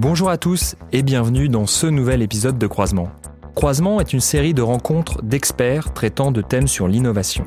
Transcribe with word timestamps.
Bonjour 0.00 0.30
à 0.30 0.38
tous 0.38 0.76
et 0.92 1.02
bienvenue 1.02 1.50
dans 1.50 1.66
ce 1.66 1.86
nouvel 1.86 2.22
épisode 2.22 2.56
de 2.56 2.66
Croisement. 2.66 3.10
Croisement 3.54 4.00
est 4.00 4.14
une 4.14 4.20
série 4.20 4.54
de 4.54 4.62
rencontres 4.62 5.20
d'experts 5.20 5.92
traitant 5.92 6.32
de 6.32 6.40
thèmes 6.40 6.68
sur 6.68 6.88
l'innovation. 6.88 7.44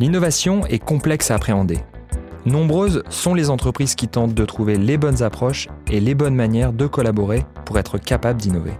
L'innovation 0.00 0.64
est 0.68 0.78
complexe 0.78 1.30
à 1.30 1.34
appréhender. 1.34 1.80
Nombreuses 2.46 3.02
sont 3.10 3.34
les 3.34 3.50
entreprises 3.50 3.94
qui 3.94 4.08
tentent 4.08 4.32
de 4.32 4.44
trouver 4.46 4.78
les 4.78 4.96
bonnes 4.96 5.22
approches 5.22 5.68
et 5.90 6.00
les 6.00 6.14
bonnes 6.14 6.34
manières 6.34 6.72
de 6.72 6.86
collaborer 6.86 7.44
pour 7.66 7.78
être 7.78 7.98
capables 7.98 8.40
d'innover. 8.40 8.72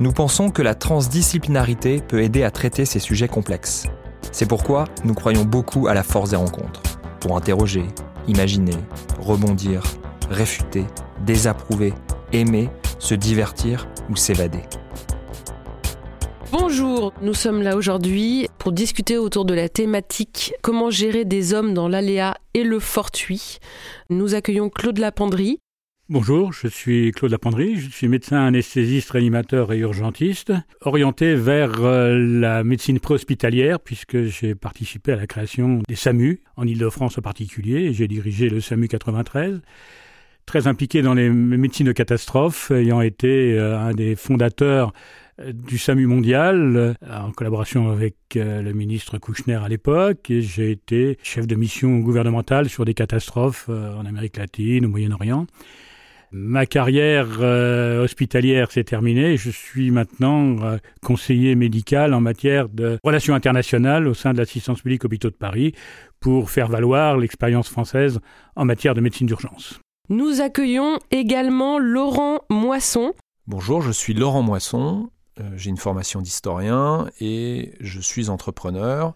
Nous 0.00 0.12
pensons 0.12 0.48
que 0.48 0.62
la 0.62 0.74
transdisciplinarité 0.74 2.00
peut 2.00 2.22
aider 2.22 2.42
à 2.42 2.50
traiter 2.50 2.86
ces 2.86 3.00
sujets 3.00 3.28
complexes. 3.28 3.86
C'est 4.32 4.48
pourquoi 4.48 4.86
nous 5.04 5.12
croyons 5.12 5.44
beaucoup 5.44 5.88
à 5.88 5.94
la 5.94 6.02
force 6.02 6.30
des 6.30 6.36
rencontres, 6.36 6.80
pour 7.20 7.36
interroger, 7.36 7.84
imaginer, 8.28 8.78
rebondir, 9.20 9.82
réfuter, 10.30 10.86
désapprouver, 11.26 11.92
aimer, 12.32 12.70
se 12.98 13.14
divertir 13.14 13.88
ou 14.10 14.16
s'évader. 14.16 14.62
Bonjour, 16.52 17.12
nous 17.20 17.34
sommes 17.34 17.62
là 17.62 17.76
aujourd'hui 17.76 18.48
pour 18.58 18.70
discuter 18.70 19.18
autour 19.18 19.44
de 19.44 19.54
la 19.54 19.68
thématique 19.68 20.54
comment 20.62 20.88
gérer 20.88 21.24
des 21.24 21.52
hommes 21.52 21.74
dans 21.74 21.88
l'aléa 21.88 22.36
et 22.54 22.62
le 22.62 22.78
fortuit. 22.78 23.58
Nous 24.08 24.34
accueillons 24.34 24.70
Claude 24.70 24.98
Lapendry. 24.98 25.58
Bonjour, 26.10 26.52
je 26.52 26.68
suis 26.68 27.12
Claude 27.12 27.32
Lapendry, 27.32 27.76
je 27.76 27.88
suis 27.88 28.08
médecin 28.08 28.44
anesthésiste, 28.44 29.10
réanimateur 29.10 29.72
et 29.72 29.78
urgentiste, 29.78 30.52
orienté 30.82 31.34
vers 31.34 31.82
euh, 31.82 32.18
la 32.18 32.62
médecine 32.62 33.00
préhospitalière 33.00 33.80
puisque 33.80 34.22
j'ai 34.24 34.54
participé 34.54 35.12
à 35.12 35.16
la 35.16 35.26
création 35.26 35.80
des 35.88 35.96
SAMU, 35.96 36.42
en 36.56 36.66
Ile-de-France 36.66 37.16
en 37.16 37.22
particulier, 37.22 37.84
et 37.84 37.92
j'ai 37.94 38.06
dirigé 38.06 38.50
le 38.50 38.60
SAMU 38.60 38.86
93 38.86 39.62
très 40.46 40.66
impliqué 40.66 41.02
dans 41.02 41.14
les 41.14 41.30
médecines 41.30 41.86
de 41.86 41.92
catastrophe, 41.92 42.70
ayant 42.70 43.00
été 43.00 43.58
euh, 43.58 43.78
un 43.78 43.92
des 43.92 44.16
fondateurs 44.16 44.92
euh, 45.40 45.52
du 45.52 45.78
SAMU 45.78 46.06
mondial, 46.06 46.76
euh, 46.76 46.94
en 47.10 47.32
collaboration 47.32 47.90
avec 47.90 48.16
le 48.34 48.72
ministre 48.72 49.18
Kouchner 49.18 49.60
à 49.64 49.68
l'époque, 49.68 50.30
et 50.30 50.42
j'ai 50.42 50.72
été 50.72 51.18
chef 51.22 51.46
de 51.46 51.54
mission 51.54 51.98
gouvernementale 51.98 52.68
sur 52.68 52.84
des 52.84 52.94
catastrophes 52.94 53.68
en 53.68 54.04
Amérique 54.04 54.36
latine, 54.38 54.86
au 54.86 54.88
Moyen-Orient. 54.88 55.46
Ma 56.32 56.66
carrière 56.66 57.38
hospitalière 57.38 58.72
s'est 58.72 58.82
terminée. 58.82 59.36
Je 59.36 59.50
suis 59.50 59.92
maintenant 59.92 60.56
conseiller 61.00 61.54
médical 61.54 62.12
en 62.12 62.20
matière 62.20 62.68
de 62.68 62.98
relations 63.04 63.36
internationales 63.36 64.08
au 64.08 64.14
sein 64.14 64.32
de 64.32 64.38
l'assistance 64.38 64.80
publique 64.80 65.04
hôpitaux 65.04 65.30
de 65.30 65.36
Paris 65.36 65.74
pour 66.18 66.50
faire 66.50 66.66
valoir 66.66 67.18
l'expérience 67.18 67.68
française 67.68 68.18
en 68.56 68.64
matière 68.64 68.94
de 68.94 69.00
médecine 69.00 69.28
d'urgence. 69.28 69.78
Nous 70.10 70.42
accueillons 70.42 70.98
également 71.10 71.78
Laurent 71.78 72.40
Moisson. 72.50 73.14
Bonjour, 73.46 73.80
je 73.80 73.90
suis 73.90 74.12
Laurent 74.12 74.42
Moisson, 74.42 75.08
euh, 75.40 75.50
j'ai 75.56 75.70
une 75.70 75.78
formation 75.78 76.20
d'historien 76.20 77.08
et 77.20 77.72
je 77.80 78.00
suis 78.02 78.28
entrepreneur. 78.28 79.14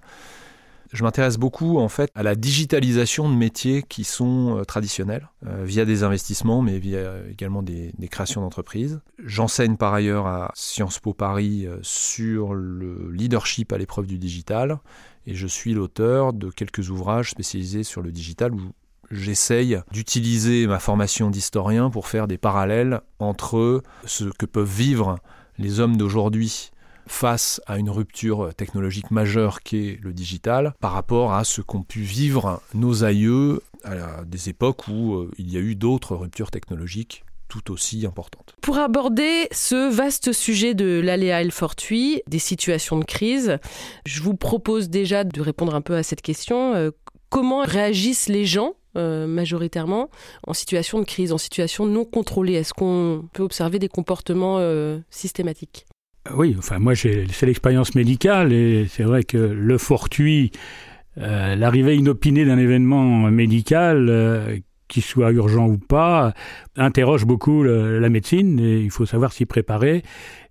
Je 0.91 1.03
m'intéresse 1.03 1.37
beaucoup 1.37 1.77
en 1.77 1.91
fait 1.91 2.11
à 2.15 2.23
la 2.23 2.35
digitalisation 2.35 3.29
de 3.29 3.35
métiers 3.35 3.83
qui 3.83 4.03
sont 4.03 4.57
euh, 4.57 4.65
traditionnels, 4.65 5.29
euh, 5.47 5.63
via 5.63 5.85
des 5.85 6.05
investissements, 6.05 6.63
mais 6.63 6.79
via 6.79 7.21
également 7.31 7.63
des, 7.63 7.93
créations 8.11 8.41
d'entreprises. 8.41 9.03
J'enseigne 9.23 9.77
par 9.77 9.93
ailleurs 9.93 10.27
à 10.27 10.51
Sciences 10.55 11.01
Po 11.01 11.13
Paris 11.13 11.67
sur 11.83 12.55
le 12.55 13.11
leadership 13.11 13.75
à 13.75 13.77
l'épreuve 13.77 14.07
du 14.07 14.17
digital, 14.17 14.79
et 15.27 15.35
je 15.35 15.47
suis 15.47 15.75
l'auteur 15.75 16.33
de 16.33 16.49
quelques 16.49 16.89
ouvrages 16.89 17.29
spécialisés 17.29 17.83
sur 17.83 18.01
le 18.01 18.11
digital 18.11 18.53
j'essaye 19.11 19.81
d'utiliser 19.93 20.67
ma 20.67 20.79
formation 20.79 21.31
d'historien 21.31 21.91
pour 21.91 22.07
faire 22.07 22.27
des 22.29 22.39
parallèles 22.39 23.01
entre 23.19 23.83
ce 24.05 24.25
que 24.25 24.47
peuvent 24.47 24.69
vivre 24.69 25.19
les 25.59 25.81
hommes 25.81 25.97
d'aujourd'hui 25.97 26.71
face 27.07 27.61
à 27.67 27.79
une 27.79 27.91
rupture 27.91 28.55
technologique 28.55 29.11
majeure 29.11 29.63
qu'est 29.63 29.99
le 30.03 30.13
digital 30.13 30.75
par 30.81 30.93
rapport 30.93 31.33
à 31.33 31.45
ce 31.45 31.63
qu'ont 31.63 31.83
pu 31.83 32.01
vivre 32.01 32.61
nos 32.75 33.03
aïeux 33.05 33.63
à 33.85 34.25
des 34.25 34.49
époques 34.49 34.89
où 34.89 35.15
euh, 35.15 35.31
il 35.39 35.51
y 35.51 35.57
a 35.57 35.61
eu 35.61 35.75
d'autres 35.75 36.15
ruptures 36.15 36.51
technologiques 36.51 37.25
tout 37.49 37.73
aussi 37.73 38.05
importantes. 38.07 38.55
Pour 38.61 38.79
aborder 38.79 39.49
ce 39.53 39.91
vaste 39.91 40.33
sujet 40.33 40.75
de 40.75 41.01
l'aléa 41.03 41.41
et 41.41 41.45
le 41.45 41.51
fortuit, 41.51 42.23
des 42.29 42.39
situations 42.39 42.99
de 42.99 43.05
crise, 43.05 43.59
je 44.05 44.23
vous 44.23 44.35
propose 44.35 44.91
déjà 44.91 45.25
de 45.25 45.41
répondre 45.41 45.75
un 45.75 45.81
peu 45.81 45.97
à 45.97 46.03
cette 46.03 46.21
question. 46.21 46.75
Euh, 46.75 46.91
comment 47.31 47.63
réagissent 47.63 48.29
les 48.29 48.45
gens 48.45 48.75
euh, 48.99 49.27
majoritairement 49.27 50.11
en 50.47 50.53
situation 50.53 50.99
de 50.99 51.05
crise, 51.05 51.33
en 51.33 51.39
situation 51.39 51.87
non 51.87 52.05
contrôlée 52.05 52.55
Est-ce 52.55 52.75
qu'on 52.75 53.29
peut 53.33 53.43
observer 53.43 53.79
des 53.79 53.89
comportements 53.89 54.57
euh, 54.59 54.99
systématiques? 55.11 55.87
Oui, 56.35 56.55
enfin 56.59 56.79
moi 56.79 56.95
c'est 56.95 57.27
l'expérience 57.43 57.95
médicale 57.95 58.53
et 58.53 58.87
c'est 58.89 59.05
vrai 59.05 59.25
que 59.25 59.39
le 59.39 59.79
fortuit, 59.79 60.51
euh, 61.17 61.55
l'arrivée 61.57 61.97
inopinée 61.97 62.45
d'un 62.45 62.59
événement 62.59 63.31
médical 63.31 64.63
qu'il 64.89 65.03
soit 65.03 65.31
urgent 65.31 65.69
ou 65.69 65.79
pas, 65.79 66.35
interroge 66.77 67.25
beaucoup 67.25 67.63
la 67.63 68.09
médecine 68.09 68.59
et 68.59 68.81
il 68.81 68.91
faut 68.91 69.07
savoir 69.07 69.33
s'y 69.33 69.47
préparer. 69.47 70.03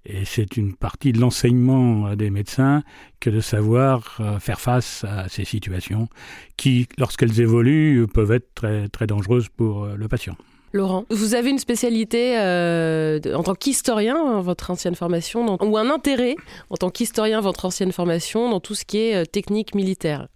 Et 0.10 0.24
c'est 0.24 0.56
une 0.56 0.74
partie 0.74 1.12
de 1.12 1.20
l'enseignement 1.20 2.16
des 2.16 2.30
médecins 2.30 2.82
que 3.20 3.30
de 3.30 3.42
savoir 3.42 4.18
euh, 4.22 4.40
faire 4.40 4.62
face 4.62 5.04
à 5.04 5.28
ces 5.28 5.44
situations 5.44 6.08
qui, 6.56 6.88
lorsqu'elles 6.98 7.42
évoluent, 7.42 8.08
peuvent 8.08 8.32
être 8.32 8.54
très, 8.56 8.88
très 8.88 9.06
dangereuses 9.06 9.50
pour 9.50 9.84
euh, 9.84 9.96
le 9.98 10.08
patient. 10.08 10.38
Laurent, 10.72 11.06
vous 11.10 11.36
avez 11.36 11.50
une 11.50 11.60
spécialité 11.60 12.40
euh, 12.40 13.20
en 13.34 13.44
tant 13.44 13.56
qu'historien, 13.56 14.40
votre 14.40 14.72
ancienne 14.72 14.96
formation, 14.96 15.58
ou 15.62 15.78
un 15.78 15.90
intérêt 15.90 16.36
en 16.70 16.78
tant 16.78 16.90
qu'historien, 16.90 17.42
votre 17.42 17.66
ancienne 17.66 17.92
formation, 17.92 18.50
dans 18.50 18.62
tout 18.62 18.76
ce 18.76 18.86
qui 18.86 19.00
est 19.00 19.26
technique 19.30 19.76
militaire? 19.76 20.28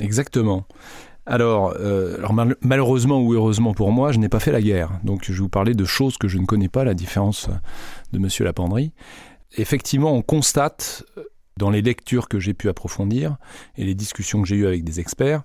Exactement. 0.00 0.66
Alors, 1.28 1.74
euh, 1.78 2.16
malheureusement 2.62 3.20
ou 3.20 3.34
heureusement 3.34 3.74
pour 3.74 3.92
moi, 3.92 4.12
je 4.12 4.18
n'ai 4.18 4.30
pas 4.30 4.40
fait 4.40 4.50
la 4.50 4.62
guerre. 4.62 4.98
Donc 5.04 5.24
je 5.24 5.32
vais 5.32 5.38
vous 5.40 5.48
parler 5.50 5.74
de 5.74 5.84
choses 5.84 6.16
que 6.16 6.26
je 6.26 6.38
ne 6.38 6.46
connais 6.46 6.68
pas, 6.68 6.84
la 6.84 6.94
différence 6.94 7.50
de 8.12 8.18
Monsieur 8.18 8.46
Lapendry. 8.46 8.92
Effectivement, 9.58 10.12
on 10.14 10.22
constate 10.22 11.04
euh, 11.18 11.24
dans 11.58 11.68
les 11.68 11.82
lectures 11.82 12.28
que 12.28 12.38
j'ai 12.38 12.54
pu 12.54 12.70
approfondir 12.70 13.36
et 13.76 13.84
les 13.84 13.94
discussions 13.94 14.40
que 14.40 14.48
j'ai 14.48 14.56
eues 14.56 14.66
avec 14.66 14.84
des 14.84 15.00
experts, 15.00 15.42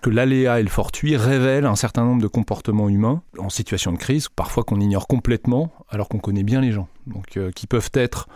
que 0.00 0.08
l'aléa 0.08 0.58
et 0.60 0.62
le 0.62 0.70
fortuit 0.70 1.16
révèlent 1.16 1.66
un 1.66 1.76
certain 1.76 2.04
nombre 2.04 2.22
de 2.22 2.28
comportements 2.28 2.88
humains 2.88 3.22
en 3.38 3.50
situation 3.50 3.92
de 3.92 3.98
crise, 3.98 4.28
parfois 4.28 4.64
qu'on 4.64 4.80
ignore 4.80 5.06
complètement 5.06 5.70
alors 5.90 6.08
qu'on 6.08 6.18
connaît 6.18 6.44
bien 6.44 6.62
les 6.62 6.72
gens. 6.72 6.88
Euh, 7.36 7.50
qui 7.52 7.66
peuvent 7.66 7.90
être 7.92 8.28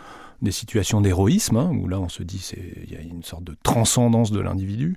des 0.42 0.50
situations 0.50 1.00
d'héroïsme, 1.00 1.56
hein, 1.56 1.70
où 1.72 1.88
là 1.88 2.00
on 2.00 2.08
se 2.08 2.22
dit 2.22 2.52
il 2.86 2.92
y 2.92 2.96
a 2.96 3.00
une 3.00 3.22
sorte 3.22 3.44
de 3.44 3.56
transcendance 3.62 4.32
de 4.32 4.40
l'individu, 4.40 4.96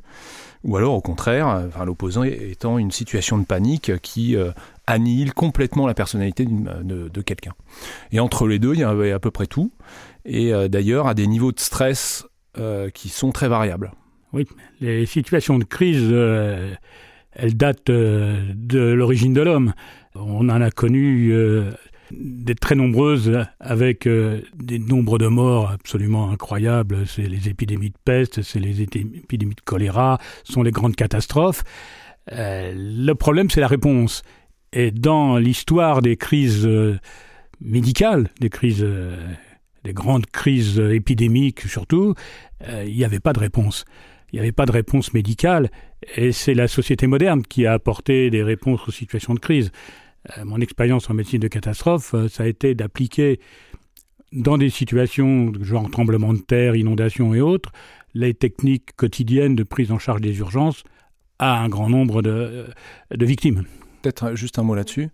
ou 0.64 0.78
alors 0.78 0.94
au 0.94 1.02
contraire, 1.02 1.48
enfin, 1.68 1.86
l'opposant 1.86 2.24
étant 2.24 2.78
une 2.78 2.92
situation 2.92 3.38
de 3.38 3.46
panique 3.46 4.00
qui 4.02 4.36
euh, 4.36 4.52
annihile 4.88 5.34
complètement 5.34 5.86
la 5.86 5.94
personnalité 5.94 6.46
de, 6.46 7.10
de 7.10 7.22
quelqu'un. 7.22 7.54
Et 8.12 8.20
entre 8.20 8.48
les 8.48 8.60
deux, 8.60 8.74
il 8.74 8.80
y 8.80 8.84
a 8.84 9.16
à 9.16 9.20
peu 9.20 9.32
près 9.32 9.48
tout, 9.48 9.72
et 10.26 10.54
euh, 10.54 10.68
d'ailleurs 10.68 11.08
à 11.08 11.14
des 11.14 11.28
niveaux 11.28 11.52
de 11.52 11.60
stress 11.60 12.26
euh, 12.58 12.90
qui 12.90 13.10
sont 13.10 13.32
très 13.32 13.50
variables. 13.50 13.92
Oui, 14.32 14.48
les 14.80 15.06
situations 15.06 15.60
de 15.60 15.64
crise, 15.64 16.12
elles 17.34 17.56
datent 17.56 17.86
de 17.86 18.80
l'origine 18.80 19.34
de 19.34 19.42
l'homme. 19.42 19.74
On 20.16 20.50
en 20.50 20.62
a 20.62 20.72
connu 20.72 21.32
des 22.12 22.56
très 22.56 22.76
nombreuses 22.76 23.46
avec 23.60 24.08
euh, 24.08 24.42
des 24.56 24.80
nombres 24.80 25.18
de 25.18 25.28
morts 25.28 25.72
absolument 25.72 26.32
incroyables. 26.32 27.08
C'est 27.08 27.28
les 27.28 27.50
épidémies 27.50 27.90
de 27.90 27.98
peste, 28.04 28.42
c'est 28.42 28.60
les 28.60 28.82
épidémies 28.82 29.56
de 29.56 29.62
choléra, 29.62 30.20
sont 30.44 30.64
les 30.64 30.72
grandes 30.72 30.96
catastrophes. 30.96 31.64
Euh, 32.32 32.74
le 32.76 33.14
problème, 33.14 33.50
c'est 33.50 33.62
la 33.62 33.68
réponse. 33.68 34.24
Et 34.72 34.92
dans 34.92 35.38
l'histoire 35.38 36.02
des 36.02 36.18
crises 36.18 36.66
euh, 36.66 36.98
médicales, 37.62 38.30
des 38.40 38.50
crises, 38.50 38.86
des 39.84 39.94
grandes 39.94 40.26
crises 40.26 40.80
épidémiques 40.80 41.62
surtout, 41.62 42.16
il 42.86 42.96
n'y 42.96 43.06
avait 43.06 43.20
pas 43.20 43.34
de 43.34 43.40
réponse. 43.40 43.86
Il 44.32 44.38
n'y 44.38 44.40
avait 44.40 44.52
pas 44.52 44.66
de 44.66 44.72
réponse 44.72 45.14
médicale, 45.14 45.70
et 46.16 46.32
c'est 46.32 46.56
la 46.56 46.68
société 46.68 47.06
moderne 47.06 47.44
qui 47.44 47.68
a 47.68 47.74
apporté 47.74 48.32
des 48.32 48.42
réponses 48.42 48.88
aux 48.88 48.92
situations 48.92 49.36
de 49.36 49.40
crise. 49.40 49.72
Euh, 50.38 50.46
mon 50.46 50.62
expérience 50.62 51.10
en 51.10 51.14
médecine 51.14 51.40
de 51.40 51.48
catastrophe, 51.48 52.14
euh, 52.14 52.28
ça 52.30 52.44
a 52.44 52.48
été 52.48 52.76
d'appliquer 52.76 53.40
dans 54.32 54.58
des 54.58 54.70
situations 54.70 55.52
genre 55.62 55.90
tremblement 55.92 56.34
de 56.34 56.40
terre, 56.40 56.76
inondation 56.76 57.34
et 57.34 57.42
autres, 57.42 57.72
les 58.14 58.34
techniques 58.34 58.96
quotidiennes 58.96 59.56
de 59.56 59.64
prise 59.64 59.92
en 59.92 60.00
charge 60.00 60.22
des 60.22 60.38
urgences 60.40 60.84
à 61.40 61.60
un 61.60 61.68
grand 61.68 61.90
nombre 61.90 62.22
de, 62.22 62.30
euh, 62.30 63.26
victimes. 63.26 63.66
Peut-être 64.02 64.36
juste 64.36 64.60
un 64.60 64.64
mot 64.64 64.76
là-dessus. 64.76 65.10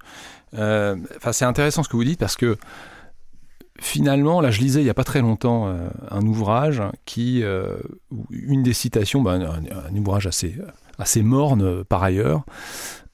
Enfin, 0.54 1.32
c'est 1.32 1.46
intéressant 1.46 1.84
ce 1.84 1.90
que 1.90 1.96
vous 1.96 2.04
dites 2.04 2.20
parce 2.20 2.36
que 2.36 2.58
finalement, 3.80 4.42
là, 4.42 4.50
je 4.50 4.62
lisais 4.62 4.82
il 4.82 4.84
n'y 4.84 4.90
a 4.90 4.96
pas 4.96 5.04
très 5.04 5.22
longtemps 5.22 5.72
un 6.10 6.22
ouvrage 6.26 6.82
qui, 7.06 7.44
une 8.32 8.64
des 8.64 8.74
citations, 8.74 9.22
ben, 9.22 9.42
un, 9.42 9.90
un, 9.90 9.96
ouvrage 9.96 10.26
assez, 10.26 10.56
assez 10.98 11.22
morne 11.22 11.84
par 11.84 12.02
ailleurs, 12.02 12.46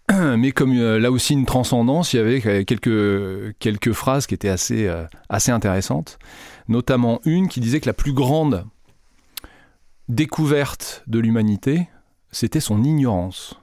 mais 0.38 0.52
comme 0.52 0.74
là 0.74 1.12
aussi 1.12 1.34
une 1.34 1.46
transcendance, 1.46 2.13
il 2.13 2.18
y 2.18 2.19
avait 2.19 2.66
quelques, 2.66 3.57
quelques 3.57 3.92
phrases 3.92 4.28
qui 4.28 4.34
étaient 4.34 4.50
assez, 4.50 4.92
assez 5.30 5.52
intéressantes, 5.52 6.19
notamment 6.68 7.19
une 7.25 7.48
qui 7.48 7.60
disait 7.60 7.80
que 7.80 7.88
la 7.88 7.94
plus 7.94 8.13
grande 8.13 8.66
découverte 10.07 11.04
de 11.07 11.19
l'humanité, 11.19 11.90
c'était 12.31 12.60
son 12.60 12.84
ignorance. 12.84 13.60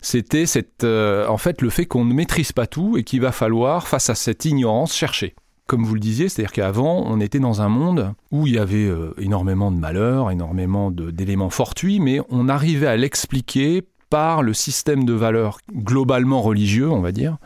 C'était 0.00 0.46
cette, 0.46 0.84
en 0.84 1.38
fait 1.38 1.60
le 1.60 1.70
fait 1.70 1.86
qu'on 1.86 2.04
ne 2.04 2.14
maîtrise 2.14 2.52
pas 2.52 2.68
tout 2.68 2.96
et 2.96 3.02
qu'il 3.02 3.20
va 3.20 3.32
falloir, 3.32 3.88
face 3.88 4.10
à 4.10 4.14
cette 4.14 4.44
ignorance, 4.44 4.94
chercher 4.94 5.34
comme 5.68 5.84
vous 5.84 5.94
le 5.94 6.00
disiez, 6.00 6.30
c'est-à-dire 6.30 6.52
qu'avant, 6.52 7.04
on 7.06 7.20
était 7.20 7.38
dans 7.38 7.60
un 7.60 7.68
monde 7.68 8.14
où 8.32 8.46
il 8.46 8.54
y 8.54 8.58
avait 8.58 8.86
euh, 8.86 9.12
énormément 9.18 9.70
de 9.70 9.76
malheurs, 9.76 10.30
énormément 10.30 10.90
d'éléments 10.90 11.50
fortuits, 11.50 12.00
mais 12.00 12.20
on 12.30 12.48
arrivait 12.48 12.86
à 12.86 12.96
l'expliquer 12.96 13.84
par 14.10 14.42
le 14.42 14.54
système 14.54 15.04
de 15.04 15.12
valeurs 15.12 15.58
globalement 15.72 16.42
religieux, 16.42 16.90
on 16.90 17.00
va 17.00 17.12
dire, 17.12 17.36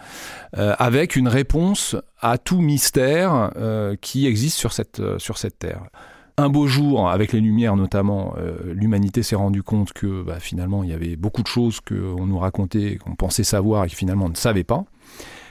euh, 0.56 0.74
avec 0.78 1.16
une 1.16 1.28
réponse 1.28 1.96
à 2.20 2.38
tout 2.38 2.60
mystère 2.60 3.50
euh, 3.56 3.96
qui 4.00 4.26
existe 4.26 4.58
sur 4.58 4.72
cette, 4.72 5.02
sur 5.18 5.38
cette 5.38 5.58
terre. 5.58 5.82
Un 6.38 6.48
beau 6.48 6.66
jour, 6.66 7.10
avec 7.10 7.32
les 7.32 7.40
Lumières 7.40 7.76
notamment, 7.76 8.34
l'humanité 8.64 9.22
s'est 9.22 9.36
rendue 9.36 9.62
compte 9.62 9.92
que 9.92 10.22
bah, 10.22 10.40
finalement 10.40 10.82
il 10.82 10.88
y 10.88 10.94
avait 10.94 11.14
beaucoup 11.14 11.42
de 11.42 11.46
choses 11.46 11.80
qu'on 11.80 12.26
nous 12.26 12.38
racontait, 12.38 12.96
qu'on 12.96 13.14
pensait 13.14 13.44
savoir 13.44 13.84
et 13.84 13.88
que 13.88 13.94
finalement 13.94 14.24
on 14.24 14.30
ne 14.30 14.34
savait 14.34 14.64
pas. 14.64 14.84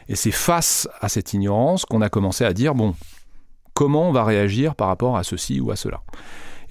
Et 0.10 0.16
c'est 0.16 0.32
face 0.32 0.90
à 1.00 1.08
cette 1.08 1.34
ignorance 1.34 1.86
qu'on 1.86 2.02
a 2.02 2.10
commencé 2.10 2.44
à 2.44 2.52
dire, 2.52 2.74
bon, 2.74 2.96
comment 3.74 4.10
on 4.10 4.12
va 4.12 4.24
réagir 4.24 4.76
par 4.76 4.88
rapport 4.88 5.18
à 5.18 5.24
ceci 5.24 5.60
ou 5.60 5.72
à 5.72 5.76
cela? 5.76 6.02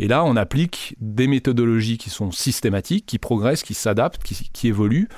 Et 0.01 0.09
là, 0.09 0.25
on 0.25 0.35
applique 0.35 0.97
des 0.99 1.27
méthodologies 1.27 1.99
qui 1.99 2.09
sont 2.09 2.33
systématiques, 2.33 3.05
qui 3.05 3.19
progressent, 3.19 3.63
qui 3.63 3.75
s'adaptent, 3.75 4.23
qui, 4.23 4.67
évoluent. 4.67 5.09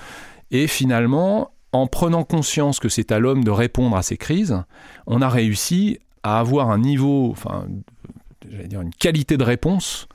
Et 0.50 0.66
finalement, 0.66 1.52
en 1.70 1.86
prenant 1.86 2.24
conscience 2.24 2.80
que 2.80 2.88
c'est 2.88 3.12
à 3.12 3.20
l'homme 3.20 3.44
de 3.44 3.52
répondre 3.52 3.96
à 3.96 4.02
ces 4.02 4.16
crises, 4.16 4.60
on 5.06 5.22
a 5.22 5.28
réussi 5.28 6.00
à 6.24 6.40
avoir 6.40 6.70
un 6.70 6.78
niveau, 6.78 7.30
enfin, 7.30 7.68
j'allais 8.50 8.66
dire 8.66 8.80
une 8.80 8.90
qualité 8.90 9.36
de 9.36 9.44
réponse 9.44 10.08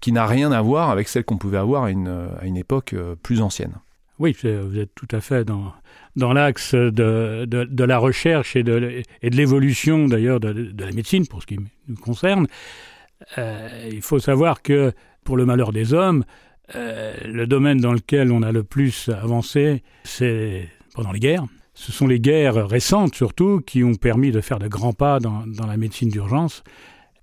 qui 0.00 0.12
n'a 0.12 0.26
rien 0.26 0.52
à 0.52 0.62
voir 0.62 0.90
avec 0.90 1.08
celle 1.08 1.24
qu'on 1.24 1.36
pouvait 1.36 1.58
avoir 1.58 1.82
à 1.82 1.90
une, 1.90 2.28
à 2.40 2.46
une 2.46 2.56
époque 2.56 2.92
euh, 2.92 3.16
plus 3.20 3.42
ancienne. 3.42 3.72
Oui, 4.20 4.36
vous 4.44 4.78
êtes 4.78 4.94
tout 4.94 5.08
à 5.10 5.20
fait 5.20 5.44
dans, 5.44 5.72
dans 6.14 6.32
l'axe 6.32 6.76
de, 6.76 7.46
de, 7.46 7.84
la 7.84 7.98
recherche 7.98 8.54
et 8.54 8.62
de, 8.62 9.02
et 9.22 9.30
de 9.30 9.36
l'évolution 9.36 10.06
d'ailleurs 10.06 10.38
de, 10.38 10.72
la 10.78 10.92
médecine, 10.92 11.26
pour 11.26 11.42
ce 11.42 11.48
qui 11.48 11.58
nous 11.88 11.96
concerne. 11.96 12.46
Euh, 13.38 13.88
il 13.90 14.02
faut 14.02 14.18
savoir 14.18 14.62
que 14.62 14.92
pour 15.24 15.36
le 15.36 15.46
malheur 15.46 15.72
des 15.72 15.94
hommes, 15.94 16.24
euh, 16.74 17.14
le 17.24 17.46
domaine 17.46 17.78
dans 17.78 17.92
lequel 17.92 18.32
on 18.32 18.42
a 18.42 18.52
le 18.52 18.64
plus 18.64 19.08
avancé, 19.08 19.82
c'est 20.04 20.68
pendant 20.94 21.12
les 21.12 21.20
guerres. 21.20 21.44
Ce 21.74 21.90
sont 21.90 22.06
les 22.06 22.20
guerres 22.20 22.68
récentes 22.68 23.14
surtout 23.14 23.60
qui 23.60 23.82
ont 23.82 23.94
permis 23.94 24.30
de 24.30 24.40
faire 24.40 24.58
de 24.58 24.68
grands 24.68 24.92
pas 24.92 25.18
dans, 25.18 25.44
la 25.66 25.76
médecine 25.76 26.08
d'urgence. 26.08 26.62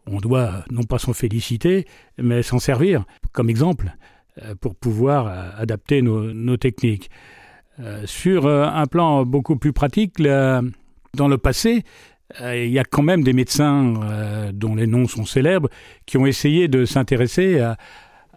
On 0.08 0.18
doit 0.18 0.66
non 0.72 0.84
pas 0.84 1.00
s'en 1.00 1.14
féliciter, 1.14 1.86
mais 2.18 2.44
s'en 2.44 2.60
servir 2.60 3.06
comme 3.32 3.50
exemple 3.50 3.96
euh, 4.44 4.56
pour 4.56 4.76
pouvoir 4.76 5.28
adapter 5.58 6.02
nos, 6.02 6.58
techniques. 6.58 7.10
Sur 8.06 8.48
un 8.48 8.86
plan 8.86 9.26
beaucoup 9.26 9.56
plus 9.56 9.74
pratique, 9.74 10.22
dans 10.22 11.28
le 11.28 11.38
passé, 11.38 11.84
il 12.40 12.70
y 12.70 12.80
a 12.80 12.84
quand 12.84 13.04
même 13.04 13.24
des 13.24 13.34
médecins 13.34 14.52
dont 14.54 14.76
les 14.76 14.88
noms 14.88 15.08
sont 15.08 15.26
célèbres 15.26 15.70
qui 16.06 16.18
ont 16.18 16.26
essayé 16.26 16.68
de 16.68 16.86
s'intéresser 16.86 17.60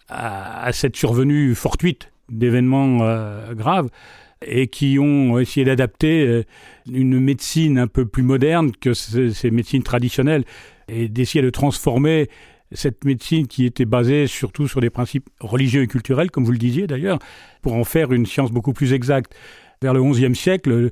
à, 0.08 0.70
cette 0.72 0.96
survenue 0.96 1.54
fortuite 1.54 2.10
d'événements 2.28 2.98
graves 3.54 3.88
et 4.46 4.66
qui 4.66 4.98
ont 4.98 5.38
essayé 5.38 5.64
d'adapter 5.64 6.44
une 6.90 7.20
médecine 7.20 7.78
un 7.78 7.86
peu 7.86 8.04
plus 8.04 8.22
moderne 8.22 8.72
que 8.72 8.94
ces 8.94 9.50
médecines 9.50 9.82
traditionnelles 9.82 10.44
et 10.88 11.08
d'essayer 11.08 11.42
de 11.42 11.50
transformer 11.50 12.28
cette 12.72 13.04
médecine 13.04 13.46
qui 13.46 13.64
était 13.64 13.84
basée 13.84 14.26
surtout 14.26 14.68
sur 14.68 14.80
des 14.80 14.90
principes 14.90 15.28
religieux 15.40 15.82
et 15.82 15.86
culturels, 15.86 16.30
comme 16.30 16.44
vous 16.44 16.52
le 16.52 16.58
disiez 16.58 16.86
d'ailleurs, 16.86 17.18
pour 17.62 17.74
en 17.74 17.84
faire 17.84 18.12
une 18.12 18.26
science 18.26 18.50
beaucoup 18.50 18.72
plus 18.72 18.92
exacte. 18.92 19.34
Vers 19.82 19.92
le 19.92 20.02
XIe 20.02 20.34
siècle, 20.34 20.90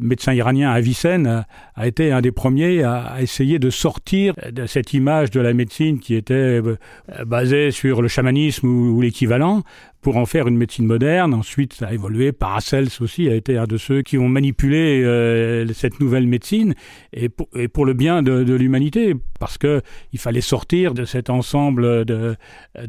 médecin 0.00 0.32
iranien 0.32 0.70
Avicenne 0.70 1.44
a, 1.74 1.86
été 1.86 2.12
un 2.12 2.20
des 2.20 2.32
premiers 2.32 2.82
à, 2.82 3.20
essayer 3.20 3.58
de 3.58 3.70
sortir 3.70 4.34
de 4.50 4.66
cette 4.66 4.92
image 4.92 5.30
de 5.30 5.40
la 5.40 5.52
médecine 5.52 5.98
qui 5.98 6.14
était 6.14 6.34
euh, 6.34 6.76
basée 7.24 7.70
sur 7.70 8.02
le 8.02 8.08
chamanisme 8.08 8.66
ou, 8.66 9.00
l'équivalent 9.00 9.62
pour 10.02 10.16
en 10.16 10.24
faire 10.24 10.48
une 10.48 10.56
médecine 10.56 10.86
moderne. 10.86 11.34
Ensuite, 11.34 11.74
ça 11.74 11.88
a 11.88 11.92
évolué. 11.92 12.32
Paracels 12.32 12.88
aussi 13.00 13.28
a 13.28 13.34
été 13.34 13.58
un 13.58 13.64
de 13.64 13.76
ceux 13.76 14.00
qui 14.00 14.16
ont 14.16 14.28
manipulé 14.28 15.02
euh, 15.04 15.66
cette 15.74 16.00
nouvelle 16.00 16.26
médecine 16.26 16.74
et 17.12 17.28
pour, 17.28 17.84
le 17.84 17.92
bien 17.92 18.22
de, 18.22 18.54
l'humanité, 18.54 19.14
parce 19.38 19.58
que 19.58 19.82
il 20.12 20.18
fallait 20.18 20.40
sortir 20.40 20.94
de 20.94 21.04
cet 21.04 21.28
ensemble 21.28 22.04
de, 22.06 22.36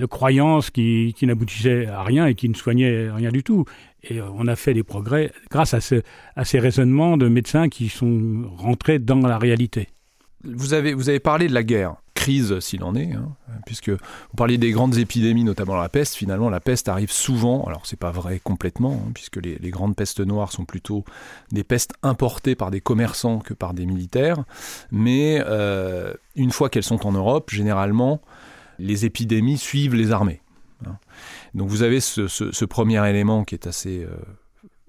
croyances 0.10 0.70
qui 0.70 1.14
n'aboutissaient 1.22 1.88
à 1.88 2.04
rien 2.04 2.28
et 2.28 2.36
qui 2.36 2.48
ne 2.48 2.56
soignaient 2.56 3.10
rien 3.12 3.30
du 3.30 3.44
tout. 3.44 3.66
Et 4.04 4.20
euh, 4.20 4.30
on 4.34 4.48
a 4.48 4.56
fait 4.56 4.74
des 4.74 4.84
progrès 4.84 5.32
grâce 5.50 5.74
à, 5.74 5.82
ces 5.82 6.60
raisonnements 6.60 7.18
de 7.18 7.28
médecins 7.28 7.70
qui 7.70 7.90
sont 7.90 8.44
rentrés 8.58 9.00
dans 9.00 9.20
la 9.20 9.38
réalité. 9.38 9.90
Vous 10.44 10.74
avez, 10.74 10.94
vous 10.94 11.10
avez 11.10 11.20
parlé 11.20 11.48
de 11.48 11.54
la 11.54 11.62
guerre, 11.62 11.98
crise 12.16 12.60
s'il 12.60 12.84
en 12.84 12.96
est, 12.96 13.14
hein, 13.14 13.30
puisque 13.66 13.90
vous 13.90 14.36
parliez 14.36 14.58
des 14.58 14.72
grandes 14.72 14.98
épidémies, 14.98 15.44
notamment 15.44 15.76
la 15.76 15.90
peste. 15.90 16.16
Finalement, 16.16 16.50
la 16.50 16.60
peste 16.60 16.90
arrive 16.90 17.12
souvent, 17.12 17.64
alors 17.66 17.86
c'est 17.86 18.00
pas 18.00 18.12
vrai 18.12 18.40
complètement, 18.44 19.04
hein, 19.06 19.12
puisque 19.14 19.38
les, 19.38 19.58
grandes 19.70 19.96
pestes 19.96 20.20
noires 20.20 20.52
sont 20.52 20.66
plutôt 20.66 21.04
des 21.52 21.64
pestes 21.64 21.94
importées 22.02 22.56
par 22.56 22.72
des 22.72 22.82
commerçants 22.82 23.40
que 23.40 23.54
par 23.54 23.74
des 23.76 23.86
militaires. 23.86 24.44
Mais 24.92 25.44
euh, 25.46 26.14
une 26.36 26.52
fois 26.52 26.70
qu'elles 26.70 26.84
sont 26.84 27.06
en 27.06 27.12
Europe, 27.12 27.52
généralement, 27.52 28.22
les 28.80 29.06
épidémies 29.06 29.60
suivent 29.60 29.96
les 29.96 30.12
armées. 30.12 30.42
Hein. 30.86 30.98
Donc 31.54 31.70
vous 31.70 31.84
avez 31.84 32.00
ce, 32.00 32.66
premier 32.66 33.08
élément 33.10 33.44
qui 33.44 33.56
est 33.56 33.68
assez 33.68 34.04
euh, 34.04 34.16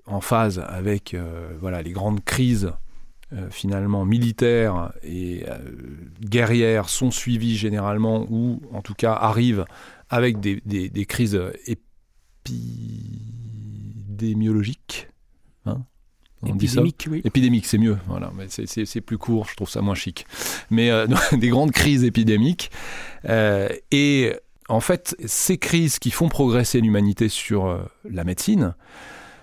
en 0.06 0.20
phase 0.20 0.62
avec 0.66 1.14
euh, 1.14 1.56
voilà, 1.60 1.82
les 1.82 1.92
grandes 1.92 2.24
crises 2.24 2.72
euh, 3.32 3.48
finalement 3.50 4.04
militaires 4.04 4.92
et 5.02 5.44
guerrières 6.20 6.88
sont 6.88 7.10
suivies 7.10 7.56
généralement 7.56 8.26
ou 8.30 8.60
en 8.72 8.82
tout 8.82 8.94
cas 8.94 9.14
arrivent 9.14 9.64
avec 10.10 10.40
des, 10.40 10.60
des, 10.66 11.06
crises 11.06 11.40
épidémiologiques. 12.44 15.08
Hein 15.64 15.82
on 16.42 16.48
Épidémique, 16.48 17.08
oui. 17.10 17.22
Épidémique, 17.24 17.64
c'est 17.64 17.78
mieux. 17.78 17.96
Voilà, 18.08 18.30
mais 18.36 18.48
c'est 18.48 19.00
plus 19.00 19.16
court, 19.16 19.46
je 19.48 19.56
trouve 19.56 19.70
ça 19.70 19.81
moins 19.81 19.94
chic. 19.94 20.26
Mais 20.70 20.90
des 21.32 21.48
grandes 21.48 21.72
crises 21.72 22.05
épidémiques. 22.05 22.70
et 23.24 24.34
en 24.72 24.81
fait, 24.81 25.14
ces 25.26 25.58
crises 25.58 25.98
qui 25.98 26.10
font 26.10 26.31
progresser 26.31 26.81
l'humanité 26.81 27.29
sur 27.29 27.67
euh, 27.67 27.82
la 28.08 28.24
médecine 28.24 28.74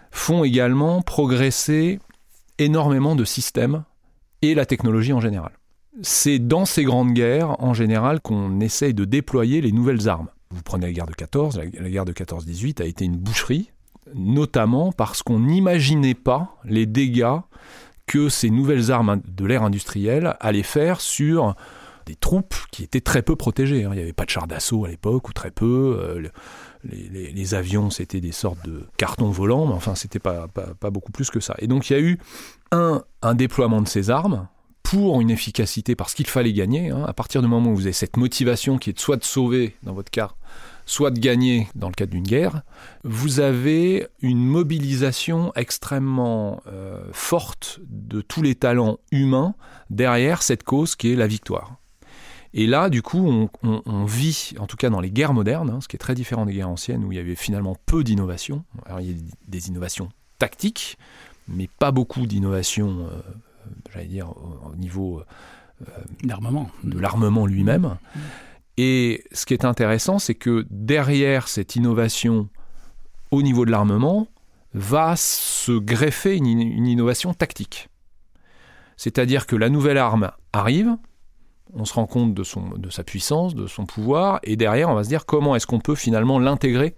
font 0.09 0.43
également 0.43 1.03
progresser 1.03 1.99
énormément 2.57 3.15
de 3.15 3.23
systèmes 3.23 3.83
et 4.41 4.55
la 4.55 4.65
technologie 4.65 5.13
en 5.13 5.19
général. 5.19 5.51
C'est 6.01 6.39
dans 6.39 6.65
ces 6.65 6.83
grandes 6.83 7.13
guerres, 7.13 7.61
en 7.61 7.75
général, 7.75 8.21
qu'on 8.21 8.59
essaye 8.59 8.95
de 8.95 9.05
déployer 9.05 9.61
les 9.61 9.71
nouvelles 9.71 10.09
armes. 10.09 10.29
Vous 10.49 10.63
prenez 10.63 10.87
la 10.87 10.93
guerre 10.93 11.05
de 11.05 11.13
14, 11.13 11.57
la 11.57 11.89
guerre 11.89 12.05
de 12.05 12.13
14-18 12.13 12.81
a 12.81 12.85
été 12.85 13.05
une 13.05 13.17
boucherie, 13.17 13.69
notamment 14.15 14.91
parce 14.91 15.21
qu'on 15.21 15.41
n'imaginait 15.41 16.15
pas 16.15 16.57
les 16.63 16.87
dégâts 16.87 17.37
que 18.07 18.29
ces 18.29 18.49
nouvelles 18.49 18.91
armes 18.91 19.21
de 19.27 19.45
l'ère 19.45 19.61
industrielle 19.61 20.35
allaient 20.39 20.63
faire 20.63 21.01
sur 21.01 21.55
des 22.09 22.15
troupes 22.15 22.55
qui 22.71 22.83
étaient 22.83 23.01
très 23.01 23.21
peu 23.21 23.35
protégées. 23.35 23.83
Hein. 23.83 23.91
Il 23.91 23.97
n'y 23.97 24.01
avait 24.01 24.13
pas 24.13 24.25
de 24.25 24.31
chars 24.31 24.47
d'assaut 24.47 24.85
à 24.85 24.87
l'époque, 24.89 25.29
ou 25.29 25.33
très 25.33 25.51
peu. 25.51 25.95
Euh, 25.99 26.27
les, 26.83 27.53
avions, 27.53 27.91
c'était 27.91 28.19
des 28.19 28.31
sortes 28.31 28.65
de 28.65 28.87
cartons 28.97 29.29
volants, 29.29 29.67
mais 29.67 29.73
enfin, 29.73 29.93
c'était 29.93 30.17
pas, 30.17 30.47
pas, 30.47 30.89
beaucoup 30.89 31.11
plus 31.11 31.29
que 31.29 31.39
ça. 31.39 31.53
Et 31.59 31.67
donc, 31.67 31.89
il 31.89 31.93
y 31.93 31.95
a 31.95 31.99
eu 31.99 32.17
un, 32.71 33.03
un 33.21 33.35
déploiement 33.35 33.81
de 33.81 33.87
ces 33.87 34.09
armes 34.09 34.47
pour 34.81 35.21
une 35.21 35.29
efficacité, 35.29 35.95
parce 35.95 36.15
qu'il 36.15 36.25
fallait 36.25 36.53
gagner. 36.53 36.89
Hein. 36.89 37.05
À 37.07 37.13
partir 37.13 37.43
du 37.43 37.47
moment 37.47 37.69
où 37.69 37.75
vous 37.75 37.85
avez 37.85 37.93
cette 37.93 38.17
motivation 38.17 38.79
qui 38.79 38.89
est 38.89 38.99
soit 38.99 39.17
de 39.17 39.23
sauver, 39.23 39.75
dans 39.83 39.93
votre 39.93 40.09
cas, 40.09 40.31
soit 40.87 41.11
de 41.11 41.19
gagner 41.19 41.67
dans 41.75 41.89
le 41.89 41.93
cadre 41.93 42.11
d'une 42.11 42.23
guerre, 42.23 42.63
vous 43.03 43.39
avez 43.39 44.07
une 44.21 44.43
mobilisation 44.43 45.51
extrêmement 45.55 46.63
euh, 46.65 47.03
forte 47.11 47.79
de 47.87 48.21
tous 48.21 48.41
les 48.41 48.55
talents 48.55 48.97
humains 49.11 49.53
derrière 49.91 50.41
cette 50.41 50.63
cause 50.63 50.95
qui 50.95 51.11
est 51.11 51.15
la 51.15 51.27
victoire. 51.27 51.75
Et 52.53 52.65
là, 52.65 52.89
du 52.89 53.01
coup, 53.01 53.49
on, 53.63 54.05
vit, 54.05 54.53
en 54.57 54.65
tout 54.65 54.77
cas 54.77 54.89
dans 54.89 55.01
les 55.01 55.11
guerres 55.11 55.33
modernes, 55.33 55.69
hein, 55.69 55.81
ce 55.81 55.87
qui 55.87 55.95
est 55.95 55.99
très 55.99 56.15
différent 56.15 56.45
des 56.45 56.53
guerres 56.53 56.69
anciennes 56.69 57.05
où 57.05 57.11
il 57.11 57.15
y 57.15 57.19
avait 57.19 57.35
finalement 57.35 57.75
peu 57.85 58.03
d'innovations. 58.03 58.63
Alors, 58.85 59.01
il 59.01 59.11
y 59.11 59.13
a 59.13 59.17
des 59.47 59.67
innovations 59.67 60.09
tactiques, 60.39 60.97
mais 61.47 61.69
pas 61.79 61.91
beaucoup 61.91 62.25
d'innovations, 62.25 63.07
euh, 63.07 63.19
j'allais 63.93 64.07
dire, 64.07 64.29
au, 64.65 64.75
niveau 64.75 65.21
euh, 65.81 65.85
de 66.23 66.99
l'armement 66.99 67.45
lui-même. 67.45 67.97
Mm. 68.15 68.19
Et 68.77 69.23
ce 69.31 69.45
qui 69.45 69.53
est 69.53 69.65
intéressant, 69.65 70.17
c'est 70.17 70.35
que 70.35 70.65
derrière 70.69 71.47
cette 71.47 71.75
innovation 71.75 72.49
au 73.31 73.41
niveau 73.41 73.65
de 73.65 73.71
l'armement, 73.71 74.27
va 74.73 75.15
se 75.15 75.71
greffer 75.71 76.35
une, 76.35 76.45
une 76.45 76.87
innovation 76.87 77.33
tactique. 77.33 77.89
C'est-à-dire 78.97 79.47
que 79.47 79.55
la 79.55 79.69
nouvelle 79.69 79.97
arme 79.97 80.31
arrive, 80.53 80.95
on 81.73 81.85
se 81.85 81.93
rend 81.93 82.05
compte 82.05 82.33
de, 82.33 82.43
son, 82.43 82.69
de 82.77 82.89
sa 82.89 83.03
puissance, 83.03 83.55
de 83.55 83.67
son 83.67 83.85
pouvoir, 83.85 84.39
et 84.43 84.55
derrière, 84.55 84.89
on 84.89 84.95
va 84.95 85.03
se 85.03 85.09
dire 85.09 85.25
comment 85.25 85.55
est-ce 85.55 85.67
qu'on 85.67 85.79
peut 85.79 85.95
finalement 85.95 86.39
l'intégrer 86.39 86.95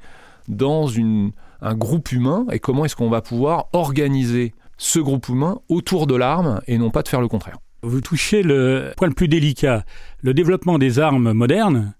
dans 0.47 0.87
une, 0.87 1.31
un 1.61 1.75
groupe 1.75 2.11
humain, 2.11 2.45
et 2.51 2.59
comment 2.59 2.85
est-ce 2.85 2.95
qu'on 2.95 3.09
va 3.09 3.21
pouvoir 3.21 3.67
organiser 3.73 4.53
ce 4.77 4.99
groupe 4.99 5.27
humain 5.29 5.59
autour 5.69 6.07
de 6.07 6.15
l'arme, 6.15 6.61
et 6.67 6.77
non 6.77 6.89
pas 6.89 7.03
de 7.03 7.07
faire 7.07 7.21
le 7.21 7.27
contraire. 7.27 7.57
Vous 7.83 8.01
touchez 8.01 8.43
le 8.43 8.93
point 8.95 9.07
le 9.07 9.13
plus 9.13 9.27
délicat. 9.27 9.85
Le 10.21 10.33
développement 10.33 10.77
des 10.77 10.99
armes 10.99 11.33
modernes, 11.33 11.93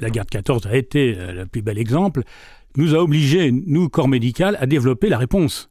la 0.00 0.10
guerre 0.10 0.24
de 0.24 0.30
14 0.30 0.66
a 0.66 0.76
été 0.76 1.16
euh, 1.16 1.32
le 1.32 1.46
plus 1.46 1.62
bel 1.62 1.78
exemple, 1.78 2.22
nous 2.76 2.94
a 2.94 2.98
obligés, 2.98 3.52
nous, 3.52 3.88
corps 3.88 4.08
médical, 4.08 4.56
à 4.60 4.66
développer 4.66 5.08
la 5.08 5.18
réponse. 5.18 5.70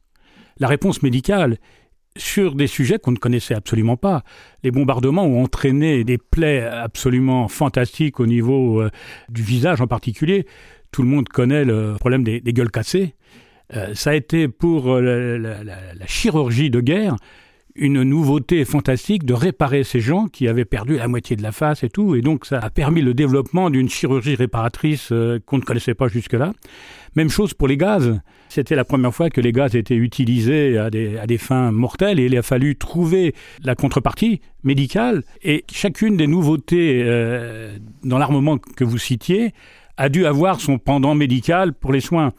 La 0.58 0.68
réponse 0.68 1.02
médicale 1.02 1.58
sur 2.18 2.54
des 2.54 2.66
sujets 2.66 2.98
qu'on 2.98 3.12
ne 3.12 3.16
connaissait 3.16 3.54
absolument 3.54 3.96
pas. 3.96 4.22
Les 4.62 4.70
bombardements 4.70 5.24
ont 5.24 5.42
entraîné 5.42 6.04
des 6.04 6.18
plaies 6.18 6.64
absolument 6.64 7.48
fantastiques 7.48 8.20
au 8.20 8.26
niveau 8.26 8.80
euh, 8.80 8.90
du 9.28 9.42
visage 9.42 9.80
en 9.80 9.86
particulier. 9.86 10.46
Tout 10.92 11.02
le 11.02 11.08
monde 11.08 11.28
connaît 11.28 11.64
le 11.64 11.94
problème 11.98 12.24
des, 12.24 12.40
gueules 12.40 12.70
cassées. 12.70 13.14
Euh, 13.74 13.94
ça 13.94 14.10
a 14.10 14.14
été 14.14 14.48
pour 14.48 14.92
euh, 14.92 15.38
la, 15.38 16.06
chirurgie 16.06 16.70
de 16.70 16.80
guerre 16.80 17.16
une 17.78 18.02
nouveauté 18.02 18.64
fantastique 18.64 19.24
de 19.24 19.34
réparer 19.34 19.84
ces 19.84 20.00
gens 20.00 20.26
qui 20.26 20.48
avaient 20.48 20.64
perdu 20.64 20.96
la 20.96 21.08
moitié 21.08 21.36
de 21.36 21.42
la 21.42 21.52
face 21.52 21.84
et 21.84 21.88
tout. 21.88 22.14
Et 22.14 22.20
donc 22.20 22.46
ça 22.46 22.58
a 22.58 22.70
permis 22.70 23.02
le 23.02 23.14
développement 23.14 23.70
d'une 23.70 23.88
chirurgie 23.88 24.34
réparatrice 24.34 25.10
euh, 25.12 25.38
qu'on 25.44 25.58
ne 25.58 25.62
connaissait 25.62 25.94
pas 25.94 26.08
jusque-là. 26.08 26.52
Même 27.14 27.30
chose 27.30 27.54
pour 27.54 27.68
les 27.68 27.76
gaz. 27.76 28.20
C'était 28.48 28.74
la 28.74 28.84
première 28.84 29.14
fois 29.14 29.30
que 29.30 29.40
les 29.40 29.52
gaz 29.52 29.74
étaient 29.74 29.96
utilisés 29.96 30.78
à 30.78 30.90
des, 30.90 31.38
fins 31.38 31.72
mortelles 31.72 32.20
et 32.20 32.26
il 32.26 32.36
a 32.36 32.42
fallu 32.42 32.76
trouver 32.76 33.34
la 33.62 33.74
contrepartie 33.74 34.40
médicale. 34.64 35.22
Et 35.42 35.64
chacune 35.72 36.16
des 36.16 36.26
nouveautés 36.26 37.02
euh, 37.04 37.76
dans 38.04 38.18
l'armement 38.18 38.58
que 38.58 38.84
vous 38.84 38.98
citiez 38.98 39.52
a 39.96 40.08
dû 40.08 40.26
avoir 40.26 40.60
son 40.60 40.78
pendant 40.78 41.14
médical 41.14 41.72
pour 41.72 41.92
les 41.92 42.00
soins. 42.00 42.32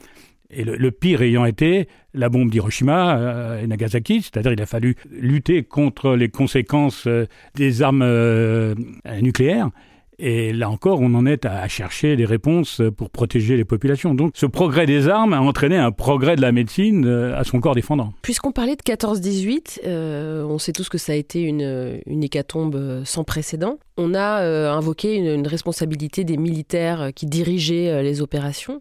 Et 0.49 0.63
le, 0.63 0.91
pire 0.91 1.21
ayant 1.21 1.45
été 1.45 1.87
la 2.13 2.29
bombe 2.29 2.49
d'Hiroshima 2.49 3.17
euh, 3.17 3.61
et 3.61 3.67
Nagasaki, 3.67 4.21
c'est-à-dire 4.21 4.53
il 4.53 4.61
a 4.61 4.65
fallu 4.65 4.95
lutter 5.09 5.63
contre 5.63 6.15
les 6.15 6.29
conséquences 6.29 7.05
euh, 7.05 7.25
des 7.55 7.81
armes 7.81 8.01
euh, 8.01 8.73
nucléaires. 9.21 9.69
Et 10.19 10.53
là 10.53 10.69
encore, 10.69 11.00
on 11.01 11.13
en 11.13 11.25
est 11.25 11.45
à 11.45 11.67
chercher 11.67 12.15
des 12.15 12.25
réponses 12.25 12.81
pour 12.95 13.09
protéger 13.09 13.57
les 13.57 13.65
populations. 13.65 14.15
Donc 14.15 14.31
ce 14.36 14.45
progrès 14.45 14.86
des 14.86 15.07
armes 15.07 15.33
a 15.33 15.41
entraîné 15.41 15.77
un 15.77 15.91
progrès 15.91 16.36
de 16.36 16.41
la 16.41 16.51
médecine 16.51 17.07
à 17.07 17.43
son 17.43 17.59
corps 17.59 17.75
défendant. 17.75 18.13
Puisqu'on 18.21 18.51
parlait 18.51 18.75
de 18.75 18.81
14-18, 18.81 19.81
euh, 19.86 20.43
on 20.43 20.57
sait 20.57 20.74
tous 20.74 20.89
que 20.89 20.97
ça 20.97 21.12
a 21.12 21.15
été 21.15 21.41
une, 21.41 22.01
une 22.05 22.24
hécatombe 22.24 23.03
sans 23.05 23.24
précédent. 23.24 23.77
On 24.00 24.13
a 24.13 24.41
euh, 24.41 24.71
invoqué 24.71 25.15
une, 25.15 25.47
responsabilité 25.47 26.24
des 26.24 26.38
militaires 26.38 27.09
qui 27.15 27.25
dirigeaient 27.25 27.89
euh, 27.89 28.01
les 28.03 28.21
opérations. 28.21 28.79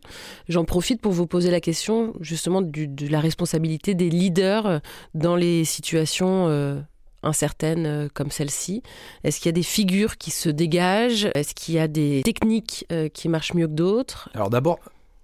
J'en 0.49 0.64
profite 0.64 1.00
pour 1.00 1.12
vous 1.12 1.26
poser 1.26 1.50
la 1.50 1.61
question 1.61 2.12
justement 2.21 2.61
de 2.61 3.09
la 3.09 3.21
responsabilité 3.21 3.95
des 3.95 4.11
leaders 4.11 4.81
dans 5.14 5.35
les 5.35 5.64
situations 5.64 6.49
euh, 6.49 6.78
incertaines 7.23 7.87
euh, 7.87 8.08
comme 8.12 8.30
celle-ci 8.30 8.82
Est-ce 9.25 9.38
qu'il 9.38 9.46
y 9.46 9.50
a 9.50 9.52
des 9.52 9.62
figures 9.62 10.16
qui 10.18 10.30
se 10.30 10.49
dégagent? 10.49 11.28
Est-ce 11.35 11.54
qu'il 11.54 11.75
y 11.75 11.78
a 11.78 11.88
des 11.88 12.23
techniques 12.25 12.87
euh, 12.92 13.08
qui 13.08 13.28
marchent 13.28 13.54
mieux 13.54 13.66
que 13.66 13.73
d'autres? 13.73 14.28
Alors 14.35 14.50
d'abord, 14.50 14.78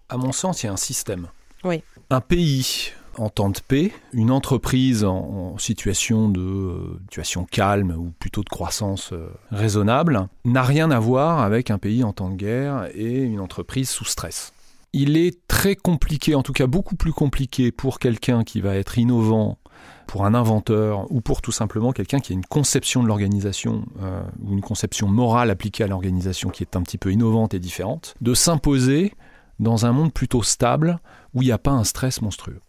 à 0.09 0.17
mon 0.17 0.33
sens, 0.33 0.63
il 0.63 0.67
y 0.67 0.69
a 0.69 0.73
un 0.73 0.77
système. 0.77 1.29
Oui. 1.65 1.83
Un 2.11 2.21
pays 2.21 2.93
en 3.19 3.29
temps 3.29 3.51
de 3.51 3.59
paix, 3.67 3.93
une 4.13 4.31
entreprise 4.31 5.05
en, 5.05 5.57
situation 5.59 6.29
de 6.29 6.41
euh, 6.41 7.01
situation 7.03 7.45
calme 7.45 7.95
ou 7.97 8.13
plutôt 8.19 8.43
de 8.43 8.49
croissance 8.49 9.13
euh, 9.13 9.29
raisonnable, 9.51 10.29
n'a 10.45 10.63
rien 10.63 10.91
à 10.91 10.99
voir 10.99 11.41
avec 11.41 11.71
un 11.71 11.79
pays 11.79 12.05
en 12.05 12.13
temps 12.13 12.31
de 12.31 12.37
guerre 12.37 12.89
et 12.95 13.19
une 13.19 13.41
entreprise 13.41 13.91
sous 13.91 14.05
stress. 14.05 14.53
Il 14.95 15.17
est 15.17 15.47
très 15.47 15.75
compliqué, 15.75 16.35
en 16.35 16.43
tout 16.43 16.53
cas 16.53 16.67
beaucoup 16.67 16.97
plus 16.97 17.13
compliqué 17.13 17.73
pour 17.73 17.99
quelqu'un 17.99 18.45
qui 18.45 18.61
va 18.61 18.77
être 18.77 18.99
innovant 18.99 19.59
pour 20.07 20.25
un 20.25 20.35
inventeur 20.35 21.11
ou 21.11 21.21
pour 21.21 21.43
tout 21.43 21.53
simplement 21.53 21.93
quelqu'un 21.93 22.21
qui 22.21 22.33
a 22.33 22.35
une 22.35 22.45
conception 22.45 23.03
de 23.03 23.09
l'organisation 23.09 23.85
euh, 24.03 24.23
ou 24.43 24.53
une 24.53 24.61
conception 24.61 25.09
morale 25.09 25.51
appliquée 25.51 25.85
à 25.85 25.87
l'organisation 25.87 26.51
qui 26.51 26.63
est 26.63 26.77
un 26.77 26.83
petit 26.83 26.99
peu 26.99 27.13
innovante 27.13 27.55
et 27.55 27.59
différente, 27.59 28.15
de 28.21 28.35
s'imposer 28.35 29.15
dans 29.59 29.87
un 29.87 29.93
monde 29.93 30.13
plutôt 30.13 30.43
stable 30.43 30.99
où 31.35 31.43
il 31.43 31.47
n'y 31.47 31.53
a 31.53 31.59
pas 31.59 31.71
un 31.71 31.85
stress 31.85 32.21
monstrueux. 32.21 32.61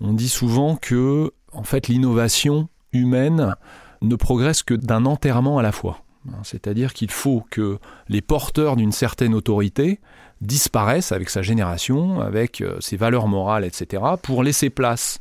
On 0.00 0.12
dit 0.12 0.28
souvent 0.28 0.76
que 0.76 1.32
en 1.52 1.62
fait 1.62 1.88
l'innovation 1.88 2.68
humaine 2.92 3.54
ne 4.02 4.16
progresse 4.16 4.62
que 4.62 4.74
d'un 4.74 5.04
enterrement 5.04 5.58
à 5.58 5.62
la 5.62 5.72
fois. 5.72 6.02
C'est-à-dire 6.42 6.92
qu'il 6.92 7.10
faut 7.10 7.44
que 7.50 7.78
les 8.08 8.20
porteurs 8.20 8.76
d'une 8.76 8.92
certaine 8.92 9.34
autorité 9.34 10.00
disparaissent 10.40 11.12
avec 11.12 11.30
sa 11.30 11.42
génération, 11.42 12.20
avec 12.20 12.60
euh, 12.60 12.76
ses 12.80 12.96
valeurs 12.96 13.28
morales, 13.28 13.64
etc., 13.64 14.02
pour 14.22 14.42
laisser 14.42 14.70
place 14.70 15.20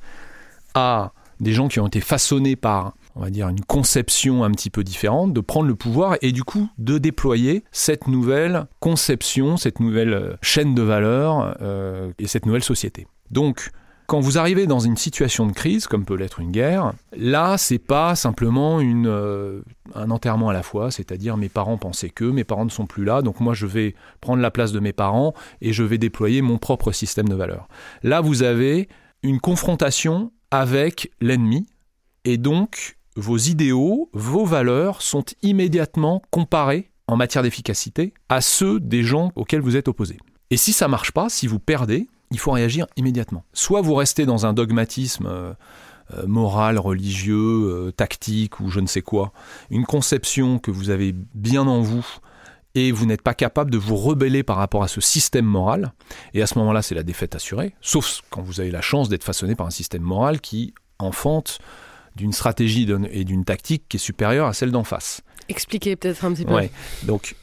à 0.73 1.11
des 1.39 1.53
gens 1.53 1.67
qui 1.67 1.79
ont 1.79 1.87
été 1.87 2.01
façonnés 2.01 2.55
par 2.55 2.93
on 3.17 3.21
va 3.21 3.29
dire 3.31 3.49
une 3.49 3.61
conception 3.61 4.43
un 4.43 4.51
petit 4.51 4.69
peu 4.69 4.83
différente, 4.83 5.33
de 5.33 5.41
prendre 5.41 5.67
le 5.67 5.75
pouvoir 5.75 6.17
et 6.21 6.31
du 6.31 6.43
coup 6.43 6.69
de 6.77 6.99
déployer 6.99 7.63
cette 7.71 8.07
nouvelle 8.07 8.67
conception, 8.79 9.57
cette 9.57 9.79
nouvelle 9.79 10.37
chaîne 10.43 10.75
de 10.75 10.83
valeur 10.83 11.57
euh, 11.61 12.11
et 12.19 12.27
cette 12.27 12.45
nouvelle 12.45 12.63
société. 12.63 13.07
Donc, 13.31 13.71
quand 14.05 14.21
vous 14.21 14.37
arrivez 14.37 14.67
dans 14.67 14.79
une 14.79 14.95
situation 14.95 15.47
de 15.47 15.51
crise, 15.51 15.87
comme 15.87 16.05
peut 16.05 16.15
l'être 16.15 16.39
une 16.39 16.51
guerre, 16.51 16.93
là, 17.15 17.57
c'est 17.57 17.79
pas 17.79 18.15
simplement 18.15 18.79
une, 18.79 19.07
euh, 19.07 19.61
un 19.95 20.11
enterrement 20.11 20.49
à 20.49 20.53
la 20.53 20.63
fois, 20.63 20.91
c'est-à-dire 20.91 21.35
mes 21.35 21.49
parents 21.49 21.77
pensaient 21.77 22.09
que, 22.09 22.23
mes 22.23 22.45
parents 22.45 22.65
ne 22.65 22.69
sont 22.69 22.85
plus 22.85 23.03
là, 23.03 23.21
donc 23.21 23.41
moi 23.41 23.53
je 23.53 23.65
vais 23.65 23.95
prendre 24.21 24.41
la 24.41 24.51
place 24.51 24.71
de 24.71 24.79
mes 24.79 24.93
parents 24.93 25.33
et 25.59 25.73
je 25.73 25.83
vais 25.83 25.97
déployer 25.97 26.41
mon 26.41 26.57
propre 26.57 26.91
système 26.91 27.27
de 27.27 27.35
valeurs. 27.35 27.67
Là, 28.03 28.21
vous 28.21 28.43
avez 28.43 28.87
une 29.23 29.41
confrontation 29.41 30.31
avec 30.51 31.11
l'ennemi 31.21 31.67
et 32.23 32.37
donc 32.37 32.97
vos 33.15 33.37
idéaux, 33.37 34.09
vos 34.13 34.45
valeurs 34.45 35.01
sont 35.01 35.25
immédiatement 35.41 36.21
comparés 36.29 36.91
en 37.07 37.15
matière 37.15 37.43
d'efficacité 37.43 38.13
à 38.29 38.41
ceux 38.41 38.79
des 38.79 39.03
gens 39.03 39.31
auxquels 39.35 39.61
vous 39.61 39.75
êtes 39.75 39.87
opposés. 39.87 40.19
Et 40.49 40.57
si 40.57 40.73
ça 40.73 40.87
marche 40.87 41.11
pas, 41.11 41.29
si 41.29 41.47
vous 41.47 41.59
perdez, 41.59 42.07
il 42.31 42.39
faut 42.39 42.51
réagir 42.51 42.87
immédiatement. 42.95 43.43
Soit 43.53 43.81
vous 43.81 43.95
restez 43.95 44.25
dans 44.25 44.45
un 44.45 44.53
dogmatisme 44.53 45.25
euh, 45.25 45.53
euh, 46.13 46.27
moral, 46.27 46.77
religieux, 46.77 47.35
euh, 47.37 47.91
tactique 47.91 48.59
ou 48.59 48.69
je 48.69 48.79
ne 48.79 48.87
sais 48.87 49.01
quoi, 49.01 49.33
une 49.69 49.85
conception 49.85 50.59
que 50.59 50.71
vous 50.71 50.89
avez 50.89 51.13
bien 51.33 51.67
en 51.67 51.81
vous 51.81 52.05
et 52.77 52.91
vous 52.91 53.07
n'êtes 53.07 53.23
pas 53.23 53.33
capable 53.33 53.71
de 53.71 53.77
vous 53.79 53.95
rebeller 53.95 54.43
par 54.43 54.57
rapport 54.57 54.83
à 54.83 54.87
ce 54.87 55.01
système 55.01 55.45
moral, 55.45 55.93
et 56.35 56.43
à 56.43 56.47
ce 56.47 56.59
moment-là, 56.59 56.83
c'est 56.83 56.93
la 56.93 57.01
défaite 57.01 57.33
assurée, 57.33 57.73
sauf 57.81 58.21
quand 58.29 58.43
vous 58.43 58.59
avez 58.59 58.69
la 58.69 58.81
chance 58.81 59.09
d'être 59.09 59.23
façonné 59.23 59.55
par 59.55 59.65
un 59.65 59.71
système 59.71 60.03
moral 60.03 60.39
qui 60.41 60.75
enfante 60.99 61.57
d'une 62.15 62.33
stratégie 62.33 62.87
et 63.11 63.23
d'une 63.23 63.45
tactique 63.45 63.85
qui 63.89 63.97
est 63.97 63.99
supérieure 63.99 64.45
à 64.45 64.53
celle 64.53 64.69
d'en 64.69 64.83
face. 64.83 65.21
Expliquez 65.49 65.95
peut-être 65.95 66.23
un 66.23 66.33
petit 66.33 66.45
peu. 66.45 66.53
Ouais. 66.53 66.69
Donc, 67.01 67.35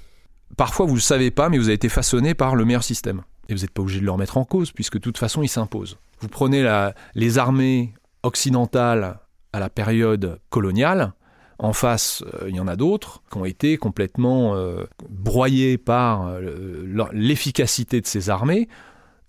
parfois, 0.57 0.87
vous 0.87 0.93
ne 0.93 0.99
le 0.99 1.03
savez 1.03 1.33
pas, 1.33 1.49
mais 1.49 1.59
vous 1.59 1.65
avez 1.65 1.75
été 1.75 1.89
façonné 1.89 2.35
par 2.35 2.55
le 2.55 2.65
meilleur 2.65 2.85
système. 2.85 3.23
Et 3.49 3.55
vous 3.55 3.63
n'êtes 3.63 3.73
pas 3.73 3.83
obligé 3.83 3.99
de 3.99 4.05
le 4.05 4.13
remettre 4.13 4.37
en 4.37 4.45
cause, 4.45 4.71
puisque 4.71 4.95
de 4.95 5.01
toute 5.01 5.19
façon, 5.19 5.43
il 5.43 5.49
s'impose. 5.49 5.99
Vous 6.21 6.29
prenez 6.29 6.63
la, 6.63 6.95
les 7.17 7.39
armées 7.39 7.95
occidentales 8.23 9.19
à 9.53 9.59
la 9.59 9.69
période 9.69 10.39
coloniale, 10.51 11.13
en 11.59 11.73
face, 11.73 12.23
euh, 12.43 12.49
il 12.49 12.57
y 12.57 12.61
en 12.61 12.69
a 12.69 12.77
d'autres 12.77 13.23
qui 13.31 13.39
ont 13.39 13.45
été 13.45 13.77
complètement 13.77 14.55
euh, 14.55 14.85
broyés 15.09 15.79
par 15.79 16.27
euh, 16.27 17.09
l'efficacité 17.13 18.01
de 18.01 18.07
ces 18.07 18.31
armées. 18.31 18.69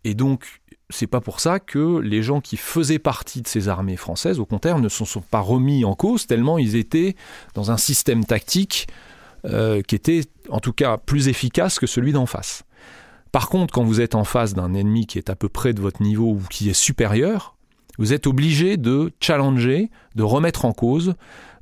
Et 0.04 0.14
donc, 0.14 0.62
c'est 0.90 1.08
pas 1.08 1.22
pour 1.22 1.40
ça 1.40 1.60
que 1.60 2.00
les 2.00 2.24
gens 2.24 2.42
qui 2.42 2.58
faisaient 2.58 3.00
partie 3.00 3.42
de 3.42 3.48
ces 3.48 3.70
armées 3.70 3.98
françaises, 3.98 4.40
au 4.40 4.46
contraire, 4.46 4.80
ne 4.80 4.90
se 4.90 5.06
sont 5.06 5.22
pas 5.22 5.40
remis 5.40 5.84
en 5.86 5.96
cause, 5.96 6.28
tellement 6.28 6.58
ils 6.58 6.76
étaient 6.76 7.16
dans 7.54 7.72
un 7.72 7.78
système 7.78 8.24
tactique 8.26 8.88
qui 9.88 9.94
était 9.94 10.22
en 10.50 10.60
tout 10.60 10.74
cas 10.74 10.98
plus 10.98 11.28
efficace 11.28 11.78
que 11.78 11.86
celui 11.86 12.14
d'en 12.14 12.26
face. 12.26 12.64
Par 13.32 13.48
contre, 13.48 13.72
quand 13.72 13.84
vous 13.84 14.02
êtes 14.02 14.16
en 14.16 14.24
face 14.24 14.56
d'un 14.56 14.74
ennemi 14.74 15.06
qui 15.06 15.20
est 15.20 15.30
à 15.30 15.36
peu 15.36 15.50
près 15.50 15.74
de 15.74 15.82
votre 15.82 16.02
niveau 16.02 16.32
ou 16.32 16.42
qui 16.50 16.68
est 16.68 16.74
supérieur, 16.74 17.56
vous 17.98 18.14
êtes 18.14 18.28
obligé 18.28 18.78
de 18.78 19.12
challenger, 19.20 19.92
de 20.16 20.24
remettre 20.24 20.66
en 20.66 20.74
cause 20.74 21.14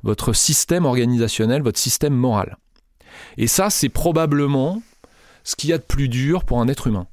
votre 0.04 0.32
système 0.34 0.84
organisationnel, 0.84 1.62
votre 1.62 1.78
système 1.78 2.14
moral. 2.14 2.58
Et 3.36 3.46
ça, 3.46 3.70
c'est 3.70 3.88
probablement 3.88 4.82
ce 5.42 5.56
qu'il 5.56 5.70
y 5.70 5.72
a 5.72 5.78
de 5.78 5.82
plus 5.82 6.08
dur 6.08 6.44
pour 6.44 6.60
un 6.60 6.68
être 6.68 6.86
humain. 6.86 7.06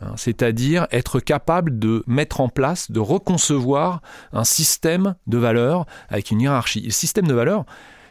Hein, 0.00 0.14
c'est-à-dire 0.16 0.86
être 0.90 1.20
capable 1.20 1.78
de 1.78 2.02
mettre 2.06 2.40
en 2.40 2.48
place, 2.48 2.90
de 2.90 3.00
reconcevoir 3.00 4.02
un 4.32 4.44
système 4.44 5.14
de 5.26 5.38
valeurs 5.38 5.86
avec 6.08 6.30
une 6.30 6.40
hiérarchie. 6.40 6.80
Et 6.80 6.86
le 6.86 6.90
système 6.90 7.26
de 7.26 7.34
valeurs, 7.34 7.66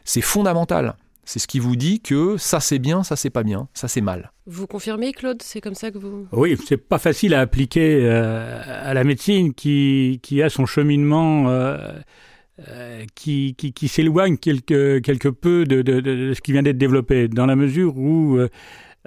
c'est 0.05 0.21
fondamental. 0.21 0.95
C'est 1.23 1.39
ce 1.39 1.47
qui 1.47 1.59
vous 1.59 1.75
dit 1.75 2.01
que 2.01 2.35
ça 2.37 2.59
c'est 2.59 2.79
bien, 2.79 3.03
ça 3.03 3.15
c'est 3.15 3.29
pas 3.29 3.43
bien, 3.43 3.67
ça 3.73 3.87
c'est 3.87 4.01
mal. 4.01 4.31
Vous 4.47 4.67
confirmez, 4.67 5.13
Claude 5.13 5.41
C'est 5.41 5.61
comme 5.61 5.75
ça 5.75 5.91
que 5.91 5.97
vous. 5.97 6.27
Oui, 6.31 6.57
c'est 6.67 6.77
pas 6.77 6.97
facile 6.97 7.33
à 7.33 7.41
appliquer 7.41 7.99
euh, 8.01 8.61
à 8.65 8.93
la 8.93 9.03
médecine 9.03 9.53
qui, 9.53 10.19
qui 10.23 10.41
a 10.41 10.49
son 10.49 10.65
cheminement. 10.65 11.47
Euh, 11.49 11.77
euh, 12.69 13.05
qui, 13.15 13.55
qui, 13.55 13.87
s'éloigne 13.87 14.37
quelque, 14.37 14.99
quelque 14.99 15.29
peu 15.29 15.65
de, 15.65 16.33
ce 16.33 16.41
qui 16.41 16.51
vient 16.51 16.63
d'être 16.63 16.77
développé, 16.77 17.27
dans 17.27 17.45
la 17.45 17.55
mesure 17.55 17.97
où 17.97 18.39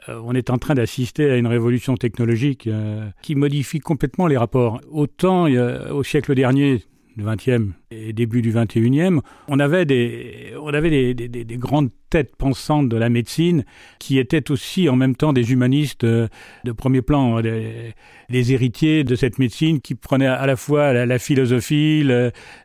on 0.08 0.34
est 0.34 0.50
en 0.50 0.58
train 0.58 0.74
d'assister 0.74 1.30
à 1.30 1.36
une 1.36 1.46
révolution 1.46 1.94
technologique 1.96 2.68
qui 3.22 3.34
modifie 3.34 3.78
complètement 3.80 4.26
les 4.26 4.36
rapports. 4.36 4.80
Autant 4.90 5.46
au 5.46 6.02
siècle 6.02 6.34
dernier, 6.34 6.82
le 7.16 7.24
20e 7.24 7.72
et 7.90 8.12
début 8.12 8.42
du 8.42 8.52
21e, 8.52 9.20
on 9.48 9.60
avait 9.60 9.84
des, 9.84 10.52
on 10.60 10.74
avait 10.74 10.90
des, 10.90 11.14
des, 11.14 11.44
des, 11.44 11.56
grandes 11.56 11.90
têtes 12.10 12.34
pensantes 12.36 12.88
de 12.88 12.96
la 12.96 13.08
médecine 13.08 13.64
qui 13.98 14.18
étaient 14.18 14.50
aussi 14.50 14.88
en 14.88 14.96
même 14.96 15.14
temps 15.14 15.32
des 15.32 15.52
humanistes 15.52 16.04
euh, 16.04 16.28
de 16.64 16.72
premier 16.72 17.02
plan, 17.02 17.40
des, 17.40 17.94
héritiers 18.30 19.04
de 19.04 19.14
cette 19.14 19.38
médecine 19.38 19.80
qui 19.80 19.94
prenaient 19.94 20.26
à 20.26 20.46
la 20.46 20.56
fois 20.56 20.92
la, 20.92 21.18
philosophie 21.18 22.04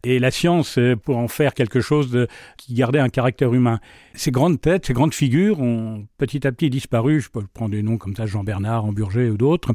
et 0.03 0.19
la 0.19 0.31
science 0.31 0.79
pour 1.03 1.17
en 1.17 1.27
faire 1.27 1.53
quelque 1.53 1.79
chose 1.79 2.27
qui 2.57 2.73
gardait 2.73 2.99
un 2.99 3.09
caractère 3.09 3.53
humain. 3.53 3.79
Ces 4.13 4.31
grandes 4.31 4.59
têtes, 4.59 4.87
ces 4.87 4.93
grandes 4.93 5.13
figures 5.13 5.59
ont 5.59 6.05
petit 6.17 6.45
à 6.47 6.51
petit 6.51 6.69
disparu. 6.69 7.21
Je 7.21 7.29
peux 7.29 7.43
prendre 7.53 7.71
des 7.71 7.83
noms 7.83 7.97
comme 7.97 8.15
ça, 8.15 8.25
Jean 8.25 8.43
Bernard, 8.43 8.85
Amburger 8.85 9.29
ou 9.29 9.37
d'autres 9.37 9.73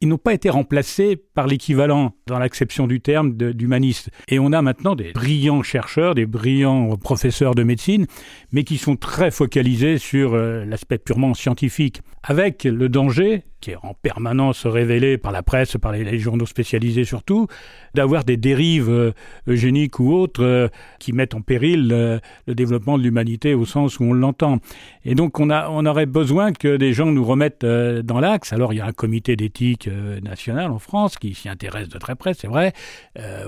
ils 0.00 0.08
n'ont 0.08 0.18
pas 0.18 0.32
été 0.32 0.48
remplacés 0.48 1.16
par 1.34 1.46
l'équivalent, 1.46 2.14
dans 2.26 2.38
l'acception 2.38 2.86
du 2.86 3.00
terme, 3.00 3.34
d'humaniste. 3.34 4.10
Et 4.28 4.38
on 4.38 4.52
a 4.52 4.62
maintenant 4.62 4.94
des 4.94 5.12
brillants 5.12 5.62
chercheurs, 5.62 6.14
des 6.14 6.26
brillants 6.26 6.96
professeurs 6.96 7.54
de 7.54 7.62
médecine, 7.62 8.06
mais 8.52 8.64
qui 8.64 8.78
sont 8.78 8.96
très 8.96 9.30
focalisés 9.30 9.98
sur 9.98 10.34
euh, 10.34 10.64
l'aspect 10.64 10.98
purement 10.98 11.34
scientifique, 11.34 12.00
avec 12.22 12.64
le 12.64 12.88
danger 12.88 13.44
qui 13.60 13.72
est 13.72 13.76
en 13.82 13.94
permanence 13.94 14.66
révélé 14.66 15.18
par 15.18 15.32
la 15.32 15.42
presse, 15.42 15.76
par 15.80 15.92
les, 15.92 16.18
journaux 16.18 16.46
spécialisés 16.46 17.04
surtout, 17.04 17.46
d'avoir 17.94 18.24
des 18.24 18.36
dérives 18.36 18.90
euh, 18.90 19.12
eugéniques 19.46 19.98
ou 20.00 20.12
autres 20.12 20.42
euh, 20.42 20.68
qui 20.98 21.12
mettent 21.12 21.34
en 21.34 21.40
péril 21.40 21.90
euh, 21.92 22.18
le 22.46 22.54
développement 22.54 22.98
de 22.98 23.02
l'humanité 23.02 23.54
au 23.54 23.64
sens 23.66 24.00
où 24.00 24.04
on 24.04 24.12
l'entend. 24.12 24.58
Et 25.04 25.14
donc 25.14 25.38
on, 25.40 25.50
a, 25.50 25.68
on 25.70 25.84
aurait 25.86 26.06
besoin 26.06 26.52
que 26.52 26.76
des 26.76 26.92
gens 26.92 27.06
nous 27.06 27.24
remettent 27.24 27.64
dans 27.64 28.20
l'axe. 28.20 28.52
Alors 28.52 28.72
il 28.72 28.76
y 28.76 28.80
a 28.80 28.86
un 28.86 28.92
comité 28.92 29.36
d'éthique 29.36 29.88
national 30.22 30.70
en 30.70 30.78
France 30.78 31.16
qui 31.16 31.34
s'y 31.34 31.48
intéresse 31.48 31.88
de 31.88 31.98
très 31.98 32.14
près, 32.14 32.34
c'est 32.34 32.48
vrai. 32.48 32.72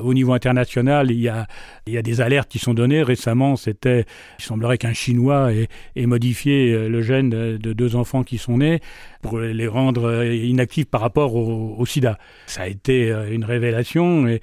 au 0.02 0.14
niveau 0.14 0.32
international, 0.32 1.10
il 1.10 1.20
y, 1.20 1.28
a, 1.28 1.46
il 1.86 1.92
y 1.92 1.98
a 1.98 2.02
des 2.02 2.20
alertes 2.20 2.48
qui 2.48 2.58
sont 2.58 2.74
données. 2.74 3.02
Récemment, 3.02 3.56
c'était, 3.56 4.04
il 4.38 4.44
semblerait 4.44 4.78
qu'un 4.78 4.92
Chinois 4.92 5.52
ait, 5.52 6.06
modifié 6.06 6.88
le 6.88 7.02
gène 7.02 7.30
de 7.30 7.72
deux 7.72 7.96
enfants 7.96 8.22
qui 8.22 8.38
sont 8.38 8.58
nés 8.58 8.80
pour 9.22 9.38
les 9.38 9.68
rendre 9.68 10.01
euh, 10.04 10.34
inactifs 10.34 10.86
par 10.86 11.00
rapport 11.00 11.34
au, 11.34 11.84
sida. 11.86 12.18
Ça 12.46 12.62
a 12.62 12.66
été 12.66 13.10
euh, 13.10 13.32
une 13.32 13.44
révélation 13.44 14.26
et, 14.26 14.40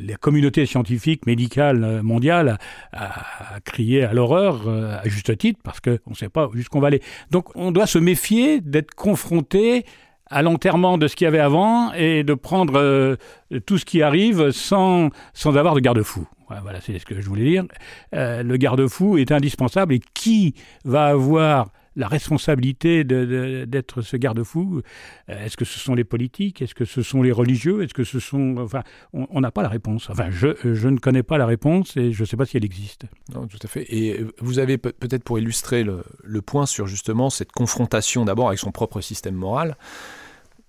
la 0.00 0.16
communauté 0.16 0.66
scientifique, 0.66 1.26
médicale 1.26 1.84
euh, 1.84 2.02
mondiale 2.02 2.58
a, 2.92 3.60
crié 3.64 4.04
à 4.04 4.12
l'horreur, 4.12 4.68
à 4.68 5.08
juste 5.08 5.36
titre, 5.38 5.60
parce 5.62 5.80
qu'on 5.80 5.98
ne 6.06 6.14
sait 6.14 6.28
pas 6.28 6.48
jusqu'où 6.54 6.78
on 6.78 6.80
va 6.80 6.88
aller. 6.88 7.02
Donc 7.30 7.54
on 7.54 7.72
doit 7.72 7.86
se 7.86 7.98
méfier 7.98 8.60
d'être 8.60 8.94
confronté 8.94 9.84
à 10.28 10.42
l'enterrement 10.42 10.98
de 10.98 11.08
ce 11.08 11.16
qu'il 11.16 11.24
y 11.24 11.28
avait 11.28 11.38
avant 11.38 11.92
et 11.92 12.24
de 12.24 12.34
prendre 12.34 13.16
tout 13.64 13.78
ce 13.78 13.84
qui 13.84 14.02
arrive 14.02 14.50
sans, 14.50 15.10
sans 15.34 15.56
avoir 15.56 15.74
de 15.74 15.80
garde-fou. 15.80 16.26
Voilà, 16.62 16.80
c'est 16.80 16.98
ce 16.98 17.06
que 17.06 17.20
je 17.20 17.28
voulais 17.28 17.44
dire. 17.44 17.64
le 18.12 18.56
garde-fou 18.56 19.18
est 19.18 19.32
indispensable 19.32 19.94
et 19.94 20.00
qui 20.14 20.54
va 20.84 21.06
avoir 21.06 21.68
la 21.96 22.08
responsabilité 22.08 23.04
d'être 23.04 24.02
ce 24.02 24.16
garde-fou 24.16 24.82
euh, 25.30 25.44
Est-ce 25.44 25.56
que 25.56 25.64
ce 25.64 25.78
sont 25.78 25.94
les 25.94 26.04
politiques 26.04 26.62
Est-ce 26.62 26.74
que 26.74 26.84
ce 26.84 27.02
sont 27.02 27.22
les 27.22 27.32
religieux 27.32 27.82
Est-ce 27.82 27.94
que 27.94 28.04
ce 28.04 28.20
sont... 28.20 28.56
Enfin, 28.58 28.82
on 29.12 29.40
n'a 29.40 29.50
pas 29.50 29.62
la 29.62 29.68
réponse. 29.68 30.08
Enfin, 30.10 30.30
je, 30.30 30.48
je, 30.62 30.88
ne 30.88 30.98
connais 30.98 31.22
pas 31.22 31.38
la 31.38 31.46
réponse 31.46 31.96
et 31.96 32.12
je 32.12 32.22
ne 32.22 32.26
sais 32.26 32.36
pas 32.36 32.44
si 32.46 32.56
elle 32.56 32.64
existe. 32.64 33.06
Non, 33.34 33.46
tout 33.46 33.58
à 33.62 33.66
fait. 33.66 33.86
Et 33.88 34.24
vous 34.40 34.58
avez 34.58 34.78
peut-être 34.78 35.24
pour 35.24 35.38
illustrer 35.38 35.82
le, 35.82 36.04
le, 36.22 36.42
point 36.42 36.66
sur 36.66 36.86
justement 36.86 37.30
cette 37.30 37.50
confrontation 37.50 38.24
d'abord 38.24 38.48
avec 38.48 38.58
son 38.58 38.70
propre 38.70 39.00
système 39.00 39.34
moral. 39.34 39.76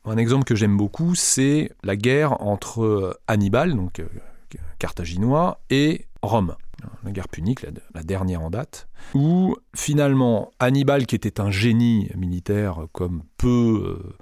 Un 0.06 0.18
exemple 0.18 0.46
que 0.46 0.56
j'aime 0.56 0.78
beaucoup, 0.78 1.16
c'est 1.16 1.72
la 1.84 1.98
guerre 1.98 2.42
entre 2.42 3.20
Hannibal, 3.28 3.76
donc 3.76 4.00
euh, 4.00 4.06
carthaginois, 4.80 5.60
et 5.70 6.06
Rome 6.28 6.56
la 7.04 7.12
guerre 7.12 7.28
punique, 7.28 7.66
la, 7.94 8.04
dernière 8.04 8.42
en 8.42 8.50
date, 8.50 8.88
où 9.14 9.56
finalement 9.76 10.52
Hannibal, 10.60 11.06
qui 11.06 11.16
était 11.16 11.40
un 11.40 11.52
génie 11.52 12.10
militaire 12.16 12.86
comme 12.92 13.24
peu 13.38 14.00
euh, 14.00 14.16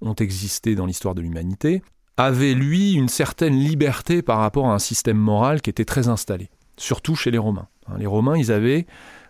ont 0.00 0.14
existé 0.14 0.74
dans 0.74 0.86
l'histoire 0.86 1.14
de 1.14 1.20
l'humanité, 1.20 1.82
avait 2.16 2.54
lui 2.54 2.94
une 2.94 3.08
certaine 3.08 3.56
liberté 3.56 4.22
par 4.22 4.38
rapport 4.38 4.66
à 4.66 4.74
un 4.74 4.78
système 4.78 5.18
moral 5.18 5.60
qui 5.60 5.70
était 5.70 5.84
très 5.84 6.08
installé, 6.08 6.50
surtout 6.76 7.14
chez 7.14 7.30
les 7.30 7.38
Romains. 7.38 7.68
Hein, 7.86 7.96
les 7.98 8.06
Romains, 8.06 8.36
ils 8.36 8.50
avaient 8.50 8.86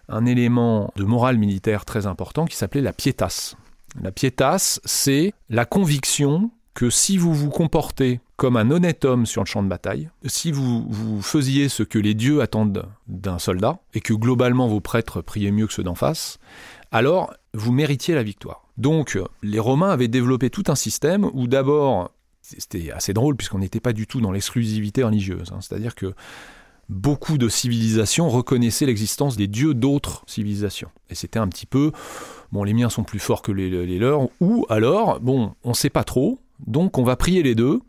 un 0.08 0.24
élément 0.24 0.92
de 0.96 1.04
morale 1.04 1.36
militaire 1.36 1.84
très 1.84 2.06
important 2.06 2.46
qui 2.46 2.56
s'appelait 2.56 2.80
la 2.80 2.92
pietas. 2.92 3.56
La 4.00 4.12
pietas, 4.12 4.80
c'est 4.84 5.34
la 5.50 5.64
conviction 5.64 6.50
que 6.74 6.90
si 6.90 7.18
vous 7.18 7.34
vous 7.34 7.50
comportez 7.50 8.20
comme 8.38 8.56
un 8.56 8.70
honnête 8.70 9.04
homme 9.04 9.26
sur 9.26 9.42
le 9.42 9.46
champ 9.46 9.64
de 9.64 9.68
bataille, 9.68 10.10
si 10.24 10.52
vous, 10.52 11.20
faisiez 11.22 11.68
ce 11.68 11.82
que 11.82 11.98
les 11.98 12.14
dieux 12.14 12.40
attendent 12.40 12.86
d'un 13.08 13.40
soldat, 13.40 13.80
et 13.94 14.00
que 14.00 14.14
globalement 14.14 14.68
vos 14.68 14.80
prêtres 14.80 15.20
priaient 15.20 15.50
mieux 15.50 15.66
que 15.66 15.72
ceux 15.72 15.82
d'en 15.82 15.96
face, 15.96 16.38
alors 16.92 17.34
vous 17.52 17.72
méritiez 17.72 18.14
la 18.14 18.22
victoire. 18.22 18.68
Donc 18.76 19.18
les 19.42 19.58
Romains 19.58 19.90
avaient 19.90 20.08
développé 20.08 20.50
tout 20.50 20.62
un 20.68 20.76
système 20.76 21.28
où 21.34 21.48
d'abord, 21.48 22.12
c'était 22.40 22.92
assez 22.92 23.12
drôle 23.12 23.36
puisqu'on 23.36 23.58
n'était 23.58 23.80
pas 23.80 23.92
du 23.92 24.06
tout 24.06 24.20
dans 24.20 24.30
l'exclusivité 24.30 25.02
religieuse, 25.02 25.50
hein. 25.52 25.58
c'est-à-dire 25.60 25.96
que 25.96 26.14
beaucoup 26.88 27.38
de 27.38 27.48
civilisations 27.48 28.30
reconnaissaient 28.30 28.86
l'existence 28.86 29.36
des 29.36 29.48
dieux 29.48 29.74
d'autres 29.74 30.22
civilisations. 30.28 30.90
Et 31.10 31.16
c'était 31.16 31.40
un 31.40 31.48
petit 31.48 31.66
peu, 31.66 31.90
bon, 32.52 32.62
les 32.62 32.72
miens 32.72 32.88
sont 32.88 33.02
plus 33.02 33.18
forts 33.18 33.42
que 33.42 33.50
les 33.50 33.98
leurs, 33.98 34.28
ou 34.40 34.64
alors, 34.68 35.18
bon, 35.18 35.56
on 35.64 35.70
ne 35.70 35.74
sait 35.74 35.90
pas 35.90 36.04
trop, 36.04 36.38
donc 36.66 36.98
on 36.98 37.04
va 37.04 37.16
prier 37.16 37.42
les 37.42 37.54
deux, 37.54 37.80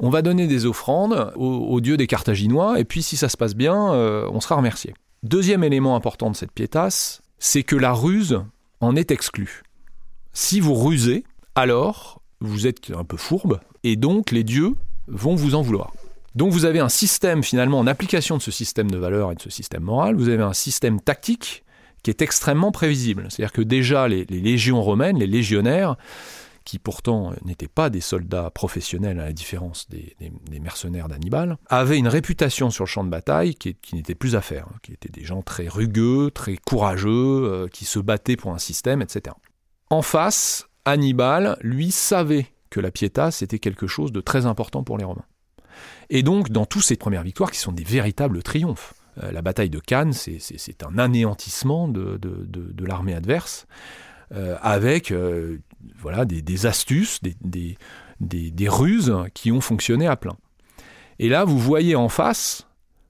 on 0.00 0.10
va 0.10 0.22
donner 0.22 0.46
des 0.46 0.66
offrandes 0.66 1.32
aux, 1.36 1.80
dieux 1.80 1.96
des 1.96 2.06
Carthaginois, 2.06 2.80
et 2.80 2.84
puis 2.84 3.02
si 3.02 3.16
ça 3.16 3.28
se 3.28 3.36
passe 3.36 3.54
bien, 3.54 3.92
euh, 3.92 4.28
on 4.32 4.40
sera 4.40 4.56
remercié. 4.56 4.94
Deuxième 5.22 5.64
élément 5.64 5.96
important 5.96 6.30
de 6.30 6.36
cette 6.36 6.52
pietas, 6.52 7.20
c'est 7.38 7.62
que 7.62 7.76
la 7.76 7.92
ruse 7.92 8.42
en 8.80 8.96
est 8.96 9.10
exclue. 9.10 9.62
Si 10.32 10.60
vous 10.60 10.74
rusez, 10.74 11.24
alors 11.54 12.20
vous 12.40 12.66
êtes 12.66 12.90
un 12.90 13.04
peu 13.04 13.16
fourbe, 13.16 13.60
et 13.84 13.96
donc 13.96 14.30
les 14.30 14.44
dieux 14.44 14.74
vont 15.06 15.34
vous 15.34 15.54
en 15.54 15.62
vouloir. 15.62 15.92
Donc 16.34 16.50
vous 16.50 16.64
avez 16.64 16.80
un 16.80 16.88
système 16.88 17.42
finalement 17.44 17.78
en 17.78 17.86
application 17.86 18.36
de 18.36 18.42
ce 18.42 18.50
système 18.50 18.90
de 18.90 18.98
valeurs 18.98 19.30
et 19.30 19.34
de 19.36 19.42
ce 19.42 19.50
système 19.50 19.82
moral, 19.82 20.16
vous 20.16 20.28
avez 20.28 20.42
un 20.42 20.52
système 20.52 21.00
tactique 21.00 21.62
qui 22.02 22.10
est 22.10 22.20
extrêmement 22.20 22.72
prévisible. 22.72 23.26
C'est-à-dire 23.30 23.52
que 23.52 23.62
déjà 23.62 24.08
les 24.08 24.24
légions 24.24 24.82
romaines, 24.82 25.18
les 25.18 25.26
légionnaires, 25.26 25.96
qui 26.64 26.78
pourtant 26.78 27.32
n'étaient 27.44 27.68
pas 27.68 27.90
des 27.90 28.00
soldats 28.00 28.50
professionnels 28.50 29.20
à 29.20 29.26
la 29.26 29.32
différence 29.32 29.88
des, 29.88 30.16
mercenaires 30.60 31.08
d'Hannibal, 31.08 31.58
avaient 31.66 31.98
une 31.98 32.08
réputation 32.08 32.70
sur 32.70 32.84
le 32.84 32.88
champ 32.88 33.04
de 33.04 33.10
bataille 33.10 33.54
qui, 33.54 33.76
n'était 33.94 34.14
plus 34.14 34.34
à 34.34 34.40
faire, 34.40 34.66
hein, 34.68 34.76
qui 34.82 34.92
étaient 34.92 35.10
des 35.10 35.24
gens 35.24 35.42
très 35.42 35.68
rugueux, 35.68 36.30
très 36.30 36.56
courageux, 36.56 37.10
euh, 37.10 37.68
qui 37.68 37.84
se 37.84 37.98
battaient 37.98 38.36
pour 38.36 38.52
un 38.52 38.58
système, 38.58 39.02
etc. 39.02 39.34
En 39.90 40.02
face, 40.02 40.68
Hannibal, 40.84 41.58
lui, 41.60 41.90
savait 41.90 42.46
que 42.70 42.80
la 42.80 42.90
pietas 42.90 43.30
c'était 43.30 43.58
quelque 43.58 43.86
chose 43.86 44.10
de 44.10 44.20
très 44.20 44.46
important 44.46 44.82
pour 44.82 44.98
les 44.98 45.04
Romains. 45.04 45.26
Et 46.10 46.22
donc, 46.22 46.50
dans 46.50 46.66
toutes 46.66 46.82
ces 46.82 46.96
premières 46.96 47.22
victoires, 47.22 47.50
qui 47.50 47.58
sont 47.58 47.72
des 47.72 47.84
véritables 47.84 48.42
triomphes, 48.42 48.94
euh, 49.22 49.30
la 49.32 49.42
bataille 49.42 49.70
de 49.70 49.78
Cannes, 49.78 50.12
c'est 50.12 50.82
un 50.82 50.98
anéantissement 50.98 51.88
de, 51.88 52.18
l'armée 52.80 53.14
adverse, 53.14 53.66
euh, 54.32 54.56
avec 54.62 55.12
voilà, 56.00 56.24
des, 56.24 56.66
astuces, 56.66 57.20
des, 57.22 57.76
des, 58.20 58.68
ruses 58.68 59.14
qui 59.34 59.52
ont 59.52 59.60
fonctionné 59.60 60.06
à 60.06 60.16
plein. 60.16 60.36
Et 61.18 61.28
là, 61.28 61.44
vous 61.44 61.58
voyez 61.58 61.96
en 61.96 62.08
face 62.08 62.66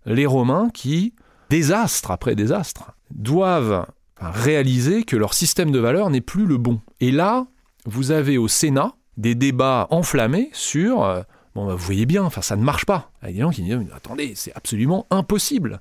les 0.06 0.26
Romains 0.26 0.68
qui, 0.72 1.14
désastre 1.50 2.10
après 2.10 2.34
désastre, 2.34 2.92
doivent 3.10 3.87
réaliser 4.18 5.04
que 5.04 5.16
leur 5.16 5.34
système 5.34 5.70
de 5.70 5.78
valeurs 5.78 6.10
n'est 6.10 6.20
plus 6.20 6.46
le 6.46 6.58
bon. 6.58 6.80
Et 7.00 7.10
là, 7.10 7.46
vous 7.87 8.10
avez 8.10 8.38
au 8.38 8.48
Sénat 8.48 8.94
des 9.16 9.34
débats 9.34 9.87
enflammés 9.90 10.50
sur 10.52 11.04
euh, 11.04 11.22
bon, 11.54 11.66
bah, 11.66 11.74
vous 11.74 11.84
voyez 11.84 12.06
bien, 12.06 12.28
ça 12.30 12.56
ne 12.56 12.62
marche 12.62 12.84
pas. 12.84 13.10
Il 13.22 13.28
y 13.28 13.30
a 13.30 13.32
des 13.34 13.40
gens 13.40 13.50
qui 13.50 13.62
disent 13.62 13.78
attendez, 13.94 14.32
c'est 14.34 14.54
absolument 14.54 15.06
impossible. 15.10 15.80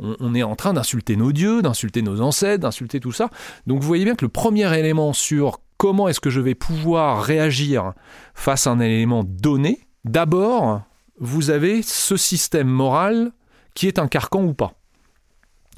on 0.00 0.34
est 0.34 0.42
en 0.42 0.56
train 0.56 0.72
d'insulter 0.72 1.16
nos 1.16 1.32
dieux, 1.32 1.62
d'insulter 1.62 2.02
nos 2.02 2.20
ancêtres, 2.20 2.62
d'insulter 2.62 3.00
tout 3.00 3.12
ça. 3.12 3.30
Donc 3.66 3.80
vous 3.80 3.86
voyez 3.86 4.04
bien 4.04 4.14
que 4.14 4.24
le 4.24 4.30
premier 4.30 4.76
élément 4.78 5.12
sur 5.12 5.60
comment 5.82 6.06
est-ce 6.06 6.20
que 6.20 6.30
je 6.30 6.40
vais 6.40 6.54
pouvoir 6.54 7.24
réagir 7.24 7.92
face 8.34 8.68
à 8.68 8.70
un 8.70 8.78
élément 8.78 9.24
donné, 9.24 9.80
d'abord, 10.04 10.82
vous 11.18 11.50
avez 11.50 11.82
ce 11.82 12.16
système 12.16 12.68
moral 12.68 13.32
qui 13.74 13.88
est 13.88 13.98
un 13.98 14.06
carcan 14.06 14.44
ou 14.44 14.54
pas. 14.54 14.74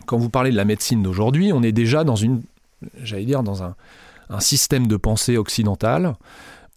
Quand 0.04 0.18
vous 0.18 0.28
parlez 0.28 0.50
de 0.50 0.56
la 0.56 0.66
médecine 0.66 1.02
d'aujourd'hui, 1.02 1.54
on 1.54 1.62
est 1.62 1.72
déjà 1.72 2.04
dans 2.04 2.16
une, 2.16 2.42
j'allais 3.02 3.24
dire, 3.24 3.42
dans 3.42 3.62
un, 3.62 3.76
un 4.28 4.40
système 4.40 4.88
de 4.88 4.98
pensée 4.98 5.38
occidental 5.38 6.16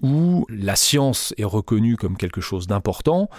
où 0.02 0.46
la 0.50 0.76
science 0.76 1.34
est 1.38 1.44
reconnue 1.44 1.98
comme 1.98 2.18
quelque 2.18 2.42
chose 2.42 2.68
d'important 2.68 3.30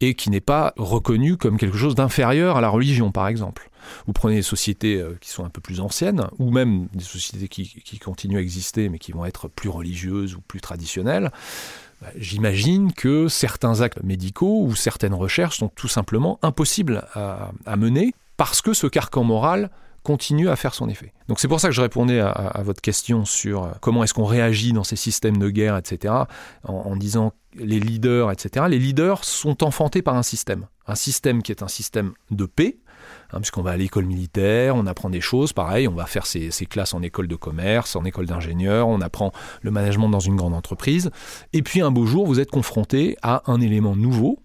et 0.00 0.14
qui 0.14 0.30
n'est 0.30 0.40
pas 0.40 0.72
reconnue 0.76 1.36
comme 1.36 1.58
quelque 1.58 1.76
chose 1.76 1.94
d'inférieur 1.94 2.56
à 2.56 2.60
la 2.60 2.68
religion, 2.68 3.12
par 3.12 3.28
exemple. 3.28 3.70
Vous 4.06 4.12
prenez 4.12 4.36
des 4.36 4.42
sociétés 4.42 4.96
euh, 4.96 5.16
qui 5.20 5.30
sont 5.30 5.44
un 5.44 5.48
peu 5.48 5.60
plus 5.60 5.80
anciennes, 5.80 6.26
ou 6.38 6.50
même 6.50 6.88
des 6.92 7.04
sociétés 7.04 7.48
qui, 7.48 7.98
continuent 7.98 8.38
à 8.38 8.40
exister 8.40 8.88
mais 8.88 8.98
qui 8.98 9.12
vont 9.12 9.24
être 9.24 9.48
plus 9.48 9.68
religieuses 9.68 10.34
ou 10.34 10.40
plus 10.40 10.60
traditionnelles. 10.60 11.30
Bah, 12.00 12.08
j'imagine 12.16 12.92
que 12.92 13.28
certains 13.28 13.80
actes 13.80 14.02
médicaux 14.02 14.62
ou 14.62 14.74
certaines 14.74 15.14
recherches 15.14 15.58
sont 15.58 15.68
tout 15.68 15.88
simplement 15.88 16.38
impossibles 16.42 17.04
à, 17.14 17.52
à 17.66 17.76
mener 17.76 18.14
parce 18.36 18.62
que 18.62 18.72
ce 18.72 18.86
carcan 18.86 19.24
moral 19.24 19.70
continue 20.02 20.48
à 20.48 20.56
faire 20.56 20.74
son 20.74 20.88
effet. 20.88 21.12
Donc 21.28 21.40
c'est 21.40 21.48
pour 21.48 21.60
ça 21.60 21.68
que 21.68 21.74
je 21.74 21.80
répondais 21.80 22.20
à, 22.20 22.62
votre 22.62 22.80
question 22.80 23.24
sur 23.24 23.64
euh, 23.64 23.70
comment 23.80 24.04
est-ce 24.04 24.14
qu'on 24.14 24.24
réagit 24.24 24.72
dans 24.72 24.84
ces 24.84 24.96
systèmes 24.96 25.36
de 25.36 25.50
guerre, 25.50 25.76
etc., 25.76 26.14
en, 26.64 26.96
disant 26.96 27.32
les 27.54 27.80
leaders, 27.80 28.30
etc. 28.30 28.66
Les 28.68 28.78
leaders 28.78 29.24
sont 29.24 29.64
enfantés 29.64 30.02
par 30.02 30.16
un 30.16 30.22
système. 30.22 30.66
Un 30.86 30.94
système 30.94 31.42
qui 31.42 31.52
est 31.52 31.62
un 31.62 31.68
système 31.68 32.12
de 32.30 32.46
paix, 32.46 32.78
hein, 33.32 33.38
puisqu'on 33.38 33.62
va 33.62 33.72
à 33.72 33.76
l'école 33.76 34.06
militaire, 34.06 34.76
on 34.76 34.86
apprend 34.86 35.10
des 35.10 35.20
choses, 35.20 35.52
pareil, 35.52 35.88
on 35.88 35.94
va 35.94 36.06
faire 36.06 36.26
ses, 36.26 36.50
classes 36.66 36.94
en 36.94 37.02
école 37.02 37.28
de 37.28 37.36
commerce, 37.36 37.96
en 37.96 38.04
école 38.04 38.26
d'ingénieur, 38.26 38.88
on 38.88 39.00
apprend 39.00 39.32
le 39.62 39.70
management 39.70 40.08
dans 40.08 40.20
une 40.20 40.36
grande 40.36 40.54
entreprise, 40.54 41.10
et 41.52 41.62
puis 41.62 41.80
un 41.80 41.90
beau 41.90 42.06
jour, 42.06 42.26
vous 42.26 42.40
êtes 42.40 42.50
confronté 42.50 43.16
à 43.22 43.42
un 43.46 43.60
élément 43.60 43.96
nouveau 43.96 44.42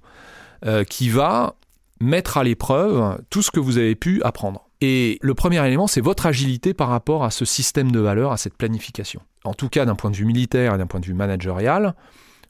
euh, 0.65 0.83
qui 0.83 1.09
va 1.09 1.55
mettre 1.99 2.37
à 2.37 2.43
l'épreuve 2.43 3.21
tout 3.29 3.41
ce 3.41 3.51
que 3.51 3.59
vous 3.59 3.77
avez 3.77 3.95
pu 3.95 4.21
apprendre. 4.23 4.67
Et 4.85 5.17
le 5.21 5.33
premier 5.33 5.65
élément, 5.65 5.87
c'est 5.87 6.01
votre 6.01 6.25
agilité 6.25 6.73
par 6.73 6.89
rapport 6.89 7.23
à 7.23 7.31
ce 7.31 7.45
système 7.45 7.89
de 7.89 7.99
valeurs, 7.99 8.33
à 8.33 8.37
cette 8.37 8.55
planification. 8.55 9.21
En 9.45 9.53
tout 9.53 9.69
cas, 9.69 9.85
d'un 9.85 9.95
point 9.95 10.11
de 10.11 10.17
vue 10.17 10.25
militaire 10.25 10.75
et 10.75 10.77
d'un 10.77 10.87
point 10.87 10.99
de 10.99 11.05
vue 11.05 11.13
managérial, 11.13 11.95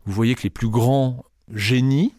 vous 0.07 0.13
voyez 0.13 0.33
que 0.33 0.41
les 0.41 0.49
plus 0.49 0.69
grands 0.69 1.25
génies 1.53 2.15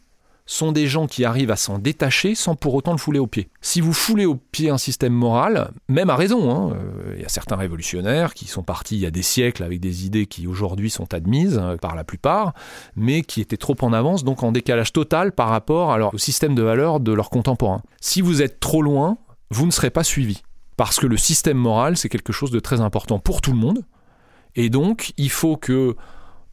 sont 0.47 0.71
des 0.71 0.87
gens 0.87 1.09
qui 1.09 1.25
arrivent 1.25 1.51
à 1.51 1.57
s'en 1.57 1.81
détacher 1.81 2.37
sans 2.37 2.55
pour 2.55 2.75
autant 2.75 2.93
le 2.93 2.99
fouler 2.99 3.19
au 3.19 3.27
pied. 3.27 3.49
Si 3.61 3.81
vous 3.81 3.93
foulez 3.93 4.25
au 4.25 4.37
pied 4.37 4.71
un 4.71 4.79
système 4.79 5.13
moral, 5.13 5.73
même 5.89 6.11
à 6.11 6.15
raison, 6.15 6.49
hein, 6.49 6.77
euh, 6.77 7.15
il 7.17 7.23
y 7.23 7.25
a 7.25 7.29
certains 7.29 7.57
révolutionnaires 7.57 8.35
qui 8.35 8.47
sont 8.47 8.63
partis 8.63 8.95
il 8.95 9.01
y 9.01 9.07
a 9.07 9.11
des 9.11 9.23
siècles 9.23 9.65
avec 9.65 9.81
des 9.81 10.07
idées 10.07 10.27
qui 10.27 10.47
aujourd'hui 10.47 10.91
sont 10.91 11.13
admises 11.13 11.59
euh, 11.61 11.77
par 11.77 11.97
la 11.97 12.05
plupart, 12.05 12.55
mais 12.95 13.23
qui 13.23 13.41
étaient 13.41 13.57
trop 13.57 13.77
en 13.81 13.93
avance, 13.93 14.23
donc 14.23 14.45
en 14.45 14.53
décalage 14.53 14.93
total 14.93 15.33
par 15.33 15.49
rapport 15.49 15.99
au 16.13 16.19
système 16.19 16.55
de 16.55 16.63
valeurs 16.63 17.01
de 17.01 17.13
leurs 17.13 17.31
contemporains. 17.31 17.83
Si 18.01 18.21
vous 18.21 18.43
êtes 18.43 18.61
trop 18.61 18.81
loin, 18.81 19.19
vous 19.51 19.67
ne 19.67 19.71
serez 19.71 19.91
pas 19.91 20.05
suivi. 20.05 20.43
Parce 20.77 20.99
que 20.99 21.07
le 21.07 21.17
système 21.17 21.57
moral, 21.57 21.97
c'est 21.97 22.09
quelque 22.09 22.33
chose 22.33 22.51
de 22.51 22.61
très 22.61 22.81
important 22.81 23.19
pour 23.19 23.41
tout 23.41 23.53
le 23.53 23.59
monde. 23.59 23.85
Et 24.57 24.71
donc, 24.71 25.13
il 25.17 25.31
faut 25.31 25.57
que, 25.57 25.97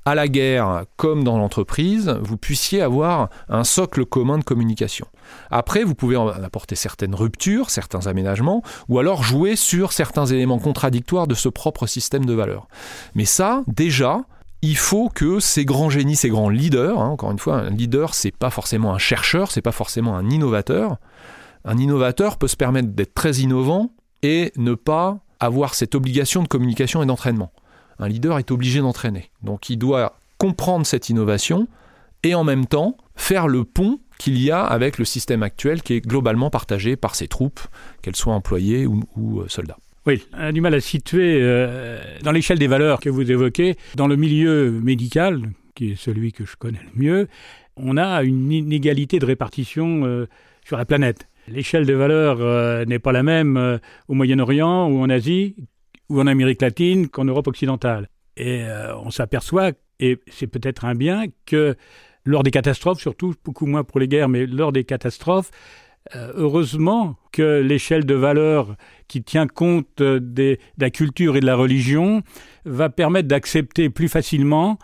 à 0.06 0.16
la 0.16 0.28
guerre 0.28 0.86
comme 0.96 1.24
dans 1.24 1.38
l'entreprise, 1.38 2.18
vous 2.22 2.38
puissiez 2.38 2.82
avoir 2.82 3.30
un 3.50 3.64
socle 3.64 4.06
commun 4.06 4.38
de 4.38 4.44
communication. 4.44 5.08
Après, 5.50 5.84
vous 5.84 5.96
pouvez 5.96 6.16
apporter 6.16 6.76
certaines 6.76 7.16
ruptures, 7.16 7.70
certains 7.70 8.08
aménagements, 8.08 8.64
ou 8.90 9.00
alors 9.00 9.24
jouer 9.24 9.56
sur 9.56 9.92
certains 9.92 10.26
éléments 10.26 10.60
contradictoires 10.60 11.28
de 11.28 11.36
ce 11.36 11.50
propre 11.50 11.88
système 11.88 12.26
de 12.26 12.34
valeurs. 12.34 12.68
Mais 13.16 13.26
ça, 13.26 13.64
déjà, 13.68 14.22
il 14.62 14.78
faut 14.78 15.10
que 15.10 15.40
ces 15.40 15.66
grands 15.66 15.90
génies, 15.90 16.16
ces 16.16 16.30
grands 16.30 16.50
leaders, 16.50 17.00
hein, 17.00 17.10
encore 17.10 17.32
une 17.32 17.40
fois, 17.40 17.56
un 17.56 17.70
leader, 17.70 18.14
c'est 18.14 18.36
pas 18.36 18.52
forcément 18.52 18.94
un 18.94 19.00
chercheur, 19.00 19.52
c'est 19.52 19.62
pas 19.62 19.72
forcément 19.72 20.16
un 20.16 20.30
innovateur, 20.30 20.98
un 21.65 21.78
innovateur 21.78 22.38
peut 22.38 22.47
se 22.47 22.56
permettre 22.56 22.89
d'être 22.89 23.13
très 23.13 23.38
innovant 23.38 23.93
et 24.24 24.52
ne 24.58 24.74
pas 24.74 25.19
avoir 25.39 25.74
cette 25.74 25.95
obligation 25.95 26.43
de 26.43 26.47
communication 26.47 27.02
et 27.02 27.06
d'entraînement. 27.06 27.52
Un 28.00 28.08
leader 28.08 28.39
est 28.39 28.52
obligé 28.52 28.80
d'entraîner. 28.80 29.32
Donc 29.43 29.69
il 29.69 29.78
doit 29.78 30.19
comprendre 30.38 30.86
cette 30.86 31.10
innovation 31.10 31.67
et 32.24 32.36
en 32.36 32.43
même 32.43 32.65
temps 32.65 32.97
faire 33.15 33.47
le 33.47 33.63
pont 33.63 34.00
qu'il 34.17 34.39
y 34.39 34.52
a 34.52 34.63
avec 34.63 34.97
le 34.97 35.06
système 35.06 35.43
actuel 35.43 35.82
qui 35.82 35.93
est 35.93 36.02
globalement 36.02 36.50
partagé 36.50 36.95
par 36.95 37.15
ses 37.15 37.28
troupes, 37.28 37.60
qu'elles 38.02 38.15
soient 38.15 38.34
employées 38.34 38.86
ou, 38.86 39.39
euh, 39.39 39.45
soldats. 39.47 39.78
Oui, 40.06 40.24
on 40.34 40.41
a 40.41 40.52
du 40.52 40.62
mal 40.62 40.74
à 40.74 40.80
situer 40.80 41.39
euh, 41.41 42.02
dans 42.24 42.32
l'échelle 42.32 42.58
des 42.58 42.67
valeurs 42.67 43.00
que 43.00 43.10
vous 43.10 43.30
évoquez, 43.32 43.78
dans 43.95 44.08
le 44.08 44.15
milieu 44.15 44.71
médical, 44.71 45.52
qui 45.76 45.91
est 45.91 45.95
celui 45.95 46.34
que 46.34 46.45
je 46.45 46.56
connais 46.56 46.82
le 46.93 47.02
mieux, 47.02 47.28
on 47.78 47.97
a 47.97 48.24
une 48.24 48.52
inégalité 48.52 49.19
de 49.19 49.26
répartition 49.26 50.06
euh, 50.06 50.28
sur 50.65 50.78
la 50.78 50.86
planète. 50.86 51.28
L'échelle 51.52 51.86
des 51.86 51.94
valeurs 51.94 52.38
euh, 52.40 52.86
n'est 52.86 53.00
pas 53.00 53.12
la 53.12 53.24
même 53.24 53.58
euh, 53.58 53.78
au 54.08 54.14
Moyen-Orient 54.14 54.88
ou 54.90 55.02
en 55.02 55.10
Asie 55.10 55.56
ou 56.10 56.20
en 56.20 56.28
Amérique 56.28 56.62
latine 56.62 57.10
qu'en 57.10 57.26
Europe 57.26 57.48
occidentale. 57.48 58.10
Et 58.38 58.64
euh, 58.64 58.96
on 58.98 59.12
s'aperçoit, 59.12 59.72
et 60.00 60.20
c'est 60.28 60.48
peut-être 60.48 60.86
un 60.86 60.96
bien, 60.96 61.26
que 61.46 61.76
lors 62.26 62.44
des 62.44 62.52
catastrophes, 62.52 63.00
surtout 63.00 63.34
beaucoup 63.44 63.66
moins 63.66 63.84
pour 63.84 64.00
les 64.00 64.08
guerres, 64.08 64.30
mais 64.30 64.46
lors 64.46 64.72
des 64.72 64.84
catastrophes, 64.84 65.52
heureusement 66.16 67.16
que 67.32 67.62
l'échelle 67.62 68.06
de 68.06 68.16
valeurs 68.16 68.76
qui 69.08 69.24
tient 69.24 69.48
compte 69.48 70.02
de 70.02 70.58
la 70.78 70.90
culture 70.90 71.36
et 71.38 71.40
de 71.40 71.46
la 71.46 71.56
religion 71.56 72.24
va 72.66 72.90
permettre 72.90 73.28
d'accepter 73.28 73.90
plus 73.90 74.10
facilement 74.10 74.80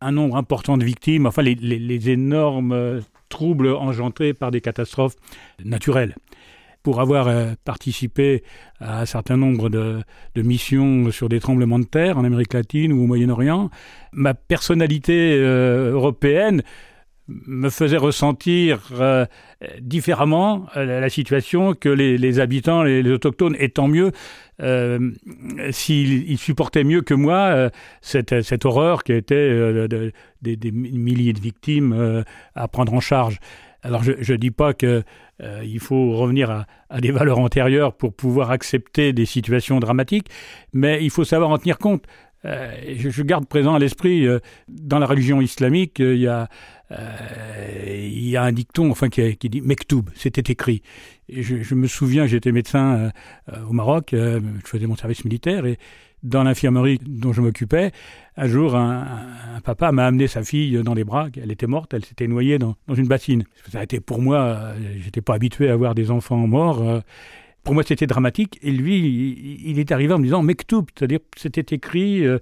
un 0.00 0.12
nombre 0.12 0.36
important 0.36 0.78
de 0.78 0.84
victimes, 0.84 1.26
enfin 1.26 1.42
les 1.42 2.10
énormes 2.10 3.02
troubles 3.30 3.68
engendrés 3.68 4.34
par 4.34 4.50
des 4.50 4.60
catastrophes 4.60 5.16
naturelles. 5.64 6.14
Pour 6.82 7.00
avoir 7.00 7.28
euh, 7.28 7.52
participé 7.64 8.42
à 8.80 9.00
un 9.00 9.06
certain 9.06 9.36
nombre 9.36 9.68
de, 9.68 10.02
missions 10.36 11.10
sur 11.10 11.28
des 11.28 11.40
tremblements 11.40 11.78
de 11.78 11.84
terre 11.84 12.18
en 12.18 12.24
Amérique 12.24 12.54
latine 12.54 12.92
ou 12.92 13.02
au 13.04 13.06
Moyen-Orient, 13.06 13.70
ma 14.12 14.34
personnalité 14.34 15.34
euh, 15.34 15.92
européenne 15.92 16.62
me 17.30 17.70
faisait 17.70 17.96
ressentir 17.96 18.80
euh, 18.92 19.24
différemment 19.80 20.66
euh, 20.76 21.00
la 21.00 21.08
situation 21.08 21.74
que 21.74 21.88
les, 21.88 22.40
habitants, 22.40 22.82
les, 22.82 23.08
autochtones, 23.10 23.56
et 23.58 23.68
tant 23.68 23.88
mieux 23.88 24.12
euh, 24.62 25.10
s'ils 25.70 26.38
supportaient 26.38 26.84
mieux 26.84 27.00
que 27.02 27.14
moi 27.14 27.70
cette, 28.02 28.42
cette, 28.42 28.64
horreur 28.66 29.04
qui 29.04 29.12
était 29.12 29.88
des, 30.42 30.72
milliers 30.72 31.32
de 31.32 31.40
victimes 31.40 32.24
à 32.54 32.68
prendre 32.68 32.92
en 32.92 33.00
charge. 33.00 33.38
Alors 33.82 34.02
je 34.02 34.32
ne 34.32 34.36
dis 34.36 34.50
pas 34.50 34.74
qu'il 34.74 35.04
il 35.40 35.80
faut 35.80 36.12
revenir 36.12 36.66
à, 36.90 37.00
des 37.00 37.10
valeurs 37.10 37.38
antérieures 37.38 37.94
pour 37.94 38.12
pouvoir 38.12 38.50
accepter 38.50 39.14
des 39.14 39.24
situations 39.24 39.80
dramatiques, 39.80 40.28
mais 40.74 41.02
il 41.02 41.10
faut 41.10 41.24
savoir 41.24 41.50
en 41.50 41.58
tenir 41.58 41.78
compte. 41.78 42.04
Euh, 42.44 42.72
je, 42.96 43.22
garde 43.22 43.46
présent 43.46 43.74
à 43.74 43.78
l'esprit, 43.78 44.26
dans 44.68 44.98
la 44.98 45.06
religion 45.06 45.40
islamique, 45.40 46.00
il 46.00 46.16
y 46.16 46.28
a 46.28 46.48
il 46.90 48.28
y 48.28 48.36
a 48.36 48.42
un 48.42 48.52
dicton 48.52 48.90
enfin 48.90 49.08
qui, 49.08 49.36
qui 49.36 49.48
dit 49.48 49.60
Mektoub, 49.60 50.04
c'était 50.14 50.52
écrit. 50.52 50.82
Et 51.28 51.42
je, 51.42 51.74
me 51.74 51.86
souviens, 51.86 52.26
j'étais 52.26 52.52
médecin 52.52 53.12
au 53.68 53.72
Maroc, 53.72 54.08
je 54.12 54.40
faisais 54.64 54.86
mon 54.86 54.96
service 54.96 55.24
militaire 55.24 55.66
et 55.66 55.78
dans 56.22 56.42
l'infirmerie 56.42 56.98
dont 57.00 57.32
je 57.32 57.40
m'occupais, 57.40 57.92
un 58.36 58.46
jour, 58.46 58.74
un, 58.74 59.60
papa 59.64 59.92
m'a 59.92 60.06
amené 60.06 60.26
sa 60.26 60.42
fille 60.42 60.82
dans 60.82 60.94
les 60.94 61.04
bras. 61.04 61.28
Elle 61.40 61.50
était 61.50 61.66
morte, 61.66 61.94
elle 61.94 62.04
s'était 62.04 62.26
noyée 62.26 62.58
dans, 62.58 62.76
une 62.94 63.06
bassine. 63.06 63.44
Ça 63.70 63.80
a 63.80 63.82
été 63.84 64.00
pour 64.00 64.20
moi, 64.20 64.72
j'étais 64.98 65.22
pas 65.22 65.34
habitué 65.34 65.70
à 65.70 65.76
voir 65.76 65.94
des 65.94 66.10
enfants 66.10 66.46
morts. 66.46 67.02
Pour 67.62 67.74
moi, 67.74 67.82
c'était 67.86 68.06
dramatique. 68.06 68.58
Et 68.62 68.70
lui, 68.70 69.58
il 69.64 69.78
est 69.78 69.92
arrivé 69.92 70.14
en 70.14 70.18
me 70.18 70.24
disant 70.24 70.42
Mektoub, 70.42 70.86
c'est-à-dire 70.96 71.20
c'était 71.36 71.74
écrit. 71.74 72.26
Euh, 72.26 72.38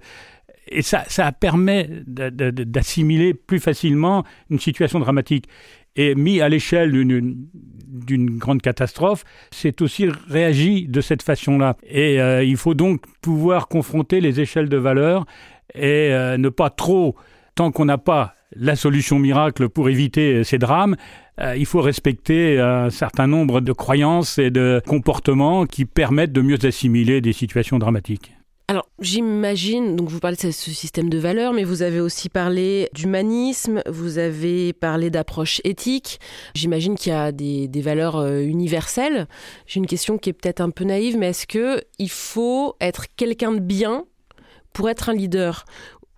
et 0.71 0.81
ça, 0.81 1.03
ça 1.07 1.31
permet 1.31 1.89
d'assimiler 2.07 3.33
plus 3.33 3.59
facilement 3.59 4.23
une 4.49 4.59
situation 4.59 4.99
dramatique. 4.99 5.47
Et 5.95 6.15
mis 6.15 6.39
à 6.39 6.49
l'échelle 6.49 6.91
d'une 6.91 8.37
grande 8.37 8.61
catastrophe, 8.61 9.23
c'est 9.51 9.81
aussi 9.81 10.07
réagi 10.29 10.87
de 10.87 11.01
cette 11.01 11.23
façon-là. 11.23 11.75
Et 11.83 12.21
euh, 12.21 12.43
il 12.43 12.57
faut 12.57 12.73
donc 12.73 13.01
pouvoir 13.21 13.67
confronter 13.67 14.21
les 14.21 14.39
échelles 14.39 14.69
de 14.69 14.77
valeur 14.77 15.25
et 15.73 16.13
euh, 16.13 16.37
ne 16.37 16.49
pas 16.49 16.69
trop, 16.69 17.15
tant 17.55 17.71
qu'on 17.71 17.85
n'a 17.85 17.97
pas 17.97 18.35
la 18.55 18.75
solution 18.75 19.19
miracle 19.19 19.69
pour 19.69 19.89
éviter 19.89 20.43
ces 20.43 20.57
drames, 20.57 20.95
euh, 21.39 21.55
il 21.57 21.65
faut 21.65 21.81
respecter 21.81 22.59
un 22.59 22.89
certain 22.89 23.27
nombre 23.27 23.61
de 23.61 23.71
croyances 23.73 24.37
et 24.37 24.51
de 24.51 24.81
comportements 24.87 25.65
qui 25.65 25.85
permettent 25.85 26.33
de 26.33 26.41
mieux 26.41 26.63
assimiler 26.65 27.21
des 27.21 27.33
situations 27.33 27.77
dramatiques. 27.77 28.38
Alors, 28.69 28.87
j'imagine, 28.99 29.95
donc 29.95 30.09
vous 30.09 30.19
parlez 30.19 30.37
de 30.37 30.41
ce 30.41 30.51
système 30.51 31.09
de 31.09 31.17
valeurs, 31.17 31.53
mais 31.53 31.63
vous 31.63 31.81
avez 31.81 31.99
aussi 31.99 32.29
parlé 32.29 32.87
d'humanisme, 32.93 33.81
vous 33.89 34.19
avez 34.19 34.73
parlé 34.73 35.09
d'approche 35.09 35.59
éthique. 35.63 36.19
J'imagine 36.53 36.93
qu'il 36.95 37.11
y 37.11 37.15
a 37.15 37.31
des, 37.31 37.81
valeurs 37.81 38.17
euh, 38.17 38.41
universelles. 38.41 39.27
J'ai 39.65 39.79
une 39.79 39.87
question 39.87 40.19
qui 40.19 40.29
est 40.29 40.33
peut-être 40.33 40.61
un 40.61 40.69
peu 40.69 40.83
naïve, 40.83 41.17
mais 41.17 41.29
est-ce 41.29 41.47
que 41.47 41.81
il 41.97 42.11
faut 42.11 42.75
être 42.79 43.05
quelqu'un 43.15 43.53
de 43.53 43.59
bien 43.59 44.05
pour 44.71 44.87
être 44.87 45.09
un 45.09 45.15
leader? 45.15 45.65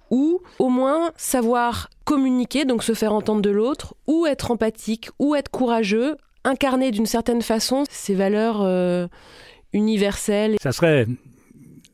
Ou 0.09 0.41
au 0.59 0.67
moins 0.67 1.13
savoir 1.15 1.89
communiquer, 2.03 2.65
donc 2.65 2.83
se 2.83 2.93
faire 2.93 3.13
entendre 3.13 3.41
de 3.41 3.49
l'autre, 3.49 3.95
ou 4.07 4.25
être 4.25 4.51
empathique, 4.51 5.09
ou 5.19 5.35
être 5.35 5.51
courageux, 5.51 6.17
incarner 6.43 6.91
d'une 6.91 7.05
certaine 7.05 7.43
façon 7.43 7.85
ces 7.89 8.13
valeurs 8.13 8.61
euh, 8.61 9.07
universel 9.71 10.57
Ça 10.61 10.73
serait 10.73 11.07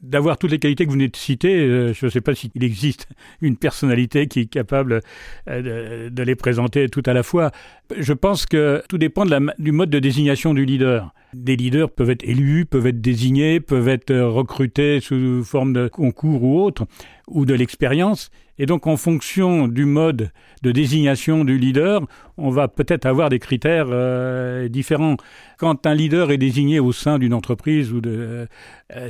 d'avoir 0.02 0.38
toutes 0.38 0.52
les 0.52 0.60
qualités 0.60 0.86
que 0.86 0.90
vous 0.90 0.96
venez 0.96 1.08
de 1.08 1.16
citer. 1.16 1.56
Euh, 1.56 1.94
je 1.94 2.06
ne 2.06 2.12
sais 2.12 2.22
pas 2.22 2.36
s'il 2.36 2.52
existe 2.64 3.08
une 3.42 3.58
personnalité 3.58 4.28
qui 4.28 4.42
est 4.42 4.46
capable 4.46 5.02
euh, 5.50 6.10
de, 6.10 6.24
les 6.24 6.36
présenter 6.36 6.90
tout 6.90 7.04
à 7.06 7.14
la 7.14 7.24
fois. 7.24 7.52
Je 7.98 8.14
pense 8.14 8.46
que 8.46 8.84
tout 8.90 8.98
dépend 8.98 9.26
de 9.26 9.32
la, 9.32 9.40
du 9.58 9.72
mode 9.72 9.90
de 9.90 10.00
désignation 10.00 10.54
du 10.54 10.66
leader. 10.66 11.14
Des 11.38 11.56
leaders 11.56 11.92
peuvent 11.92 12.10
être 12.10 12.24
élus, 12.24 12.66
peuvent 12.66 12.88
être 12.88 13.00
désignés, 13.00 13.60
peuvent 13.60 13.88
être 13.88 14.10
euh, 14.12 14.28
recrutés 14.28 15.00
sous 15.00 15.44
forme 15.44 15.72
de 15.72 15.88
concours 15.88 16.44
ou 16.44 16.60
autre, 16.60 16.86
ou 17.28 17.46
de 17.46 17.54
l'expérience. 17.54 18.32
Et 18.58 18.66
donc, 18.66 18.88
en 18.88 18.98
fonction 18.98 19.68
du 19.68 19.86
mode 19.86 20.32
de 20.64 20.72
désignation 20.72 21.46
du 21.46 21.60
leader, 21.60 22.02
on 22.38 22.50
va 22.50 22.68
peut-être 22.68 23.06
avoir 23.06 23.30
des 23.30 23.38
critères 23.38 23.88
euh, 23.90 24.68
différents. 24.68 25.18
Quand 25.60 25.86
un 25.86 25.94
leader 25.94 26.32
est 26.32 26.40
désigné 26.40 26.80
au 26.80 26.92
sein 26.92 27.20
d'une 27.20 27.36
entreprise 27.36 27.94
ou 27.94 28.02
euh, 28.06 28.48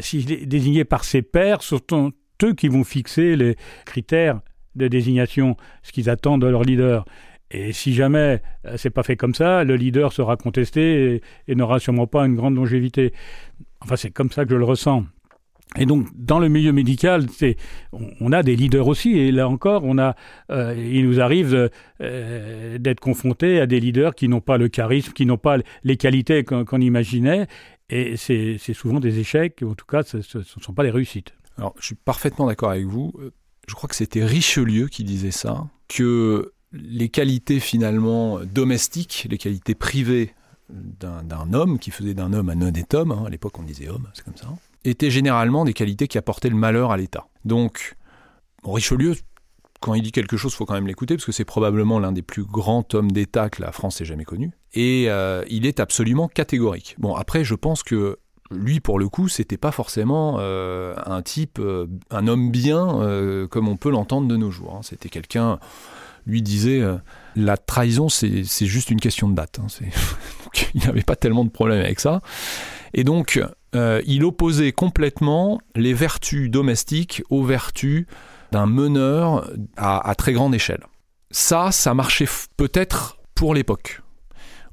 s'il 0.02 0.32
est 0.32 0.46
désigné 0.46 0.84
par 0.84 1.06
ses 1.06 1.22
pairs, 1.22 1.62
ce 1.62 1.78
sont 1.90 2.12
eux 2.44 2.54
qui 2.54 2.68
vont 2.68 2.84
fixer 2.84 3.38
les 3.38 3.56
critères 3.86 4.42
de 4.76 4.88
désignation, 4.88 5.56
ce 5.82 5.92
qu'ils 5.92 6.10
attendent 6.10 6.42
de 6.42 6.48
leur 6.48 6.64
leader. 6.64 7.06
Et 7.52 7.72
si 7.72 7.94
jamais 7.94 8.42
euh, 8.66 8.76
c'est 8.78 8.90
pas 8.90 9.04
fait 9.04 9.16
comme 9.16 9.34
ça, 9.34 9.64
le 9.64 9.76
leader 9.76 10.12
sera 10.12 10.36
contesté 10.38 11.22
et, 11.48 11.56
n'aura 11.56 11.80
sûrement 11.80 12.08
pas 12.08 12.26
une 12.26 12.36
grande 12.36 12.56
longévité. 12.56 13.14
Enfin, 13.82 13.96
c'est 13.96 14.12
comme 14.12 14.32
ça 14.32 14.46
que 14.46 14.52
je 14.52 14.56
le 14.56 14.66
ressens. 14.66 15.06
Et 15.78 15.86
donc, 15.86 16.08
dans 16.16 16.40
le 16.40 16.48
milieu 16.48 16.72
médical, 16.72 17.28
on, 18.22 18.32
a 18.32 18.42
des 18.42 18.56
leaders 18.56 18.88
aussi. 18.88 19.18
Et 19.18 19.32
là 19.32 19.50
encore, 19.50 19.84
euh, 20.50 20.76
il 20.78 21.06
nous 21.06 21.20
arrive 21.20 21.70
euh, 22.02 22.78
d'être 22.78 23.00
confrontés 23.00 23.60
à 23.60 23.66
des 23.66 23.80
leaders 23.80 24.16
qui 24.16 24.30
n'ont 24.30 24.42
pas 24.42 24.58
le 24.58 24.70
charisme, 24.70 25.12
qui 25.12 25.26
n'ont 25.26 25.38
pas 25.38 25.58
les 25.84 25.98
qualités 25.98 26.44
qu'on, 26.44 26.82
imaginait. 26.82 27.48
Et 27.90 28.16
c'est, 28.18 28.58
souvent 28.74 29.00
des 29.00 29.20
échecs, 29.20 29.62
en 29.62 29.76
tout 29.76 29.86
cas, 29.86 30.04
ce 30.04 30.18
ne 30.18 30.44
sont 30.44 30.74
pas 30.74 30.84
des 30.84 30.90
réussites. 30.90 31.34
Alors, 31.58 31.76
je 31.80 31.86
suis 31.86 31.96
parfaitement 31.96 32.48
d'accord 32.48 32.72
avec 32.72 32.86
vous. 32.86 33.14
Je 33.68 33.76
crois 33.76 33.90
que 33.90 33.96
c'était 33.96 34.24
Richelieu 34.24 34.88
qui 34.88 35.04
disait 35.04 35.32
ça, 35.32 35.68
que 35.90 36.54
les 36.78 37.10
qualités 37.10 37.60
finalement 37.60 38.40
domestiques, 38.40 39.28
les 39.30 39.38
qualités 39.38 39.76
privées 39.76 40.34
d'un, 40.70 41.54
homme, 41.54 41.80
qui 41.80 41.92
faisait 41.92 42.14
d'un 42.14 42.34
homme 42.34 42.50
un 42.50 42.62
honnête 42.62 42.94
homme, 42.94 43.12
hein, 43.12 43.24
à 43.26 43.30
l'époque 43.30 43.58
on 43.60 43.64
disait 43.64 43.88
homme, 43.88 44.08
c'est 44.14 44.24
comme 44.24 44.36
ça, 44.36 44.48
étaient 44.84 45.12
généralement 45.12 45.66
des 45.66 45.74
qualités 45.74 46.08
qui 46.08 46.18
apportaient 46.18 46.50
le 46.50 46.56
malheur 46.56 46.92
à 46.92 46.98
l'État. 46.98 47.28
Donc, 47.46 47.96
Richelieu, 48.64 49.16
quand 49.80 49.94
il 49.94 50.02
dit 50.02 50.12
quelque 50.12 50.38
chose, 50.38 50.54
il 50.54 50.56
faut 50.56 50.66
quand 50.66 50.74
même 50.74 50.88
l'écouter, 50.88 51.16
parce 51.16 51.26
que 51.26 51.32
c'est 51.32 51.46
probablement 51.46 52.00
l'un 52.00 52.12
des 52.12 52.22
plus 52.22 52.44
grands 52.44 52.86
hommes 52.94 53.12
d'État 53.12 53.50
que 53.50 53.62
la 53.62 53.72
France 53.72 54.02
ait 54.02 54.06
jamais 54.06 54.26
connu. 54.26 54.52
Et 54.74 55.06
euh, 55.08 55.44
il 55.50 55.66
est 55.66 55.80
absolument 55.80 56.28
catégorique. 56.28 56.96
Bon, 56.98 57.16
après, 57.16 57.44
je 57.44 57.56
pense 57.56 57.84
que 57.84 58.18
lui, 58.50 58.80
pour 58.80 58.98
le 58.98 59.10
coup, 59.10 59.28
c'était 59.28 59.58
pas 59.58 59.72
forcément 59.72 60.38
euh, 60.40 60.96
un 61.06 61.22
type, 61.22 61.60
euh, 61.60 61.88
un 62.12 62.28
homme 62.28 62.50
bien, 62.50 63.48
comme 63.50 63.68
on 63.68 63.78
peut 63.78 63.92
l'entendre 63.92 64.28
de 64.28 64.38
nos 64.38 64.52
jours. 64.52 64.76
Hein. 64.76 64.82
C'était 64.84 65.10
quelqu'un, 65.10 65.60
lui 66.28 66.42
disait, 66.42 66.82
la 67.36 67.58
trahison, 67.58 68.10
c'est 68.10 68.44
juste 68.44 68.92
une 68.92 69.00
question 69.00 69.30
de 69.30 69.36
date. 69.36 69.60
Hein. 69.60 69.68
il 70.76 70.82
n'avait 70.86 71.02
pas 71.02 71.16
tellement 71.16 71.46
de 71.46 71.50
problème 71.50 71.80
avec 71.80 72.00
ça. 72.00 72.22
Et 72.94 73.04
donc, 73.04 73.42
euh, 73.76 74.02
il 74.06 74.24
opposait 74.24 74.72
complètement 74.72 75.60
les 75.76 75.94
vertus 75.94 76.50
domestiques 76.50 77.24
aux 77.30 77.44
vertus 77.44 78.06
d'un 78.52 78.66
meneur 78.66 79.50
à, 79.76 80.14
très 80.16 80.34
grande 80.34 80.56
échelle. 80.56 80.84
Ça, 81.32 81.72
ça 81.72 81.94
marchait 81.94 82.28
peut-être 82.56 83.18
pour 83.36 83.54
l'époque. 83.54 84.02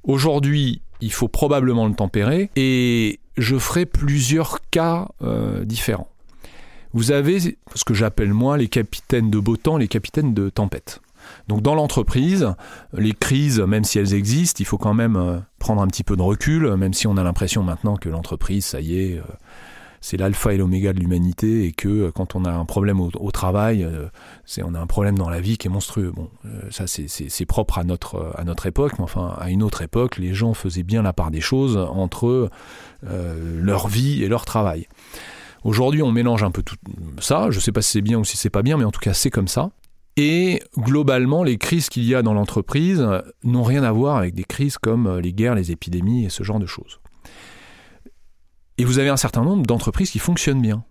Aujourd'hui, 0.04 0.82
il 1.00 1.12
faut 1.12 1.28
probablement 1.28 1.86
le 1.86 1.94
tempérer 1.94 2.50
et 2.56 3.20
je 3.36 3.58
ferai 3.58 3.84
plusieurs 3.84 4.60
cas 4.70 5.08
euh, 5.22 5.64
différents. 5.64 6.08
Vous 6.92 7.10
avez 7.10 7.40
ce 7.40 7.84
que 7.84 7.94
j'appelle 7.94 8.32
moi 8.32 8.56
les 8.56 8.68
capitaines 8.68 9.28
de 9.28 9.40
beau 9.40 9.56
temps, 9.56 9.76
les 9.76 9.88
capitaines 9.88 10.32
de 10.32 10.48
tempête. 10.48 11.00
Donc 11.48 11.62
dans 11.62 11.74
l'entreprise, 11.74 12.54
les 12.92 13.12
crises, 13.12 13.60
même 13.60 13.84
si 13.84 13.98
elles 13.98 14.14
existent, 14.14 14.58
il 14.60 14.66
faut 14.66 14.78
quand 14.78 14.94
même 14.94 15.16
euh, 15.16 15.38
prendre 15.58 15.82
un 15.82 15.86
petit 15.86 16.04
peu 16.04 16.16
de 16.16 16.22
recul, 16.22 16.74
même 16.76 16.94
si 16.94 17.06
on 17.06 17.16
a 17.16 17.22
l'impression 17.22 17.62
maintenant 17.62 17.96
que 17.96 18.08
l'entreprise, 18.08 18.64
ça 18.64 18.80
y 18.80 18.98
est, 18.98 19.18
euh, 19.18 19.22
c'est 20.00 20.16
l'alpha 20.16 20.52
et 20.52 20.58
l'oméga 20.58 20.92
de 20.92 21.00
l'humanité 21.00 21.64
et 21.64 21.72
que 21.72 21.88
euh, 21.88 22.10
quand 22.10 22.34
on 22.34 22.44
a 22.44 22.50
un 22.50 22.64
problème 22.64 23.00
au, 23.00 23.30
travail, 23.30 23.88
on 24.62 24.74
a 24.74 24.80
un 24.80 24.86
problème 24.86 25.18
dans 25.18 25.30
la 25.30 25.40
vie 25.40 25.58
qui 25.58 25.68
est 25.68 25.70
monstrueux. 25.70 26.12
Bon, 26.14 26.28
ça 26.70 26.84
c'est 26.86 27.46
propre 27.46 27.78
à 27.78 27.84
notre 27.84 28.32
à 28.36 28.44
notre 28.44 28.66
époque, 28.66 28.92
mais 28.98 29.04
enfin 29.04 29.34
à 29.38 29.50
une 29.50 29.62
autre 29.62 29.82
époque, 29.82 30.18
les 30.18 30.34
gens 30.34 30.54
faisaient 30.54 30.82
bien 30.82 31.02
la 31.02 31.12
part 31.12 31.30
des 31.30 31.40
choses 31.40 31.76
entre 31.76 32.50
leur 33.02 33.88
vie 33.88 34.22
et 34.22 34.28
leur 34.28 34.44
travail. 34.44 34.86
Aujourd'hui, 35.64 36.02
on 36.02 36.12
mélange 36.12 36.42
un 36.42 36.50
peu 36.50 36.62
tout 36.62 36.76
ça. 37.18 37.50
Je 37.50 37.56
ne 37.56 37.60
sais 37.60 37.72
pas 37.72 37.80
si 37.80 37.92
c'est 37.92 38.02
bien 38.02 38.18
ou 38.18 38.24
si 38.24 38.36
c'est 38.36 38.50
pas 38.50 38.62
bien, 38.62 38.76
mais 38.76 38.84
en 38.84 38.90
tout 38.90 39.00
cas, 39.00 39.14
c'est 39.14 39.30
comme 39.30 39.48
ça. 39.48 39.70
Et 40.16 40.62
globalement, 40.78 41.42
les 41.42 41.58
crises 41.58 41.88
qu'il 41.88 42.04
y 42.04 42.14
a 42.14 42.22
dans 42.22 42.34
l'entreprise 42.34 43.04
n'ont 43.42 43.64
rien 43.64 43.82
à 43.82 43.90
voir 43.90 44.16
avec 44.16 44.34
des 44.34 44.44
crises 44.44 44.78
comme 44.78 45.06
euh, 45.06 45.20
les 45.20 45.32
guerres, 45.32 45.56
les 45.56 45.72
épidémies 45.72 46.24
et 46.24 46.28
ce 46.28 46.44
genre 46.44 46.60
de 46.60 46.66
choses. 46.66 47.00
Et 48.78 48.84
vous 48.84 48.98
avez 48.98 49.08
un 49.08 49.16
certain 49.16 49.42
nombre 49.42 49.66
d'entreprises 49.66 50.10
qui 50.10 50.20
fonctionnent 50.20 50.62
bien, 50.62 50.84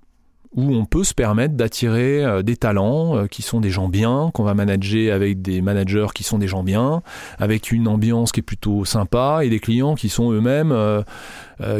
où 0.55 0.73
on 0.73 0.83
peut 0.83 1.05
se 1.05 1.13
permettre 1.13 1.55
d'attirer 1.55 2.23
euh, 2.23 2.41
des 2.41 2.57
talents 2.57 3.15
euh, 3.15 3.27
qui 3.27 3.43
sont 3.43 3.61
des 3.61 3.69
gens 3.69 3.87
bien, 3.87 4.29
qu'on 4.33 4.43
va 4.43 4.55
manager 4.55 5.15
avec 5.15 5.41
des 5.41 5.61
managers 5.61 6.07
qui 6.13 6.23
sont 6.23 6.37
des 6.37 6.49
gens 6.49 6.63
bien, 6.63 7.01
avec 7.37 7.71
une 7.71 7.87
ambiance 7.87 8.33
qui 8.33 8.41
est 8.41 8.43
plutôt 8.43 8.83
sympa 8.83 9.39
et 9.43 9.49
des 9.49 9.59
clients 9.59 9.95
qui 9.95 10.09
sont 10.09 10.31
eux-mêmes, 10.31 10.75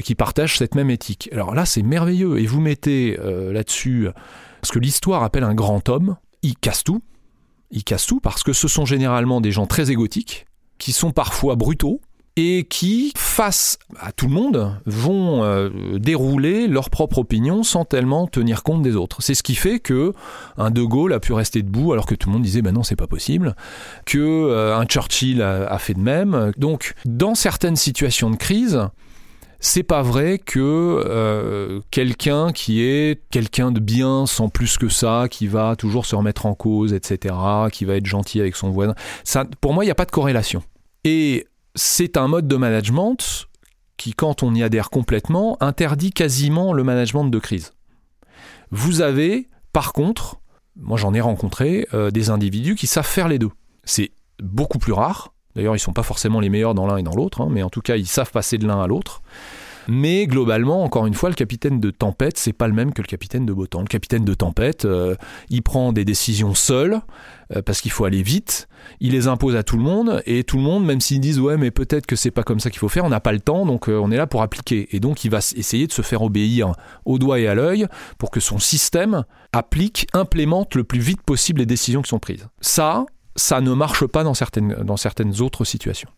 qui 0.01 0.15
partagent 0.15 0.57
cette 0.57 0.75
même 0.75 0.89
éthique. 0.89 1.29
Alors 1.33 1.53
là, 1.53 1.65
c'est 1.65 1.83
merveilleux. 1.83 2.39
Et 2.39 2.45
vous 2.45 2.61
mettez 2.61 3.17
là-dessus 3.17 4.07
ce 4.61 4.71
que 4.71 4.79
l'histoire 4.79 5.23
appelle 5.23 5.43
un 5.43 5.53
grand 5.53 5.89
homme, 5.89 6.15
il 6.41 6.55
casse 6.55 6.83
tout, 6.83 7.01
ils 7.73 7.83
cassent 7.83 8.05
tout 8.05 8.21
parce 8.21 8.43
que 8.43 8.53
ce 8.53 8.67
sont 8.67 8.85
généralement 8.85 9.41
des 9.41 9.51
gens 9.51 9.65
très 9.65 9.91
égotiques, 9.91 10.45
qui 10.77 10.93
sont 10.93 11.11
parfois 11.11 11.55
brutaux, 11.55 11.99
et 12.35 12.65
qui, 12.67 13.13
face 13.15 13.77
à 13.99 14.11
tout 14.11 14.27
le 14.27 14.33
monde, 14.33 14.75
vont 14.85 15.43
euh, 15.43 15.99
dérouler 15.99 16.67
leur 16.67 16.89
propre 16.89 17.19
opinion 17.19 17.61
sans 17.61 17.85
tellement 17.85 18.25
tenir 18.27 18.63
compte 18.63 18.81
des 18.81 18.95
autres. 18.95 19.21
C'est 19.21 19.35
ce 19.35 19.43
qui 19.43 19.55
fait 19.55 19.79
que 19.79 20.13
un 20.57 20.71
De 20.71 20.81
Gaulle 20.81 21.13
a 21.13 21.19
pu 21.19 21.33
rester 21.33 21.61
debout 21.61 21.93
alors 21.93 22.07
que 22.07 22.15
tout 22.15 22.29
le 22.29 22.33
monde 22.33 22.41
disait 22.41 22.63
ben 22.63 22.73
non 22.73 22.81
c'est 22.81 22.95
pas 22.95 23.07
possible, 23.07 23.55
que 24.05 24.17
euh, 24.17 24.75
un 24.75 24.85
Churchill 24.85 25.41
a, 25.43 25.77
fait 25.77 25.93
de 25.93 25.99
même. 25.99 26.51
Donc 26.57 26.95
dans 27.05 27.35
certaines 27.35 27.75
situations 27.75 28.31
de 28.31 28.35
crise, 28.35 28.79
c'est 29.65 29.83
pas 29.83 30.01
vrai 30.01 30.39
que 30.39 30.59
euh, 30.59 31.79
quelqu'un 31.89 32.51
qui 32.51 32.83
est 32.83 33.21
quelqu'un 33.31 33.71
de 33.71 33.79
bien 33.79 34.25
sans 34.25 34.49
plus 34.49 34.77
que 34.77 34.89
ça, 34.89 35.27
qui 35.31 35.47
va 35.47 35.77
toujours 35.77 36.05
se 36.05 36.17
remettre 36.17 36.45
en 36.45 36.53
cause, 36.53 36.93
etc., 36.93 37.33
qui 37.71 37.85
va 37.85 37.95
être 37.95 38.05
gentil 38.05 38.41
avec 38.41 38.57
son 38.57 38.71
voisin, 38.71 38.93
ça, 39.23 39.45
pour 39.61 39.73
moi, 39.73 39.85
il 39.85 39.87
n'y 39.87 39.91
a 39.91 39.95
pas 39.95 40.03
de 40.03 40.11
corrélation. 40.11 40.63
Et 41.05 41.47
c'est 41.75 42.17
un 42.17 42.27
mode 42.27 42.45
de 42.45 42.57
management 42.57 43.47
qui, 43.95 44.13
quand 44.13 44.43
on 44.43 44.53
y 44.53 44.63
adhère 44.63 44.89
complètement, 44.89 45.55
interdit 45.61 46.11
quasiment 46.11 46.73
le 46.73 46.83
management 46.83 47.23
de 47.23 47.39
crise. 47.39 47.71
Vous 48.69 48.99
avez, 48.99 49.47
par 49.71 49.93
contre, 49.93 50.41
moi 50.75 50.97
j'en 50.97 51.13
ai 51.13 51.21
rencontré, 51.21 51.87
euh, 51.93 52.11
des 52.11 52.29
individus 52.29 52.75
qui 52.75 52.87
savent 52.87 53.07
faire 53.07 53.29
les 53.29 53.39
deux. 53.39 53.51
C'est 53.85 54.11
beaucoup 54.41 54.77
plus 54.77 54.93
rare, 54.93 55.32
D'ailleurs, 55.55 55.73
ils 55.73 55.77
ne 55.77 55.81
sont 55.81 55.93
pas 55.93 56.03
forcément 56.03 56.39
les 56.39 56.49
meilleurs 56.49 56.73
dans 56.73 56.87
l'un 56.87 56.97
et 56.97 57.03
dans 57.03 57.15
l'autre, 57.15 57.41
hein, 57.41 57.47
mais 57.49 57.63
en 57.63 57.69
tout 57.69 57.81
cas, 57.81 57.95
ils 57.95 58.07
savent 58.07 58.31
passer 58.31 58.57
de 58.57 58.67
l'un 58.67 58.81
à 58.81 58.87
l'autre. 58.87 59.21
Mais 59.87 60.27
globalement, 60.27 60.83
encore 60.83 61.05
une 61.05 61.13
fois, 61.13 61.29
le 61.29 61.35
capitaine 61.35 61.79
de 61.79 61.91
tempête, 61.91 62.37
c'est 62.37 62.53
pas 62.53 62.67
le 62.67 62.73
même 62.73 62.93
que 62.93 63.01
le 63.01 63.07
capitaine 63.07 63.45
de 63.45 63.53
beau 63.53 63.67
temps. 63.67 63.81
Le 63.81 63.87
capitaine 63.87 64.23
de 64.23 64.33
tempête, 64.33 64.85
euh, 64.85 65.15
il 65.49 65.61
prend 65.61 65.91
des 65.91 66.05
décisions 66.05 66.53
seul 66.53 67.01
euh, 67.55 67.61
parce 67.61 67.81
qu'il 67.81 67.91
faut 67.91 68.05
aller 68.05 68.23
vite. 68.23 68.67
Il 68.99 69.11
les 69.11 69.27
impose 69.27 69.55
à 69.55 69.63
tout 69.63 69.77
le 69.77 69.83
monde 69.83 70.21
et 70.25 70.43
tout 70.43 70.57
le 70.57 70.63
monde, 70.63 70.85
même 70.85 71.01
s'ils 71.01 71.19
disent 71.19 71.39
ouais, 71.39 71.57
mais 71.57 71.71
peut-être 71.71 72.05
que 72.05 72.15
c'est 72.15 72.31
pas 72.31 72.43
comme 72.43 72.59
ça 72.59 72.69
qu'il 72.69 72.79
faut 72.79 72.89
faire, 72.89 73.03
on 73.05 73.09
n'a 73.09 73.19
pas 73.19 73.33
le 73.33 73.39
temps, 73.39 73.65
donc 73.65 73.89
euh, 73.89 73.99
on 74.01 74.11
est 74.11 74.17
là 74.17 74.27
pour 74.27 74.41
appliquer. 74.41 74.87
Et 74.95 74.99
donc 74.99 75.25
il 75.25 75.31
va 75.31 75.39
essayer 75.39 75.87
de 75.87 75.91
se 75.91 76.01
faire 76.01 76.21
obéir 76.21 76.73
au 77.05 77.19
doigt 77.19 77.39
et 77.39 77.47
à 77.47 77.55
l'œil 77.55 77.87
pour 78.17 78.31
que 78.31 78.39
son 78.39 78.59
système 78.59 79.23
applique, 79.51 80.07
implémente 80.13 80.75
le 80.75 80.83
plus 80.83 80.99
vite 80.99 81.21
possible 81.21 81.59
les 81.59 81.65
décisions 81.65 82.01
qui 82.01 82.09
sont 82.09 82.19
prises. 82.19 82.47
Ça, 82.61 83.05
ça 83.35 83.61
ne 83.61 83.73
marche 83.73 84.05
pas 84.05 84.23
dans 84.23 84.33
certaines, 84.33 84.75
dans 84.83 84.97
certaines 84.97 85.41
autres 85.41 85.65
situations. 85.65 86.09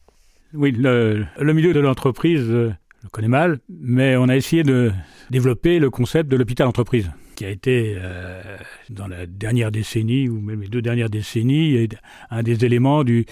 Oui, 0.54 0.72
le, 0.72 1.26
milieu 1.54 1.74
de 1.74 1.80
l'entreprise, 1.80 2.46
euh, 2.50 2.74
je 3.00 3.06
le 3.06 3.10
connais 3.10 3.28
mal, 3.28 3.60
mais 3.70 4.16
on 4.16 4.30
a 4.30 4.36
essayé 4.36 4.64
de 4.64 4.92
développer 5.30 5.80
le 5.80 5.90
concept 5.90 6.30
de 6.30 6.38
l'hôpital 6.38 6.68
entreprise, 6.68 7.12
qui 7.36 7.46
a 7.46 7.50
été, 7.50 7.96
euh, 7.98 8.42
dans 8.90 9.08
la 9.08 9.26
dernière 9.26 9.72
décennie, 9.72 10.30
ou 10.30 10.40
même 10.40 10.62
les 10.62 10.68
deux 10.68 10.82
dernières 10.82 11.10
décennies, 11.10 11.90
un 12.30 12.44
des 12.44 12.64
éléments 12.64 13.04
du, 13.04 13.26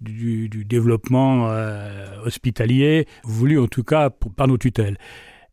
du, 0.00 0.64
développement 0.64 1.48
euh, 1.48 2.06
hospitalier, 2.24 3.06
voulu 3.24 3.58
en 3.58 3.66
tout 3.66 3.84
cas 3.84 4.10
par 4.10 4.46
nos 4.46 4.58
tutelles. 4.58 4.98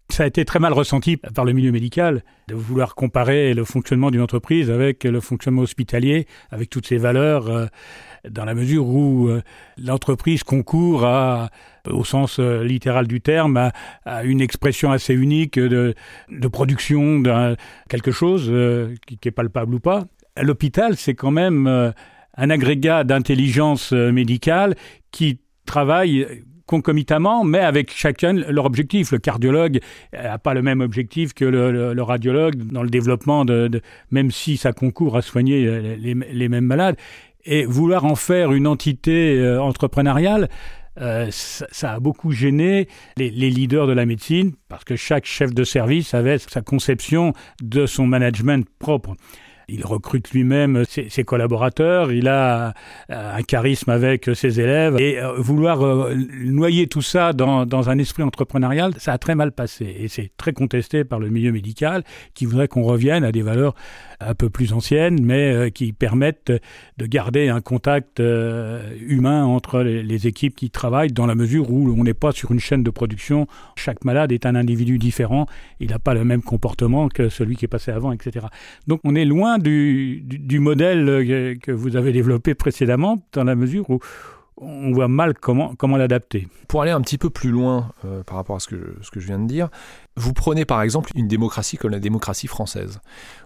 Ça 0.09 0.23
a 0.23 0.27
été 0.27 0.45
très 0.45 0.59
mal 0.59 0.71
ressenti 0.71 1.17
par 1.17 1.45
le 1.45 1.53
milieu 1.53 1.71
médical 1.71 2.23
de 2.47 2.53
vouloir 2.53 2.93
comparer 2.93 3.53
le 3.53 3.65
fonctionnement 3.65 4.11
d'une 4.11 4.21
entreprise 4.21 4.69
avec 4.69 5.03
le 5.03 5.19
fonctionnement 5.19 5.63
hospitalier, 5.63 6.27
avec 6.51 6.69
toutes 6.69 6.85
ses 6.85 6.97
valeurs, 6.97 7.49
euh, 7.49 7.65
dans 8.29 8.45
la 8.45 8.53
mesure 8.53 8.87
où 8.87 9.27
euh, 9.27 9.41
l'entreprise 9.77 10.43
concourt 10.43 11.05
à, 11.05 11.49
au 11.89 12.03
sens 12.03 12.39
euh, 12.39 12.63
littéral 12.63 13.07
du 13.07 13.19
terme, 13.19 13.71
à, 14.05 14.23
une 14.23 14.41
expression 14.41 14.91
assez 14.91 15.13
unique 15.13 15.57
de, 15.57 15.95
production 16.51 17.19
d'un 17.19 17.55
quelque 17.89 18.11
chose 18.11 18.51
qui 19.07 19.17
est 19.27 19.31
palpable 19.31 19.73
ou 19.73 19.79
pas. 19.79 20.05
L'hôpital, 20.39 20.97
c'est 20.97 21.15
quand 21.15 21.31
même 21.31 21.67
un 21.67 22.49
agrégat 22.49 23.03
d'intelligence 23.03 23.91
médicale 23.91 24.75
qui 25.11 25.39
travaille 25.65 26.43
concomitamment, 26.65 27.43
mais 27.43 27.59
avec 27.59 27.91
chacun 27.91 28.33
leur 28.33 28.65
objectif. 28.65 29.11
Le 29.11 29.19
cardiologue 29.19 29.79
n'a 30.13 30.37
pas 30.37 30.53
le 30.53 30.61
même 30.61 30.81
objectif 30.81 31.33
que 31.33 31.45
le, 31.45 32.01
radiologue 32.01 32.55
dans 32.55 32.83
le 32.83 32.89
développement, 32.89 33.45
de, 33.45 33.81
même 34.11 34.31
si 34.31 34.57
ça 34.57 34.73
concourt 34.73 35.17
à 35.17 35.21
soigner 35.21 35.97
les, 35.97 36.49
mêmes 36.49 36.65
malades. 36.65 36.97
Et 37.47 37.65
vouloir 37.65 38.05
en 38.05 38.15
faire 38.15 38.53
une 38.53 38.65
entité 38.65 39.37
euh, 39.37 39.61
entrepreneuriale, 39.61 40.49
euh, 40.99 41.27
ça, 41.29 41.93
a 41.93 41.99
beaucoup 41.99 42.31
gêné 42.31 42.87
les, 43.17 43.29
leaders 43.29 43.85
de 43.85 43.91
la 43.91 44.05
médecine 44.05 44.53
parce 44.69 44.83
que 44.83 44.95
chaque 44.95 45.25
chef 45.25 45.53
de 45.53 45.63
service 45.63 46.13
avait 46.13 46.37
sa 46.37 46.61
conception 46.61 47.33
de 47.61 47.85
son 47.85 48.07
management 48.07 48.65
propre. 48.79 49.13
Il 49.67 49.85
recrute 49.85 50.31
lui-même 50.31 50.83
ses, 50.85 51.23
collaborateurs, 51.23 52.11
il 52.11 52.27
a 52.27 52.73
un 53.09 53.41
charisme 53.41 53.89
avec 53.89 54.29
ses 54.33 54.59
élèves. 54.59 54.95
Et 54.99 55.19
euh, 55.19 55.33
vouloir 55.37 55.85
euh, 55.85 56.13
noyer 56.15 56.87
tout 56.87 57.01
ça 57.01 57.33
dans, 57.33 57.65
dans, 57.65 57.89
un 57.89 57.97
esprit 57.97 58.23
entrepreneurial, 58.23 58.93
ça 58.97 59.13
a 59.13 59.17
très 59.17 59.35
mal 59.35 59.51
passé. 59.51 59.95
Et 59.99 60.07
c'est 60.07 60.31
très 60.37 60.53
contesté 60.53 61.03
par 61.03 61.19
le 61.19 61.29
milieu 61.29 61.51
médical 61.51 62.03
qui 62.33 62.45
voudrait 62.45 62.67
qu'on 62.67 62.83
revienne 62.83 63.23
à 63.23 63.31
des 63.31 63.41
valeurs 63.41 63.75
un 64.19 64.33
peu 64.33 64.49
plus 64.49 64.73
anciennes, 64.73 65.19
mais 65.21 65.53
euh, 65.53 65.69
qui 65.69 65.93
permettent 65.93 66.51
de 66.97 67.05
garder 67.05 67.49
un 67.49 67.61
contact 67.61 68.19
humain 68.19 69.45
entre 69.45 69.81
les, 69.81 70.27
équipes 70.27 70.55
qui 70.55 70.69
travaillent 70.69 71.11
dans 71.11 71.25
la 71.25 71.35
mesure 71.35 71.69
où 71.69 71.89
on 71.89 72.03
n'est 72.03 72.13
pas 72.13 72.31
sur 72.31 72.51
une 72.51 72.59
chaîne 72.59 72.83
de 72.83 72.89
production. 72.89 73.47
Chaque 73.75 74.05
malade 74.05 74.31
est 74.31 74.45
un 74.45 74.55
individu 74.55 74.97
différent. 74.97 75.45
Il 75.79 75.89
n'a 75.89 75.99
pas 75.99 76.13
le 76.13 76.23
même 76.23 76.41
comportement 76.41 77.09
que 77.09 77.29
celui 77.29 77.55
qui 77.57 77.65
est 77.65 77.69
passé 77.69 77.91
avant, 77.91 78.11
etc. 78.11 78.47
Donc 78.87 79.01
on 79.03 79.13
est 79.13 79.25
loin 79.25 79.54
du, 79.57 80.59
modèle 80.59 81.09
euh, 81.09 81.55
que 81.61 81.71
vous 81.71 81.95
avez 81.95 82.11
développé 82.11 82.55
précédemment, 82.55 83.21
dans 83.33 83.43
la 83.43 83.55
mesure 83.55 83.89
où 83.89 83.99
on 84.57 84.93
voit 84.93 85.07
mal 85.07 85.33
comment, 85.33 85.97
l'adapter. 85.97 86.47
Pour 86.67 86.81
aller 86.81 86.91
un 86.91 87.01
petit 87.01 87.17
peu 87.17 87.29
plus 87.29 87.51
loin 87.51 87.91
euh, 88.05 88.23
par 88.23 88.37
rapport 88.37 88.55
à 88.55 88.59
ce 88.59 88.67
que, 88.67 88.95
ce 89.01 89.11
que 89.11 89.19
je 89.19 89.27
viens 89.27 89.39
de 89.39 89.47
dire, 89.47 89.69
vous 90.15 90.33
prenez 90.33 90.65
par 90.65 90.81
exemple 90.81 91.11
une 91.15 91.27
démocratie 91.27 91.77
comme 91.77 91.91
la 91.91 91.99
démocratie 91.99 92.47
française. 92.47 93.01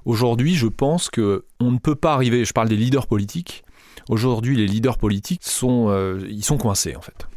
Aujourd'hui, 0.05 0.55
je 0.55 0.67
pense 0.67 1.09
que 1.09 1.45
on 1.59 1.71
ne 1.71 1.79
peut 1.79 1.95
pas 1.95 2.13
arriver, 2.13 2.45
je 2.45 2.53
parle 2.53 2.69
des 2.69 2.75
leaders 2.75 3.07
politiques, 3.07 3.63
aujourd'hui 4.07 4.55
les 4.55 4.67
leaders 4.67 4.97
politiques 4.97 5.43
sont, 5.43 5.87
euh, 5.89 6.19
ils 6.29 6.43
sont 6.43 6.57
coincés 6.57 6.95
en 6.95 7.01
fait 7.01 7.27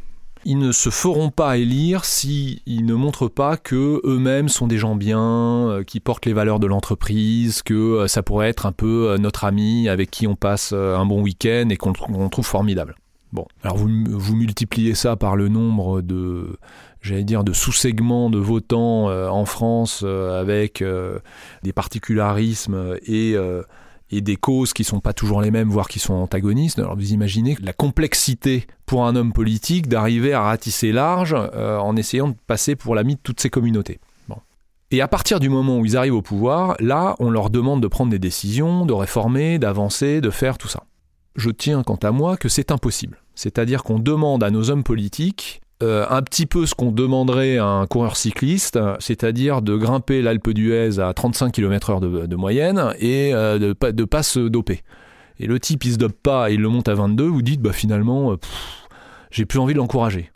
ils 0.45 0.57
ne 0.57 0.71
se 0.71 0.89
feront 0.89 1.29
pas 1.29 1.57
élire 1.57 2.05
s'ils 2.05 2.85
ne 2.85 2.93
montrent 2.93 3.27
pas 3.27 3.57
que 3.57 4.01
eux-mêmes 4.03 4.49
sont 4.49 4.67
des 4.67 4.77
gens 4.77 4.95
bien, 4.95 5.21
euh, 5.69 5.83
qui 5.83 5.99
portent 5.99 6.25
les 6.25 6.33
valeurs 6.33 6.59
de 6.59 6.67
l'entreprise, 6.67 7.61
que 7.61 7.73
euh, 7.73 8.07
ça 8.07 8.23
pourrait 8.23 8.49
être 8.49 8.65
un 8.65 8.71
peu 8.71 9.09
euh, 9.09 9.17
notre 9.17 9.45
ami 9.45 9.87
avec 9.89 10.11
qui 10.11 10.27
on 10.27 10.35
passe 10.35 10.73
un 10.73 11.05
bon 11.05 11.21
week-end 11.21 11.69
et 11.69 11.77
qu'on 11.77 11.93
trouve 11.93 12.45
formidable. 12.45 12.95
Bon, 13.31 13.47
alors 13.63 13.77
vous, 13.77 13.89
vous 14.05 14.35
multipliez 14.35 14.93
ça 14.93 15.15
par 15.15 15.35
le 15.35 15.47
nombre 15.47 16.01
de, 16.01 16.57
j'allais 17.01 17.23
dire, 17.23 17.43
de 17.43 17.51
sous-segments 17.51 18.29
de 18.29 18.37
votants 18.37 19.07
en 19.07 19.45
France 19.45 20.03
avec 20.03 20.83
des 21.63 21.73
particularismes 21.73 22.95
et 23.07 23.35
et 24.13 24.21
des 24.21 24.35
causes 24.35 24.73
qui 24.73 24.83
sont 24.83 24.99
pas 24.99 25.13
toujours 25.13 25.41
les 25.41 25.51
mêmes, 25.51 25.69
voire 25.69 25.87
qui 25.87 25.99
sont 25.99 26.13
antagonistes. 26.13 26.79
Alors 26.79 26.95
vous 26.95 27.13
imaginez 27.13 27.57
la 27.61 27.73
complexité 27.73 28.67
pour 28.85 29.05
un 29.05 29.15
homme 29.15 29.33
politique 29.33 29.87
d'arriver 29.87 30.33
à 30.33 30.41
ratisser 30.41 30.91
large 30.91 31.35
euh, 31.35 31.77
en 31.77 31.95
essayant 31.95 32.29
de 32.29 32.35
passer 32.47 32.75
pour 32.75 32.95
l'ami 32.95 33.15
de 33.15 33.21
toutes 33.21 33.39
ces 33.39 33.49
communautés. 33.49 33.99
Et 34.91 35.01
à 35.01 35.07
partir 35.07 35.39
du 35.39 35.49
moment 35.49 35.79
où 35.79 35.85
ils 35.87 35.97
arrivent 35.97 36.13
au 36.13 36.21
pouvoir, 36.21 36.75
là, 36.79 37.15
on 37.17 37.31
leur 37.31 37.49
demande 37.49 37.81
de 37.81 37.87
prendre 37.87 38.11
des 38.11 38.19
décisions, 38.19 38.85
de 38.85 38.93
réformer, 38.93 39.57
d'avancer, 39.57 40.21
de 40.21 40.29
faire 40.29 40.59
tout 40.59 40.67
ça. 40.67 40.83
Je 41.35 41.49
tiens 41.49 41.81
quant 41.81 41.95
à 41.95 42.11
moi 42.11 42.37
que 42.37 42.47
c'est 42.47 42.69
impossible. 42.69 43.17
C'est-à-dire 43.33 43.81
qu'on 43.81 43.97
demande 43.97 44.43
à 44.43 44.51
nos 44.51 44.69
hommes 44.69 44.83
politiques 44.83 45.62
euh, 45.83 46.05
un 46.09 46.21
petit 46.21 46.45
peu 46.45 46.65
ce 46.65 46.73
qu'on 46.75 46.91
demanderait 46.91 47.57
à 47.57 47.65
un 47.65 47.87
coureur 47.87 48.15
cycliste, 48.15 48.79
c'est-à-dire 48.99 49.61
de 49.61 49.75
grimper 49.75 50.21
l'Alpe 50.21 50.51
d'Huez 50.51 50.99
à 50.99 51.13
35 51.13 51.51
km/h 51.51 51.99
de, 51.99 52.35
moyenne 52.37 52.93
et 52.99 53.33
euh, 53.33 53.59
de 53.59 53.75
ne 53.81 53.91
de 53.91 54.03
pas 54.05 54.23
se 54.23 54.39
doper. 54.39 54.81
Et 55.39 55.45
le 55.45 55.59
type, 55.59 55.83
il 55.83 55.93
se 55.93 55.97
dope 55.97 56.15
pas 56.23 56.49
et 56.49 56.53
il 56.53 56.61
le 56.61 56.69
monte 56.69 56.87
à 56.87 56.93
22, 56.93 57.25
vous 57.25 57.41
dites, 57.41 57.61
bah 57.61 57.73
finalement, 57.73 58.31
euh, 58.31 58.37
j'ai 59.29 59.45
plus 59.45 59.59
envie 59.59 59.73
de 59.73 59.79
l'encourager. 59.79 60.31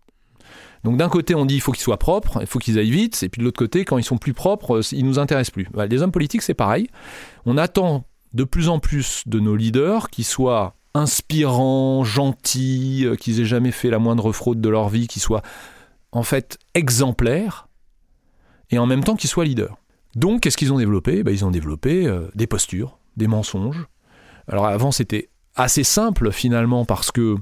Donc 0.84 0.98
d'un 0.98 1.10
côté, 1.10 1.34
on 1.34 1.46
dit 1.46 1.56
il 1.56 1.62
faut 1.62 1.72
qu'ils 1.72 1.84
soient 1.84 1.98
propres, 1.98 2.40
il 2.42 2.48
faut 2.48 2.60
qu'ils 2.60 2.78
aillent 2.78 2.92
vite, 2.92 3.24
et 3.24 3.30
puis 3.30 3.40
de 3.40 3.46
l'autre 3.46 3.60
côté, 3.60 3.86
quand 3.86 3.98
ils 3.98 4.04
sont 4.04 4.18
plus 4.18 4.34
propres, 4.34 4.82
ils 4.92 5.06
nous 5.06 5.18
intéressent 5.18 5.52
plus. 5.52 5.68
Bah, 5.74 5.86
les 5.86 6.02
hommes 6.02 6.12
politiques, 6.12 6.42
c'est 6.42 6.54
pareil. 6.54 6.90
On 7.46 7.58
attend 7.58 8.06
de 8.34 8.44
plus 8.44 8.70
en 8.70 8.80
plus 8.80 9.24
de 9.26 9.40
nos 9.40 9.56
leaders 9.56 10.10
qui 10.10 10.24
soient 10.24 10.77
inspirants, 10.98 12.04
gentils, 12.04 13.06
euh, 13.06 13.16
qu'ils 13.16 13.40
aient 13.40 13.46
jamais 13.46 13.72
fait 13.72 13.90
la 13.90 14.00
moindre 14.00 14.32
fraude 14.32 14.60
de 14.60 14.70
leur 14.70 14.90
vie, 14.90 15.08
qu'ils 15.08 15.22
soient 15.22 15.44
en 16.12 16.24
fait 16.24 16.58
exemplaires, 16.74 17.68
et 18.72 18.80
en 18.80 18.86
même 18.86 19.04
temps 19.04 19.16
qu'ils 19.16 19.30
soient 19.30 19.46
leaders. 19.46 19.78
Donc, 20.16 20.42
qu'est-ce 20.42 20.58
qu'ils 20.58 20.74
ont 20.74 20.78
développé? 20.78 21.24
Ben, 21.24 21.32
Ils 21.32 21.46
ont 21.46 21.52
développé 21.52 22.08
euh, 22.08 22.28
des 22.36 22.48
postures, 22.48 22.98
des 23.16 23.28
mensonges. 23.28 23.86
Alors 24.48 24.66
avant, 24.66 24.92
c'était 24.92 25.30
assez 25.56 25.84
simple 25.84 26.32
finalement 26.32 26.86
parce 26.86 27.12
que 27.12 27.36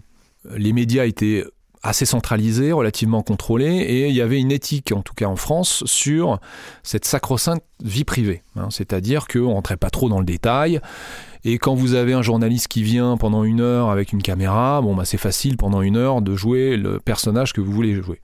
les 0.55 0.73
médias 0.73 1.05
étaient 1.05 1.45
assez 1.87 2.05
centralisés, 2.05 2.71
relativement 2.71 3.21
contrôlés, 3.21 3.77
et 3.77 4.07
il 4.07 4.15
y 4.15 4.21
avait 4.21 4.39
une 4.39 4.51
éthique, 4.51 4.91
en 4.91 5.01
tout 5.01 5.13
cas 5.13 5.27
en 5.27 5.35
France, 5.35 5.83
sur 5.85 6.39
cette 6.83 7.05
sacro-sainte 7.05 7.63
vie 7.83 8.03
privée. 8.03 8.41
Hein. 8.55 8.67
C'est-à-dire 8.71 9.27
qu'on 9.27 9.39
ne 9.39 9.53
rentrait 9.53 9.77
pas 9.77 9.89
trop 9.89 10.09
dans 10.09 10.19
le 10.19 10.25
détail, 10.25 10.79
et 11.43 11.59
quand 11.59 11.75
vous 11.75 11.93
avez 11.93 12.13
un 12.13 12.23
journaliste 12.23 12.67
qui 12.67 12.81
vient 12.81 13.17
pendant 13.17 13.43
une 13.43 13.61
heure 13.61 13.91
avec 13.91 14.13
une 14.13 14.23
caméra, 14.23 14.81
bon 14.81 14.95
bah 14.95 15.05
c'est 15.05 15.17
facile 15.17 15.57
pendant 15.57 15.81
une 15.81 15.95
heure 15.95 16.23
de 16.23 16.35
jouer 16.35 16.75
le 16.75 16.99
personnage 16.99 17.53
que 17.53 17.61
vous 17.61 17.71
voulez 17.71 17.93
jouer. 18.01 18.19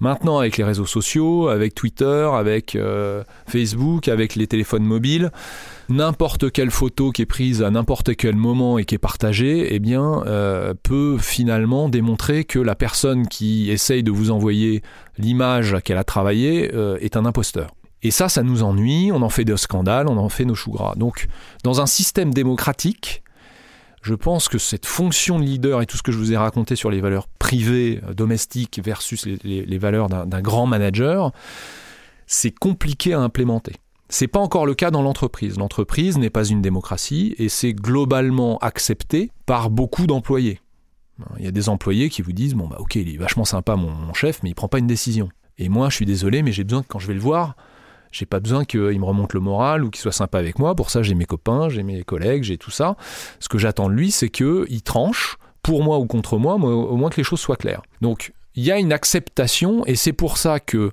Maintenant, 0.00 0.38
avec 0.38 0.56
les 0.56 0.64
réseaux 0.64 0.86
sociaux, 0.86 1.48
avec 1.48 1.74
Twitter, 1.74 2.30
avec 2.32 2.74
euh, 2.74 3.22
Facebook, 3.46 4.08
avec 4.08 4.34
les 4.34 4.46
téléphones 4.46 4.82
mobiles, 4.82 5.30
n'importe 5.90 6.50
quelle 6.50 6.70
photo 6.70 7.10
qui 7.10 7.22
est 7.22 7.26
prise 7.26 7.62
à 7.62 7.70
n'importe 7.70 8.16
quel 8.16 8.34
moment 8.34 8.78
et 8.78 8.86
qui 8.86 8.94
est 8.94 8.98
partagée, 8.98 9.74
eh 9.74 9.78
bien, 9.78 10.22
euh, 10.26 10.72
peut 10.82 11.18
finalement 11.18 11.90
démontrer 11.90 12.44
que 12.44 12.58
la 12.58 12.74
personne 12.74 13.28
qui 13.28 13.70
essaye 13.70 14.02
de 14.02 14.10
vous 14.10 14.30
envoyer 14.30 14.82
l'image 15.18 15.76
qu'elle 15.84 15.98
a 15.98 16.04
travaillée 16.04 16.70
euh, 16.74 16.96
est 17.02 17.18
un 17.18 17.26
imposteur. 17.26 17.74
Et 18.02 18.10
ça, 18.10 18.30
ça 18.30 18.42
nous 18.42 18.62
ennuie, 18.62 19.10
on 19.12 19.20
en 19.20 19.28
fait 19.28 19.44
des 19.44 19.58
scandales, 19.58 20.08
on 20.08 20.16
en 20.16 20.30
fait 20.30 20.46
nos 20.46 20.54
choux 20.54 20.72
gras. 20.72 20.94
Donc, 20.96 21.28
dans 21.62 21.82
un 21.82 21.86
système 21.86 22.32
démocratique, 22.32 23.22
je 24.02 24.14
pense 24.14 24.48
que 24.48 24.58
cette 24.58 24.86
fonction 24.86 25.38
de 25.38 25.44
leader 25.44 25.82
et 25.82 25.86
tout 25.86 25.96
ce 25.96 26.02
que 26.02 26.12
je 26.12 26.18
vous 26.18 26.32
ai 26.32 26.36
raconté 26.36 26.74
sur 26.74 26.90
les 26.90 27.00
valeurs 27.00 27.28
privées, 27.38 28.00
euh, 28.08 28.14
domestiques 28.14 28.80
versus 28.82 29.26
les, 29.26 29.78
valeurs 29.78 30.08
d'un 30.08 30.40
grand 30.40 30.66
manager, 30.66 31.32
c'est 32.26 32.50
compliqué 32.50 33.12
à 33.12 33.20
implémenter. 33.20 33.74
C'est 34.08 34.26
pas 34.26 34.40
encore 34.40 34.66
le 34.66 34.74
cas 34.74 34.90
dans 34.90 35.02
l'entreprise. 35.02 35.56
L'entreprise 35.58 36.18
n'est 36.18 36.30
pas 36.30 36.44
une 36.44 36.62
démocratie 36.62 37.34
et 37.38 37.48
c'est 37.48 37.72
globalement 37.72 38.58
accepté 38.58 39.30
par 39.46 39.70
beaucoup 39.70 40.06
d'employés. 40.06 40.60
Il 41.38 41.44
y 41.44 41.48
a 41.48 41.52
des 41.52 41.68
employés 41.68 42.08
qui 42.08 42.22
vous 42.22 42.32
disent 42.32 42.54
bon 42.54 42.66
bah 42.66 42.78
ok 42.80 42.94
il 42.96 43.14
est 43.14 43.18
vachement 43.18 43.44
sympa 43.44 43.76
mon, 43.76 44.14
chef 44.14 44.42
mais 44.42 44.50
il 44.50 44.54
prend 44.54 44.68
pas 44.68 44.78
une 44.78 44.86
décision. 44.86 45.28
Et 45.58 45.68
moi 45.68 45.90
je 45.90 45.96
suis 45.96 46.06
désolé 46.06 46.42
mais 46.42 46.50
j'ai 46.50 46.64
besoin 46.64 46.82
que 46.82 46.88
quand 46.88 46.98
je 46.98 47.06
vais 47.06 47.14
le 47.14 47.20
voir 47.20 47.56
j'ai 48.12 48.26
pas 48.26 48.40
besoin 48.40 48.64
qu'il 48.64 48.98
me 48.98 49.04
remonte 49.04 49.34
le 49.34 49.40
moral 49.40 49.84
ou 49.84 49.90
qu'il 49.90 50.00
soit 50.00 50.12
sympa 50.12 50.38
avec 50.38 50.58
moi. 50.58 50.74
Pour 50.74 50.90
ça, 50.90 51.02
j'ai 51.02 51.14
mes 51.14 51.26
copains, 51.26 51.68
j'ai 51.68 51.82
mes 51.82 52.02
collègues, 52.02 52.42
j'ai 52.42 52.58
tout 52.58 52.70
ça. 52.70 52.96
Ce 53.38 53.48
que 53.48 53.58
j'attends 53.58 53.88
de 53.88 53.94
lui, 53.94 54.10
c'est 54.10 54.28
qu'il 54.28 54.82
tranche, 54.82 55.36
pour 55.62 55.84
moi 55.84 55.98
ou 55.98 56.06
contre 56.06 56.38
moi, 56.38 56.54
au 56.54 56.96
moins 56.96 57.10
que 57.10 57.16
les 57.16 57.24
choses 57.24 57.40
soient 57.40 57.56
claires. 57.56 57.82
Donc, 58.00 58.32
il 58.54 58.64
y 58.64 58.72
a 58.72 58.78
une 58.78 58.92
acceptation, 58.92 59.84
et 59.86 59.94
c'est 59.94 60.12
pour 60.12 60.36
ça 60.36 60.58
que 60.60 60.90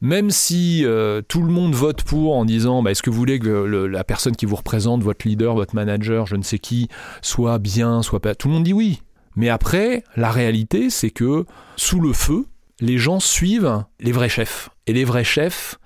même 0.00 0.30
si 0.30 0.82
euh, 0.84 1.20
tout 1.26 1.42
le 1.42 1.52
monde 1.52 1.74
vote 1.74 2.02
pour 2.02 2.34
en 2.34 2.44
disant 2.44 2.82
bah, 2.82 2.90
est-ce 2.90 3.02
que 3.02 3.10
vous 3.10 3.18
voulez 3.18 3.38
que 3.38 3.48
la 3.48 4.04
personne 4.04 4.34
qui 4.34 4.46
vous 4.46 4.56
représente, 4.56 5.02
votre 5.02 5.28
leader, 5.28 5.54
votre 5.54 5.74
manager, 5.74 6.26
je 6.26 6.36
ne 6.36 6.42
sais 6.42 6.58
qui, 6.58 6.88
soit 7.20 7.58
bien, 7.58 8.02
soit 8.02 8.20
pas, 8.20 8.34
tout 8.34 8.48
le 8.48 8.54
monde 8.54 8.64
dit 8.64 8.72
oui. 8.72 9.02
Mais 9.36 9.48
après, 9.48 10.02
la 10.16 10.30
réalité, 10.30 10.90
c'est 10.90 11.10
que 11.10 11.44
sous 11.76 12.00
le 12.00 12.12
feu, 12.12 12.46
les 12.80 12.98
gens 12.98 13.20
suivent 13.20 13.84
les 14.00 14.12
vrais 14.12 14.28
chefs. 14.28 14.70
Et 14.86 14.92
les 14.92 15.04
vrais 15.04 15.24
chefs, 15.24 15.78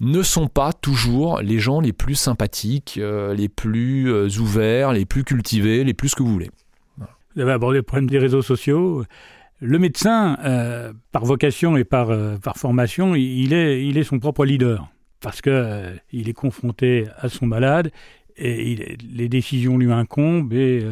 ne 0.00 0.22
sont 0.22 0.48
pas 0.48 0.72
toujours 0.72 1.40
les 1.40 1.58
gens 1.58 1.80
les 1.80 1.92
plus 1.92 2.14
sympathiques, 2.14 2.98
euh, 2.98 3.34
les 3.34 3.48
plus 3.48 4.12
euh, 4.12 4.28
ouverts, 4.38 4.92
les 4.92 5.06
plus 5.06 5.24
cultivés, 5.24 5.84
les 5.84 5.94
plus 5.94 6.14
que 6.14 6.22
vous 6.22 6.32
voulez. 6.32 6.50
Vous 7.34 7.42
avez 7.42 7.52
abordé 7.52 7.78
le 7.78 7.82
problème 7.82 8.08
des 8.08 8.18
réseaux 8.18 8.42
sociaux. 8.42 9.04
Le 9.60 9.78
médecin, 9.78 10.36
par 11.12 11.24
vocation 11.24 11.76
et 11.76 11.84
par, 11.84 12.08
par 12.40 12.56
formation, 12.56 13.14
il 13.14 13.54
est, 13.54 13.86
il 13.86 13.96
est 13.96 14.04
son 14.04 14.18
propre 14.18 14.44
leader 14.44 14.88
parce 15.20 15.40
qu'il 15.40 16.02
il 16.12 16.28
est 16.28 16.34
confronté 16.34 17.06
à 17.18 17.28
son 17.28 17.46
malade 17.46 17.90
et 18.36 18.96
les 19.10 19.28
décisions 19.28 19.78
lui 19.78 19.92
incombent 19.92 20.52
et 20.52 20.82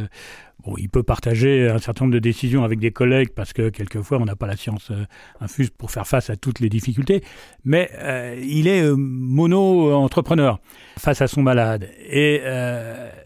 Bon, 0.64 0.76
il 0.78 0.88
peut 0.88 1.02
partager 1.02 1.68
un 1.68 1.78
certain 1.78 2.06
nombre 2.06 2.14
de 2.14 2.20
décisions 2.20 2.64
avec 2.64 2.78
des 2.78 2.90
collègues 2.90 3.30
parce 3.34 3.52
que 3.52 3.68
quelquefois 3.68 4.18
on 4.18 4.24
n'a 4.24 4.34
pas 4.34 4.46
la 4.46 4.56
science 4.56 4.90
euh, 4.90 5.04
infuse 5.40 5.68
pour 5.68 5.90
faire 5.90 6.06
face 6.06 6.30
à 6.30 6.36
toutes 6.36 6.60
les 6.60 6.70
difficultés, 6.70 7.22
mais 7.64 7.90
euh, 7.98 8.40
il 8.42 8.66
est 8.66 8.82
euh, 8.82 8.94
mono-entrepreneur 8.96 10.58
face 10.96 11.20
à 11.20 11.26
son 11.26 11.42
malade 11.42 11.90
et 12.08 12.40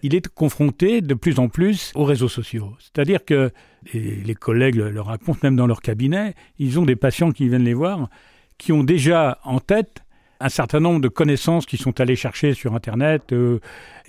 il 0.02 0.14
est 0.14 0.28
confronté 0.28 1.00
de 1.00 1.14
plus 1.14 1.38
en 1.38 1.48
plus 1.48 1.92
aux 1.94 2.04
réseaux 2.04 2.28
sociaux. 2.28 2.74
C'est-à-dire 2.80 3.24
que 3.24 3.52
les, 3.94 4.34
collègues 4.34 4.76
le, 4.76 5.00
racontent 5.00 5.38
même 5.42 5.54
dans 5.54 5.66
leur 5.66 5.80
cabinet, 5.80 6.34
ils 6.58 6.80
ont 6.80 6.84
des 6.84 6.96
patients 6.96 7.30
qui 7.30 7.48
viennent 7.48 7.64
les 7.64 7.74
voir 7.74 8.08
qui 8.56 8.72
ont 8.72 8.82
déjà 8.82 9.38
en 9.44 9.60
tête 9.60 10.02
un 10.40 10.48
certain 10.48 10.80
nombre 10.80 11.00
de 11.00 11.08
connaissances 11.08 11.66
qui 11.66 11.76
sont 11.76 12.00
allés 12.00 12.16
chercher 12.16 12.54
sur 12.54 12.74
Internet. 12.74 13.32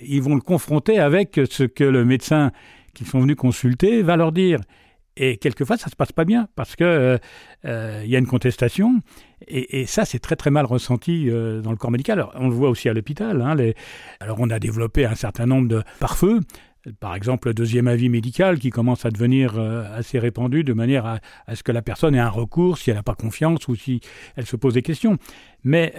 ils 0.00 0.22
vont 0.22 0.34
le 0.34 0.40
confronter 0.40 0.98
avec 0.98 1.40
ce 1.48 1.64
que 1.64 1.84
le 1.84 2.04
médecin 2.04 2.50
qui 2.94 3.04
sont 3.04 3.20
venus 3.20 3.36
consulter 3.36 4.02
va 4.02 4.16
leur 4.16 4.32
dire. 4.32 4.60
Et 5.16 5.36
quelquefois, 5.36 5.76
ça 5.76 5.86
ne 5.86 5.90
se 5.90 5.96
passe 5.96 6.12
pas 6.12 6.24
bien 6.24 6.48
parce 6.56 6.76
qu'il 6.76 6.86
euh, 6.86 7.18
euh, 7.66 8.02
y 8.06 8.14
a 8.16 8.18
une 8.18 8.26
contestation. 8.26 9.00
Et, 9.48 9.84
ça, 9.86 10.04
c'est 10.04 10.18
très 10.18 10.36
très 10.36 10.50
mal 10.50 10.64
ressenti 10.66 11.28
euh, 11.28 11.60
dans 11.60 11.72
le 11.72 11.76
corps 11.76 11.90
médical. 11.90 12.26
on 12.34 12.48
le 12.48 12.54
voit 12.54 12.70
aussi 12.70 12.88
à 12.88 12.94
l'hôpital. 12.94 13.42
Hein, 13.42 13.56
alors, 14.20 14.38
on 14.40 14.48
a 14.50 14.58
développé 14.58 15.04
un 15.04 15.14
certain 15.14 15.46
nombre 15.46 15.68
de 15.68 15.82
pare-feux. 15.98 16.40
Par 17.00 17.14
exemple, 17.14 17.48
le 17.48 17.54
deuxième 17.54 17.88
avis 17.88 18.08
médical 18.08 18.58
qui 18.58 18.70
commence 18.70 19.04
à 19.04 19.10
devenir 19.10 19.58
assez 19.58 20.18
répandu 20.18 20.64
de 20.64 20.72
manière 20.72 21.04
à, 21.04 21.54
ce 21.54 21.62
que 21.62 21.72
la 21.72 21.82
personne 21.82 22.14
ait 22.14 22.20
un 22.20 22.30
recours 22.30 22.78
si 22.78 22.88
elle 22.88 22.96
n'a 22.96 23.02
pas 23.02 23.14
confiance 23.14 23.68
ou 23.68 23.76
si 23.76 24.00
elle 24.36 24.46
se 24.46 24.56
pose 24.56 24.72
des 24.72 24.80
questions. 24.80 25.18
Mais 25.62 25.92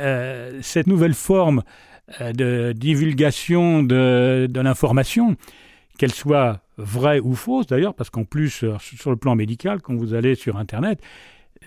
cette 0.61 0.87
nouvelle 0.87 1.13
forme 1.13 1.61
de 2.19 2.73
divulgation 2.75 3.83
de, 3.83 4.47
de 4.49 4.59
l'information, 4.59 5.37
qu'elle 5.99 6.13
soit 6.13 6.61
vraie 6.81 7.19
ou 7.19 7.33
fausse 7.33 7.67
d'ailleurs, 7.67 7.93
parce 7.93 8.09
qu'en 8.09 8.23
plus, 8.23 8.63
euh, 8.63 8.75
sur 8.79 9.09
le 9.09 9.17
plan 9.17 9.35
médical, 9.35 9.81
quand 9.81 9.95
vous 9.95 10.13
allez 10.13 10.35
sur 10.35 10.57
Internet, 10.57 10.99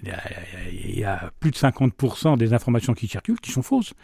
il 0.02 0.98
y 0.98 1.04
a 1.04 1.30
plus 1.38 1.52
de 1.52 1.56
50% 1.56 2.36
des 2.36 2.52
informations 2.52 2.94
qui 2.94 3.06
circulent 3.06 3.38
qui 3.40 3.52
sont 3.52 3.62
fausses 3.62 3.94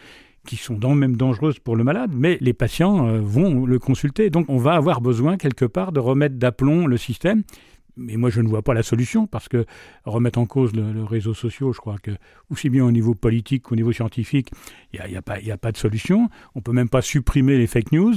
qui 0.46 0.56
sont 0.56 0.78
même 0.94 1.16
dangereuses 1.16 1.58
pour 1.58 1.76
le 1.76 1.84
malade, 1.84 2.12
mais 2.14 2.38
les 2.40 2.52
patients 2.52 3.06
euh, 3.06 3.20
vont 3.20 3.66
le 3.66 3.78
consulter. 3.78 4.30
Donc 4.30 4.46
on 4.48 4.56
va 4.56 4.72
avoir 4.72 5.00
besoin 5.00 5.36
quelque 5.36 5.64
part 5.64 5.92
de 5.92 6.00
remettre 6.00 6.36
d'aplomb 6.36 6.86
le 6.86 6.96
système 6.96 7.42
mais 8.00 8.16
moi 8.16 8.30
je 8.30 8.40
ne 8.40 8.48
vois 8.48 8.62
pas 8.62 8.74
la 8.74 8.82
solution 8.82 9.26
parce 9.26 9.48
que 9.48 9.66
remettre 10.04 10.38
en 10.38 10.46
cause 10.46 10.72
le, 10.74 11.04
réseau 11.04 11.34
social, 11.34 11.70
je 11.72 11.78
crois 11.78 11.98
que 12.02 12.10
aussi 12.50 12.70
bien 12.70 12.84
au 12.84 12.90
niveau 12.90 13.14
politique 13.14 13.64
qu'au 13.64 13.76
niveau 13.76 13.92
scientifique, 13.92 14.50
il 14.92 15.00
n'y 15.08 15.16
a, 15.16 15.54
a, 15.54 15.56
pas 15.56 15.72
de 15.72 15.76
solution. 15.76 16.28
On 16.54 16.60
peut 16.60 16.72
même 16.72 16.88
pas 16.88 17.02
supprimer 17.02 17.58
les 17.58 17.66
fake 17.66 17.92
news. 17.92 18.14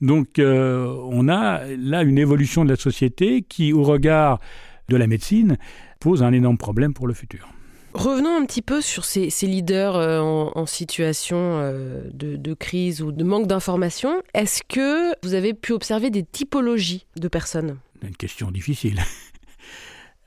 Donc 0.00 0.38
euh, 0.38 0.86
on 1.10 1.28
a 1.28 1.64
là 1.76 2.02
une 2.02 2.18
évolution 2.18 2.64
de 2.64 2.70
la 2.70 2.76
société 2.76 3.42
qui, 3.42 3.72
au 3.72 3.82
regard 3.82 4.40
de 4.88 4.96
la 4.96 5.06
médecine, 5.06 5.58
pose 6.00 6.22
un 6.22 6.32
énorme 6.32 6.58
problème 6.58 6.94
pour 6.94 7.06
le 7.06 7.14
futur. 7.14 7.48
Revenons 7.94 8.36
un 8.36 8.44
petit 8.44 8.60
peu 8.60 8.82
sur 8.82 9.06
ces, 9.06 9.30
leaders 9.42 9.96
euh, 9.96 10.20
en, 10.20 10.66
situation 10.66 11.38
euh, 11.38 12.02
de, 12.12 12.36
de, 12.36 12.52
crise 12.52 13.00
ou 13.00 13.10
de 13.10 13.24
manque 13.24 13.46
d'information. 13.46 14.22
Est-ce 14.34 14.62
que 14.68 15.14
vous 15.22 15.32
avez 15.32 15.54
pu 15.54 15.72
observer 15.72 16.10
des 16.10 16.22
typologies 16.22 17.06
de 17.16 17.28
personnes? 17.28 17.78
Une 18.02 18.16
question 18.16 18.50
difficile. 18.50 19.00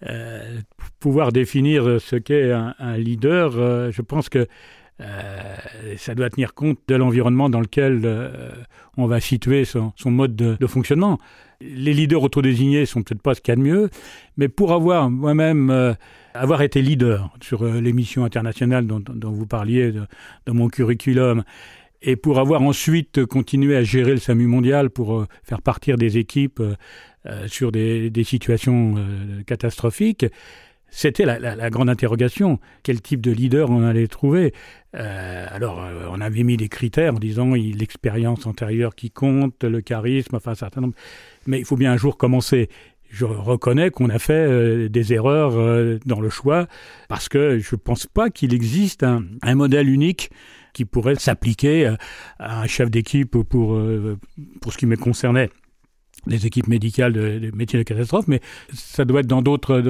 Euh, 0.08 0.62
pouvoir 1.02 1.34
définir 1.34 2.00
ce 2.00 2.16
qu'est 2.16 2.54
un, 2.54 2.96
leader, 2.96 3.58
euh, 3.58 3.92
je 3.92 4.02
pense 4.02 4.30
que 4.30 4.48
euh, 5.02 5.56
ça 5.98 6.16
doit 6.16 6.30
tenir 6.30 6.54
compte 6.54 6.80
de 6.88 6.96
l'environnement 6.96 7.50
dans 7.50 7.60
lequel 7.60 8.08
on 8.96 9.08
va 9.08 9.20
situer 9.20 9.66
son, 9.66 9.92
mode 10.06 10.38
de, 10.38 10.68
fonctionnement. 10.68 11.18
Les 11.60 11.94
leaders 11.94 12.24
autodésignés 12.24 12.86
sont 12.86 13.04
peut-être 13.04 13.22
pas 13.22 13.36
ce 13.36 13.42
qu'il 13.42 13.52
y 13.52 13.54
a 13.54 13.56
de 13.58 13.62
mieux, 13.62 13.90
mais 14.38 14.48
pour 14.48 14.72
avoir 14.72 15.10
moi-même 15.10 15.98
avoir 16.34 16.62
été 16.62 16.82
leader 16.82 17.36
sur 17.42 17.66
l'émission 17.66 18.24
internationale 18.24 18.88
dont, 18.88 19.32
vous 19.32 19.48
parliez, 19.48 19.92
dans 20.46 20.54
mon 20.54 20.70
curriculum, 20.70 21.44
et 22.02 22.16
pour 22.16 22.40
avoir 22.40 22.62
ensuite 22.62 23.26
continué 23.26 23.76
à 23.76 23.84
gérer 23.84 24.12
le 24.12 24.20
SAMU 24.20 24.48
mondial 24.48 24.90
pour 24.90 25.26
faire 25.44 25.62
partir 25.62 25.98
des 25.98 26.18
équipes 26.18 26.60
euh, 26.62 26.76
sur 27.48 27.72
des, 27.72 28.12
situations 28.24 28.96
euh, 28.98 29.44
catastrophiques, 29.44 30.26
c'était 30.92 31.26
la, 31.26 31.70
grande 31.70 31.90
interrogation. 31.90 32.60
Quel 32.82 33.02
type 33.02 33.22
de 33.22 33.32
leader 33.32 33.70
on 33.70 33.84
allait 33.84 34.08
trouver? 34.08 34.54
Euh, 34.96 35.46
Alors, 35.50 35.86
on 36.12 36.20
avait 36.20 36.44
mis 36.44 36.58
des 36.58 36.70
critères 36.70 37.14
en 37.14 37.20
disant 37.20 37.54
l'expérience 37.54 38.48
antérieure 38.48 38.96
qui 38.96 39.12
compte, 39.12 39.64
le 39.64 39.82
charisme, 39.82 40.36
enfin 40.36 40.52
un 40.52 40.56
certain 40.56 40.82
nombre. 40.82 40.96
Mais 41.46 41.60
il 41.60 41.66
faut 41.66 41.78
bien 41.78 41.92
un 41.92 41.98
jour 41.98 42.18
commencer. 42.18 42.70
Je 43.12 43.26
reconnais 43.26 43.92
qu'on 43.92 44.10
a 44.10 44.18
fait 44.18 44.90
des 44.90 45.14
erreurs 45.14 45.54
dans 46.06 46.20
le 46.20 46.30
choix 46.30 46.68
parce 47.08 47.30
que 47.30 47.60
je 47.60 47.76
ne 47.76 47.80
pense 47.80 48.08
pas 48.08 48.30
qu'il 48.32 48.54
existe 48.54 49.04
un, 49.04 49.24
un, 49.42 49.56
modèle 49.56 49.90
unique 49.90 50.32
qui 50.74 50.86
pourrait 50.86 51.16
s'appliquer 51.16 51.94
à 52.40 52.62
un 52.62 52.68
chef 52.68 52.90
d'équipe 52.90 53.32
pour, 53.32 53.80
pour 54.62 54.74
ce 54.74 54.78
qui 54.78 54.86
me 54.86 54.96
concernait 54.96 55.50
des 56.28 56.46
équipes 56.46 56.68
médicales 56.68 57.14
de, 57.14 57.52
métiers 57.56 57.80
de 57.80 57.84
catastrophe, 57.84 58.28
mais 58.28 58.42
ça 58.74 59.06
doit 59.06 59.22
être 59.22 59.28
dans 59.28 59.42
d'autres 59.42 59.82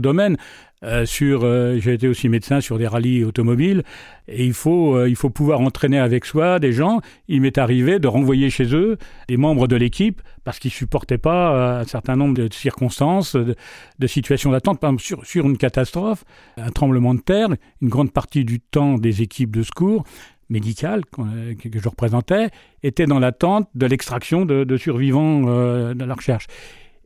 domaines. 0.00 0.36
Euh, 0.84 1.06
euh, 1.22 1.80
j'ai 1.80 1.94
été 1.94 2.08
aussi 2.08 2.28
médecin 2.28 2.60
sur 2.60 2.78
des 2.78 2.86
rallyes 2.86 3.24
automobiles, 3.24 3.82
et 4.28 4.44
il 4.44 4.52
faut, 4.52 4.96
euh, 4.96 5.08
il 5.08 5.16
faut 5.16 5.30
pouvoir 5.30 5.60
entraîner 5.60 5.98
avec 5.98 6.24
soi 6.24 6.58
des 6.58 6.72
gens. 6.72 7.00
Il 7.28 7.40
m'est 7.40 7.58
arrivé 7.58 7.98
de 7.98 8.08
renvoyer 8.08 8.50
chez 8.50 8.74
eux 8.74 8.98
des 9.28 9.36
membres 9.36 9.66
de 9.66 9.76
l'équipe 9.76 10.20
parce 10.44 10.58
qu'ils 10.58 10.70
supportaient 10.70 11.18
pas 11.18 11.80
un 11.80 11.84
certain 11.84 12.16
nombre 12.16 12.34
de 12.34 12.52
circonstances, 12.52 13.34
de, 13.34 14.06
situations 14.06 14.50
d'attente. 14.50 14.78
Par 14.78 14.90
exemple, 14.92 15.24
sur 15.24 15.46
une 15.46 15.56
catastrophe, 15.56 16.24
un 16.58 16.70
tremblement 16.70 17.14
de 17.14 17.20
terre, 17.20 17.48
une 17.80 17.88
grande 17.88 18.12
partie 18.12 18.44
du 18.44 18.60
temps 18.60 18.98
des 18.98 19.22
équipes 19.22 19.56
de 19.56 19.62
secours 19.62 20.04
médicale 20.48 21.02
euh, 21.18 21.54
que 21.54 21.78
je 21.78 21.88
représentais 21.88 22.50
était 22.82 23.06
dans 23.06 23.18
l'attente 23.18 23.68
de 23.74 23.86
l'extraction 23.86 24.44
de, 24.44 24.76
survivants 24.76 25.42
euh, 25.46 25.94
de 25.94 26.04
la 26.04 26.14
recherche. 26.14 26.46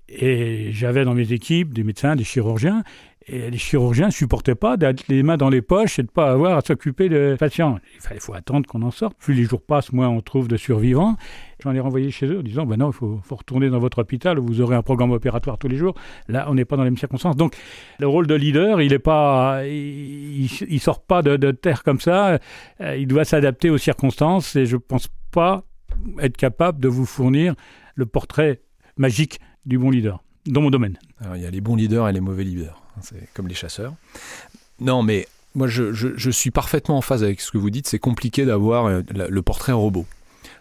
Et 0.08 0.70
j'avais 0.72 1.04
dans 1.04 1.14
mes 1.14 1.32
équipes 1.32 1.74
des 1.74 1.84
médecins, 1.84 2.16
des 2.16 2.24
chirurgiens, 2.24 2.82
et 3.28 3.50
les 3.50 3.58
chirurgiens 3.58 4.06
ne 4.06 4.12
supportaient 4.12 4.54
pas 4.54 4.76
d'être 4.76 5.06
les 5.08 5.22
mains 5.22 5.36
dans 5.36 5.50
les 5.50 5.60
poches 5.62 5.98
et 5.98 6.02
de 6.02 6.08
ne 6.08 6.12
pas 6.12 6.30
avoir 6.30 6.56
à 6.56 6.60
s'occuper 6.62 7.08
de 7.08 7.36
patients. 7.38 7.78
Il 8.12 8.20
faut 8.20 8.34
attendre 8.34 8.66
qu'on 8.66 8.82
en 8.82 8.90
sorte. 8.90 9.16
Plus 9.18 9.34
les 9.34 9.44
jours 9.44 9.60
passent, 9.60 9.92
moins 9.92 10.08
on 10.08 10.20
trouve 10.20 10.48
de 10.48 10.56
survivants. 10.56 11.16
J'en 11.62 11.74
ai 11.74 11.80
renvoyé 11.80 12.10
chez 12.10 12.26
eux 12.26 12.38
en 12.38 12.42
disant, 12.42 12.64
ben 12.64 12.76
non, 12.76 12.90
il 12.90 12.94
faut, 12.94 13.20
retourner 13.30 13.68
dans 13.68 13.80
votre 13.80 13.98
hôpital, 13.98 14.38
vous 14.38 14.60
aurez 14.60 14.76
un 14.76 14.82
programme 14.82 15.10
opératoire 15.10 15.58
tous 15.58 15.68
les 15.68 15.76
jours. 15.76 15.94
Là, 16.28 16.46
on 16.48 16.54
n'est 16.54 16.64
pas 16.64 16.76
dans 16.76 16.84
les 16.84 16.90
mêmes 16.90 16.98
circonstances. 16.98 17.36
Donc, 17.36 17.56
le 17.98 18.06
rôle 18.06 18.26
de 18.26 18.34
leader, 18.34 18.80
il 18.80 18.92
est 18.92 18.98
pas, 18.98 19.62
il, 19.66 20.80
sort 20.80 21.02
pas 21.02 21.22
de, 21.22 21.50
terre 21.50 21.82
comme 21.82 22.00
ça. 22.00 22.38
Euh, 22.80 22.96
il 22.96 23.08
doit 23.08 23.24
s'adapter 23.24 23.70
aux 23.70 23.78
circonstances 23.78 24.56
et 24.56 24.66
je 24.66 24.76
pense 24.76 25.08
pas 25.32 25.64
être 26.20 26.36
capable 26.36 26.80
de 26.80 26.88
vous 26.88 27.04
fournir 27.04 27.54
le 27.94 28.06
portrait 28.06 28.62
magique 28.96 29.40
du 29.66 29.78
bon 29.78 29.90
leader 29.90 30.22
dans 30.46 30.60
mon 30.60 30.70
domaine. 30.70 30.98
Alors, 31.20 31.36
il 31.36 31.42
y 31.42 31.46
a 31.46 31.50
les 31.50 31.60
bons 31.60 31.76
leaders 31.76 32.08
et 32.08 32.12
les 32.12 32.20
mauvais 32.20 32.44
leaders. 32.44 32.87
C'est 33.02 33.28
comme 33.34 33.48
les 33.48 33.54
chasseurs. 33.54 33.94
Non, 34.80 35.02
mais 35.02 35.26
moi, 35.54 35.66
je, 35.66 36.30
suis 36.30 36.50
parfaitement 36.50 36.98
en 36.98 37.00
phase 37.00 37.24
avec 37.24 37.40
ce 37.40 37.50
que 37.50 37.58
vous 37.58 37.70
dites. 37.70 37.88
C'est 37.88 37.98
compliqué 37.98 38.44
d'avoir 38.44 38.86
euh, 38.86 39.02
le 39.10 39.42
portrait 39.42 39.72
robot. 39.72 40.06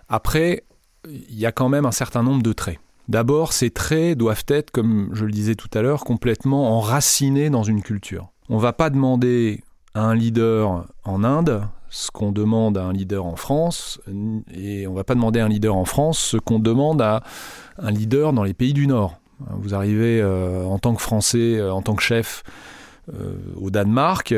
Après, 0.10 0.64
il 1.08 1.38
y 1.38 1.46
a 1.46 1.52
quand 1.52 1.70
même 1.70 1.86
un 1.86 1.92
certain 1.92 2.24
nombre 2.24 2.44
de 2.44 2.54
traits. 2.54 2.80
D'abord, 3.08 3.54
ces 3.54 3.70
traits 3.70 4.18
doivent 4.18 4.44
être, 4.48 4.72
comme 4.72 5.10
je 5.14 5.26
le 5.26 5.32
disais 5.32 5.56
tout 5.56 5.70
à 5.74 5.82
l'heure, 5.82 6.04
complètement 6.04 6.78
enracinés 6.78 7.50
dans 7.50 7.64
une 7.64 7.82
culture. 7.82 8.30
On 8.50 8.58
ne 8.58 8.62
va 8.62 8.74
pas 8.74 8.90
demander 8.90 9.64
à 9.94 10.02
un 10.02 10.16
leader 10.16 10.86
en 11.04 11.24
Inde 11.24 11.68
ce 11.90 12.12
qu'on 12.12 12.32
demande 12.32 12.78
à 12.78 12.84
un 12.84 12.92
leader 12.92 13.26
en 13.26 13.38
France, 13.38 14.02
et 14.54 14.88
on 14.88 14.92
ne 14.92 14.96
va 14.96 15.06
pas 15.06 15.16
demander 15.16 15.40
à 15.40 15.46
un 15.46 15.50
leader 15.50 15.76
en 15.76 15.86
France 15.86 16.20
ce 16.20 16.38
qu'on 16.38 16.60
demande 16.60 17.02
à 17.02 17.24
un 17.78 17.92
leader 17.92 18.34
dans 18.34 18.44
les 18.44 18.54
pays 18.54 18.74
du 18.74 18.88
Nord. 18.88 19.20
Vous 19.40 19.76
arrivez 19.76 20.20
euh, 20.22 20.64
en 20.64 20.80
tant 20.80 20.96
que 20.96 21.02
Français, 21.02 21.58
euh, 21.58 21.72
en 21.72 21.82
tant 21.82 21.96
que 21.96 22.02
chef 22.02 22.44
euh, 23.14 23.36
au 23.56 23.70
Danemark, 23.70 24.34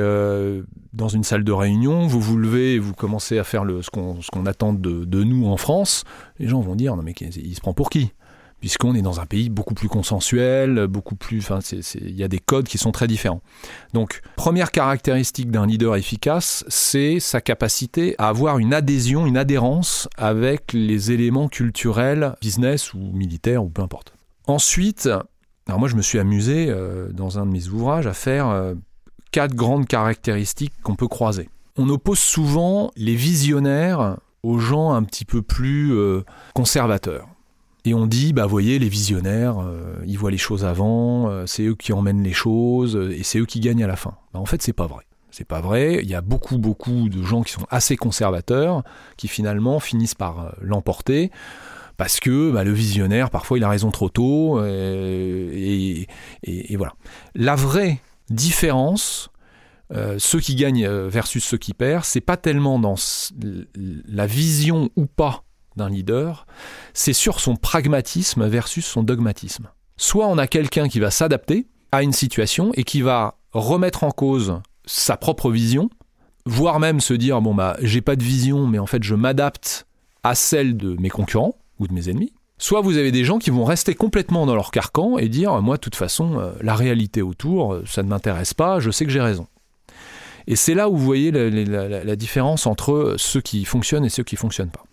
dans 0.93 1.07
une 1.07 1.23
salle 1.23 1.43
de 1.43 1.51
réunion, 1.51 2.07
vous 2.07 2.21
vous 2.21 2.37
levez 2.37 2.75
et 2.75 2.79
vous 2.79 2.93
commencez 2.93 3.39
à 3.39 3.43
faire 3.43 3.63
le, 3.63 3.81
ce 3.81 3.89
qu'on 3.89 4.45
attend 4.45 4.73
de, 4.73 5.23
nous 5.23 5.47
en 5.47 5.57
France, 5.57 6.03
les 6.37 6.47
gens 6.47 6.59
vont 6.59 6.75
dire 6.75 6.95
non 6.95 7.03
mais 7.03 7.13
il 7.13 7.55
se 7.55 7.61
prend 7.61 7.73
pour 7.73 7.89
qui? 7.89 8.11
Puisqu'on 8.59 8.93
est 8.93 9.01
dans 9.01 9.21
un 9.21 9.25
pays 9.25 9.49
beaucoup 9.49 9.73
plus 9.73 9.87
consensuel, 9.87 10.85
beaucoup 10.87 11.15
plus, 11.15 11.39
enfin, 11.39 11.59
il 11.95 12.15
y 12.15 12.23
a 12.23 12.27
des 12.27 12.39
codes 12.39 12.67
qui 12.67 12.77
sont 12.77 12.91
très 12.91 13.07
différents. 13.07 13.39
Donc, 13.93 14.19
première 14.35 14.71
caractéristique 14.71 15.49
d'un 15.49 15.65
leader 15.65 15.95
efficace, 15.95 16.65
c'est 16.67 17.21
sa 17.21 17.39
capacité 17.39 18.15
à 18.17 18.27
avoir 18.27 18.59
une 18.59 18.73
adhésion, 18.73 19.25
une 19.25 19.37
adhérence 19.37 20.09
avec 20.17 20.73
les 20.73 21.13
éléments 21.13 21.47
culturels, 21.47 22.35
business 22.41 22.93
ou 22.93 22.99
militaires 23.13 23.63
ou 23.63 23.69
peu 23.69 23.81
importe. 23.81 24.18
Ensuite, 24.49 25.07
Alors 25.67 25.79
moi, 25.79 25.87
je 25.87 25.95
me 25.95 26.01
suis 26.01 26.17
amusé 26.17 26.69
euh, 26.69 27.11
dans 27.11 27.37
un 27.37 27.45
de 27.45 27.51
mes 27.51 27.67
ouvrages 27.67 28.07
à 28.07 28.13
faire 28.13 28.47
euh, 28.47 28.73
quatre 29.31 29.53
grandes 29.53 29.85
caractéristiques 29.85 30.73
qu'on 30.81 30.95
peut 30.95 31.07
croiser. 31.07 31.49
On 31.77 31.87
oppose 31.87 32.17
souvent 32.17 32.89
les 32.95 33.13
visionnaires 33.13 34.17
aux 34.41 34.57
gens 34.57 34.93
un 34.93 35.03
petit 35.03 35.23
peu 35.23 35.43
plus 35.43 35.93
euh, 35.93 36.23
conservateurs. 36.55 37.27
Et 37.85 37.93
on 37.93 38.07
dit, 38.07 38.33
bah 38.33 38.47
voyez, 38.47 38.79
les 38.79 38.89
visionnaires, 38.89 39.63
ils 40.05 40.17
voient 40.17 40.31
les 40.31 40.37
choses 40.37 40.65
avant, 40.65 41.45
c'est 41.47 41.63
eux 41.63 41.75
qui 41.75 41.93
emmènent 41.93 42.23
les 42.23 42.33
choses, 42.33 42.95
et 42.95 43.23
c'est 43.23 43.39
eux 43.39 43.45
qui 43.45 43.61
gagnent 43.61 43.83
à 43.83 43.87
la 43.87 43.95
fin. 43.95 44.15
Bah, 44.33 44.39
en 44.39 44.45
fait, 44.45 44.61
c'est 44.61 44.73
pas 44.73 44.85
vrai. 44.85 45.05
C'est 45.31 45.47
pas 45.47 45.61
vrai. 45.61 45.99
Il 46.03 46.09
y 46.09 46.13
a 46.13 46.21
beaucoup, 46.21 46.57
beaucoup 46.57 47.07
de 47.07 47.23
gens 47.23 47.41
qui 47.41 47.53
sont 47.53 47.65
assez 47.69 47.95
conservateurs, 47.95 48.83
qui 49.15 49.29
finalement 49.29 49.79
finissent 49.79 50.13
par 50.13 50.55
l'emporter 50.59 51.31
parce 51.99 52.21
que 52.21 52.49
bah, 52.51 52.63
le 52.63 52.71
visionnaire, 52.71 53.29
parfois, 53.29 53.57
il 53.57 53.63
a 53.65 53.69
raison 53.69 53.91
trop 53.91 54.07
tôt, 54.07 54.57
euh, 54.57 55.51
et, 55.51 56.77
voilà. 56.77 56.93
La 57.35 57.55
vraie 57.55 57.99
différence, 58.29 59.29
euh, 59.93 60.15
ceux 60.17 60.39
qui 60.39 60.55
gagnent 60.55 60.85
euh, 60.85 61.09
versus 61.09 61.43
ceux 61.43 61.57
qui 61.57 61.73
perdent, 61.73 62.05
c'est 62.05 62.21
pas 62.21 62.37
tellement 62.37 62.79
dans 62.79 62.95
la 63.75 64.27
vision 64.27 64.89
ou 64.95 65.07
pas 65.07 65.43
d'un 65.75 65.89
leader, 65.89 66.47
c'est 66.93 67.11
sur 67.11 67.41
son 67.41 67.57
pragmatisme 67.57 68.47
versus 68.47 68.85
son 68.85 69.03
dogmatisme. 69.03 69.69
Soit 69.97 70.27
on 70.27 70.37
a 70.37 70.47
quelqu'un 70.47 70.87
qui 70.87 71.01
va 71.01 71.11
s'adapter 71.11 71.67
à 71.91 72.01
une 72.01 72.13
situation 72.13 72.71
et 72.75 72.85
qui 72.85 73.01
va 73.01 73.39
remettre 73.51 74.05
en 74.05 74.11
cause 74.11 74.61
sa 74.85 75.17
propre 75.17 75.51
vision, 75.51 75.89
voire 76.45 76.79
même 76.79 77.01
se 77.01 77.13
dire 77.13 77.41
bon 77.41 77.53
bah 77.53 77.75
j'ai 77.81 78.01
pas 78.01 78.15
de 78.15 78.23
vision 78.23 78.67
mais 78.67 78.79
en 78.79 78.85
fait 78.85 79.03
je 79.03 79.15
m'adapte 79.15 79.85
à 80.23 80.33
celle 80.35 80.77
de 80.77 80.95
mes 80.99 81.09
concurrents 81.09 81.58
ou 81.79 81.87
de 81.87 81.93
mes 81.93 82.09
ennemis. 82.09 82.33
Soit 82.57 82.81
vous 82.81 82.97
avez 82.97 83.11
des 83.11 83.23
gens 83.23 83.39
qui 83.39 83.49
vont 83.51 83.63
rester 83.63 83.95
complètement 83.95 84.45
dans 84.45 84.55
leur 84.55 84.71
carcan 84.71 85.17
et 85.17 85.29
dire 85.29 85.61
moi 85.61 85.77
de 85.77 85.81
toute 85.81 85.95
façon 85.95 86.39
euh, 86.39 86.51
la 86.61 86.75
réalité 86.75 87.21
autour 87.21 87.73
euh, 87.73 87.83
ça 87.87 88.03
ne 88.03 88.09
m'intéresse 88.09 88.53
pas, 88.53 88.79
je 88.79 88.91
sais 88.91 89.05
que 89.05 89.11
j'ai 89.11 89.21
raison. 89.21 89.47
Et 90.45 90.55
c'est 90.55 90.73
là 90.73 90.89
où 90.89 90.97
vous 90.97 91.05
voyez 91.05 91.31
la, 91.31 92.15
différence 92.15 92.65
entre 92.65 93.15
ceux 93.17 93.39
qui 93.39 93.65
fonctionnent 93.65 94.03
et 94.03 94.09
ceux 94.09 94.23
qui 94.23 94.35
fonctionnent 94.35 94.71
pas. 94.71 94.83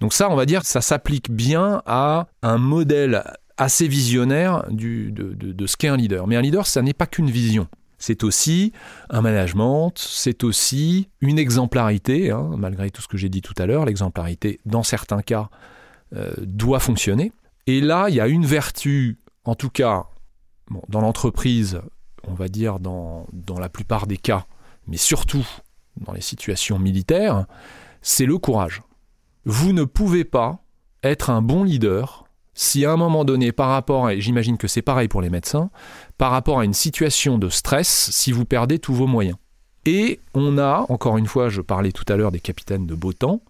Donc 0.00 0.12
ça, 0.12 0.28
on 0.30 0.36
va 0.36 0.44
dire, 0.44 0.62
ça 0.62 0.82
s'applique 0.82 1.30
bien 1.30 1.80
à 1.86 2.26
un 2.42 2.58
modèle 2.58 3.24
assez 3.56 3.88
visionnaire 3.88 4.64
de 4.70 5.66
ce 5.66 5.76
qu'est 5.78 5.88
un 5.88 5.96
leader. 5.96 6.26
Mais 6.26 6.36
un 6.36 6.42
leader, 6.42 6.66
ça 6.66 6.82
n'est 6.82 6.92
pas 6.92 7.06
qu'une 7.06 7.30
vision. 7.30 7.66
C'est 7.98 8.24
aussi 8.24 8.72
un 9.08 9.22
management, 9.22 9.94
c'est 9.96 10.44
aussi 10.44 11.08
une 11.22 11.38
exemplarité, 11.38 12.30
hein, 12.30 12.50
malgré 12.58 12.90
tout 12.90 13.00
ce 13.00 13.08
que 13.08 13.16
j'ai 13.16 13.30
dit 13.30 13.40
tout 13.40 13.54
à 13.56 13.64
l'heure, 13.64 13.86
l'exemplarité 13.86 14.60
dans 14.66 14.82
certains 14.82 15.22
cas 15.22 15.48
euh, 16.14 16.32
doit 16.38 16.80
fonctionner. 16.80 17.32
Et 17.66 17.80
là, 17.80 18.06
il 18.08 18.14
y 18.14 18.20
a 18.20 18.28
une 18.28 18.46
vertu, 18.46 19.18
en 19.44 19.54
tout 19.54 19.70
cas, 19.70 20.06
dans 20.88 21.00
l'entreprise, 21.00 21.80
on 22.24 22.34
va 22.34 22.48
dire 22.48 22.78
dans, 22.78 23.26
dans 23.32 23.58
la 23.58 23.68
plupart 23.68 24.06
des 24.06 24.16
cas, 24.16 24.46
mais 24.86 24.96
surtout 24.96 25.46
dans 26.00 26.12
les 26.12 26.20
situations 26.20 26.78
militaires, 26.78 27.46
c'est 28.02 28.26
le 28.26 28.38
courage. 28.38 28.82
Vous 29.44 29.72
ne 29.72 29.84
pouvez 29.84 30.24
pas 30.24 30.64
être 31.02 31.30
un 31.30 31.42
bon 31.42 31.64
leader 31.64 32.26
si 32.56 32.86
à 32.86 32.92
un 32.92 32.96
moment 32.96 33.24
donné, 33.24 33.52
par 33.52 33.68
rapport, 33.68 34.08
et 34.10 34.20
j'imagine 34.20 34.56
que 34.56 34.66
c'est 34.66 34.82
pareil 34.82 35.08
pour 35.08 35.20
les 35.20 35.28
médecins, 35.28 35.70
par 36.16 36.30
rapport 36.30 36.58
à 36.58 36.64
une 36.64 36.72
situation 36.72 37.36
de 37.36 37.50
stress, 37.50 38.10
si 38.10 38.32
vous 38.32 38.46
perdez 38.46 38.78
tous 38.78 38.94
vos 38.94 39.06
moyens. 39.06 39.36
Et 39.86 40.18
on 40.34 40.58
a, 40.58 40.84
encore 40.88 41.16
une 41.16 41.26
fois, 41.26 41.48
je 41.48 41.60
parlais 41.60 41.92
tout 41.92 42.04
à 42.12 42.16
l'heure 42.16 42.32
des 42.32 42.40
capitaines 42.40 42.86
de 42.86 42.94
beau 42.94 43.12
temps, 43.12 43.40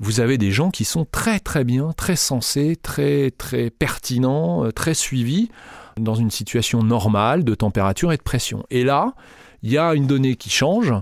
vous 0.00 0.18
avez 0.18 0.38
des 0.38 0.50
gens 0.50 0.70
qui 0.70 0.84
sont 0.84 1.06
très 1.10 1.38
très 1.38 1.62
bien, 1.62 1.92
très 1.96 2.16
sensés, 2.16 2.74
très 2.74 3.30
très 3.30 3.70
pertinents, 3.70 4.64
euh, 4.64 4.72
très 4.72 4.94
suivis 4.94 5.50
dans 5.96 6.16
une 6.16 6.32
situation 6.32 6.82
normale 6.82 7.44
de 7.44 7.54
température 7.54 8.12
et 8.12 8.16
de 8.16 8.22
pression. 8.22 8.64
Et 8.70 8.82
là, 8.82 9.14
il 9.62 9.70
y 9.70 9.78
a 9.78 9.94
une 9.94 10.08
donnée 10.08 10.34
qui 10.34 10.50
change, 10.50 10.92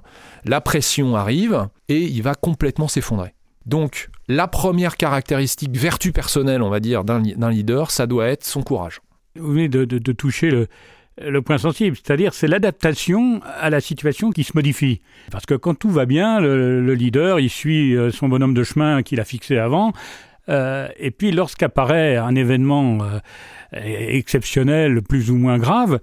la 0.44 0.60
pression 0.60 1.16
arrive 1.16 1.68
et 1.88 2.02
il 2.02 2.22
va 2.22 2.34
complètement 2.34 2.86
s'effondrer. 2.86 3.32
Donc, 3.64 4.10
la 4.28 4.46
première 4.46 4.98
caractéristique, 4.98 5.74
vertu 5.74 6.12
personnelle, 6.12 6.62
on 6.62 6.68
va 6.68 6.80
dire, 6.80 7.04
d'un 7.04 7.50
leader, 7.50 7.90
ça 7.90 8.06
doit 8.06 8.26
être 8.26 8.44
son 8.44 8.62
courage. 8.62 9.00
Vous 9.36 9.52
venez 9.52 9.68
de, 9.68 9.84
de 9.86 10.12
toucher 10.12 10.50
le, 10.50 10.68
le 11.26 11.42
point 11.42 11.58
sensible, 11.58 11.96
c'est-à-dire 11.96 12.34
c'est 12.34 12.46
l'adaptation 12.46 13.40
à 13.60 13.70
la 13.70 13.80
situation 13.80 14.30
qui 14.30 14.44
se 14.44 14.52
modifie. 14.54 15.00
Parce 15.30 15.46
que 15.46 15.54
quand 15.54 15.74
tout 15.74 15.90
va 15.90 16.06
bien, 16.06 16.40
le, 16.40 16.94
leader, 16.94 17.40
il 17.40 17.50
suit 17.50 17.96
euh, 17.96 18.10
son 18.10 18.28
bonhomme 18.28 18.54
de 18.54 18.62
chemin 18.62 19.02
qu'il 19.02 19.20
a 19.20 19.24
fixé 19.24 19.58
avant, 19.58 19.92
euh, 20.48 20.88
et 20.98 21.10
puis 21.10 21.32
lorsqu'apparaît 21.32 22.16
un 22.16 22.34
événement 22.34 22.98
euh, 23.02 23.18
exceptionnel, 23.74 25.02
plus 25.02 25.30
ou 25.30 25.36
moins 25.36 25.58
grave, 25.58 26.00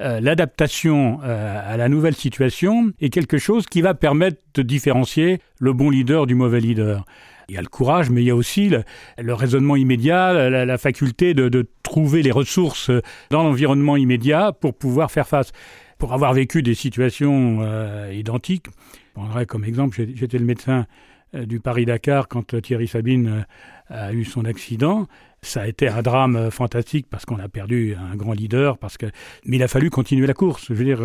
l'adaptation 0.00 1.20
à 1.22 1.76
la 1.76 1.88
nouvelle 1.88 2.16
situation 2.16 2.90
est 3.00 3.10
quelque 3.10 3.38
chose 3.38 3.66
qui 3.66 3.82
va 3.82 3.94
permettre 3.94 4.38
de 4.54 4.62
différencier 4.62 5.38
le 5.60 5.72
bon 5.72 5.90
leader 5.90 6.26
du 6.26 6.34
mauvais 6.34 6.58
leader. 6.58 7.04
Il 7.48 7.54
y 7.54 7.58
a 7.58 7.62
le 7.62 7.68
courage, 7.68 8.10
mais 8.10 8.22
il 8.22 8.26
y 8.26 8.30
a 8.30 8.36
aussi 8.36 8.70
le, 9.18 9.34
raisonnement 9.34 9.76
immédiat, 9.76 10.50
la, 10.50 10.78
faculté 10.78 11.34
de, 11.34 11.66
trouver 11.82 12.22
les 12.22 12.30
ressources 12.30 12.90
dans 13.30 13.42
l'environnement 13.42 13.96
immédiat 13.96 14.52
pour 14.52 14.74
pouvoir 14.74 15.10
faire 15.10 15.28
face. 15.28 15.52
Pour 15.98 16.12
avoir 16.12 16.32
vécu 16.32 16.62
des 16.62 16.74
situations 16.74 17.58
euh, 17.60 18.12
identiques, 18.12 18.66
je 18.66 19.12
prendrai 19.14 19.46
comme 19.46 19.64
exemple, 19.64 20.04
j'étais 20.14 20.38
le 20.38 20.44
médecin 20.44 20.86
euh, 21.34 21.46
du 21.46 21.60
Paris-Dakar 21.60 22.26
quand 22.26 22.60
Thierry 22.60 22.88
Sabine 22.88 23.44
euh, 23.90 24.08
a 24.08 24.12
eu 24.12 24.24
son 24.24 24.44
accident. 24.44 25.06
Ça 25.42 25.62
a 25.62 25.68
été 25.68 25.86
un 25.86 26.02
drame 26.02 26.50
fantastique 26.50 27.06
parce 27.08 27.24
qu'on 27.24 27.38
a 27.38 27.48
perdu 27.48 27.94
un 27.94 28.16
grand 28.16 28.32
leader, 28.32 28.78
parce 28.78 28.96
que 28.96 29.06
mais 29.44 29.58
il 29.58 29.62
a 29.62 29.68
fallu 29.68 29.90
continuer 29.90 30.26
la 30.26 30.34
course. 30.34 30.66
Je 30.68 30.74
veux 30.74 30.84
dire, 30.84 31.00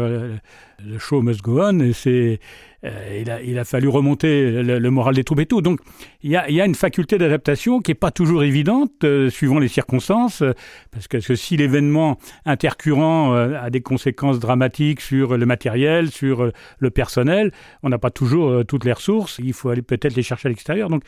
le 0.83 0.99
show 0.99 1.21
must 1.21 1.41
go 1.41 1.61
on, 1.61 1.79
et 1.79 1.93
c'est 1.93 2.39
euh, 2.85 3.19
il, 3.21 3.31
a, 3.31 3.41
il, 3.41 3.57
a, 3.57 3.65
fallu 3.65 3.87
remonter 3.87 4.51
le, 4.51 4.91
moral 4.91 5.15
des 5.15 5.23
troupes 5.23 5.39
et 5.39 5.47
tout. 5.47 5.61
Donc 5.61 5.79
il 6.21 6.29
y 6.29 6.35
a, 6.35 6.47
il 6.47 6.55
y 6.55 6.61
a 6.61 6.65
une 6.65 6.75
faculté 6.75 7.17
d'adaptation 7.17 7.79
qui 7.79 7.89
n'est 7.89 7.95
pas 7.95 8.11
toujours 8.11 8.43
évidente 8.43 9.03
euh, 9.03 9.31
suivant 9.31 9.57
les 9.57 9.67
circonstances, 9.67 10.43
euh, 10.43 10.53
parce 10.91 11.07
que, 11.07 11.19
si 11.35 11.57
l'événement 11.57 12.19
intercurrent 12.45 13.33
a 13.33 13.69
des 13.69 13.81
conséquences 13.81 14.39
dramatiques 14.39 15.01
sur 15.01 15.37
le 15.37 15.45
matériel, 15.45 16.11
sur 16.11 16.51
le 16.79 16.89
personnel, 16.91 17.51
on 17.83 17.89
n'a 17.89 17.97
pas 17.97 18.11
toujours 18.11 18.65
toutes 18.65 18.85
les 18.85 18.93
ressources, 18.93 19.39
il 19.43 19.53
faut 19.53 19.69
aller 19.69 19.81
peut-être 19.81 20.15
les 20.15 20.23
chercher 20.23 20.47
à 20.47 20.49
l'extérieur. 20.49 20.89
Donc 20.89 21.03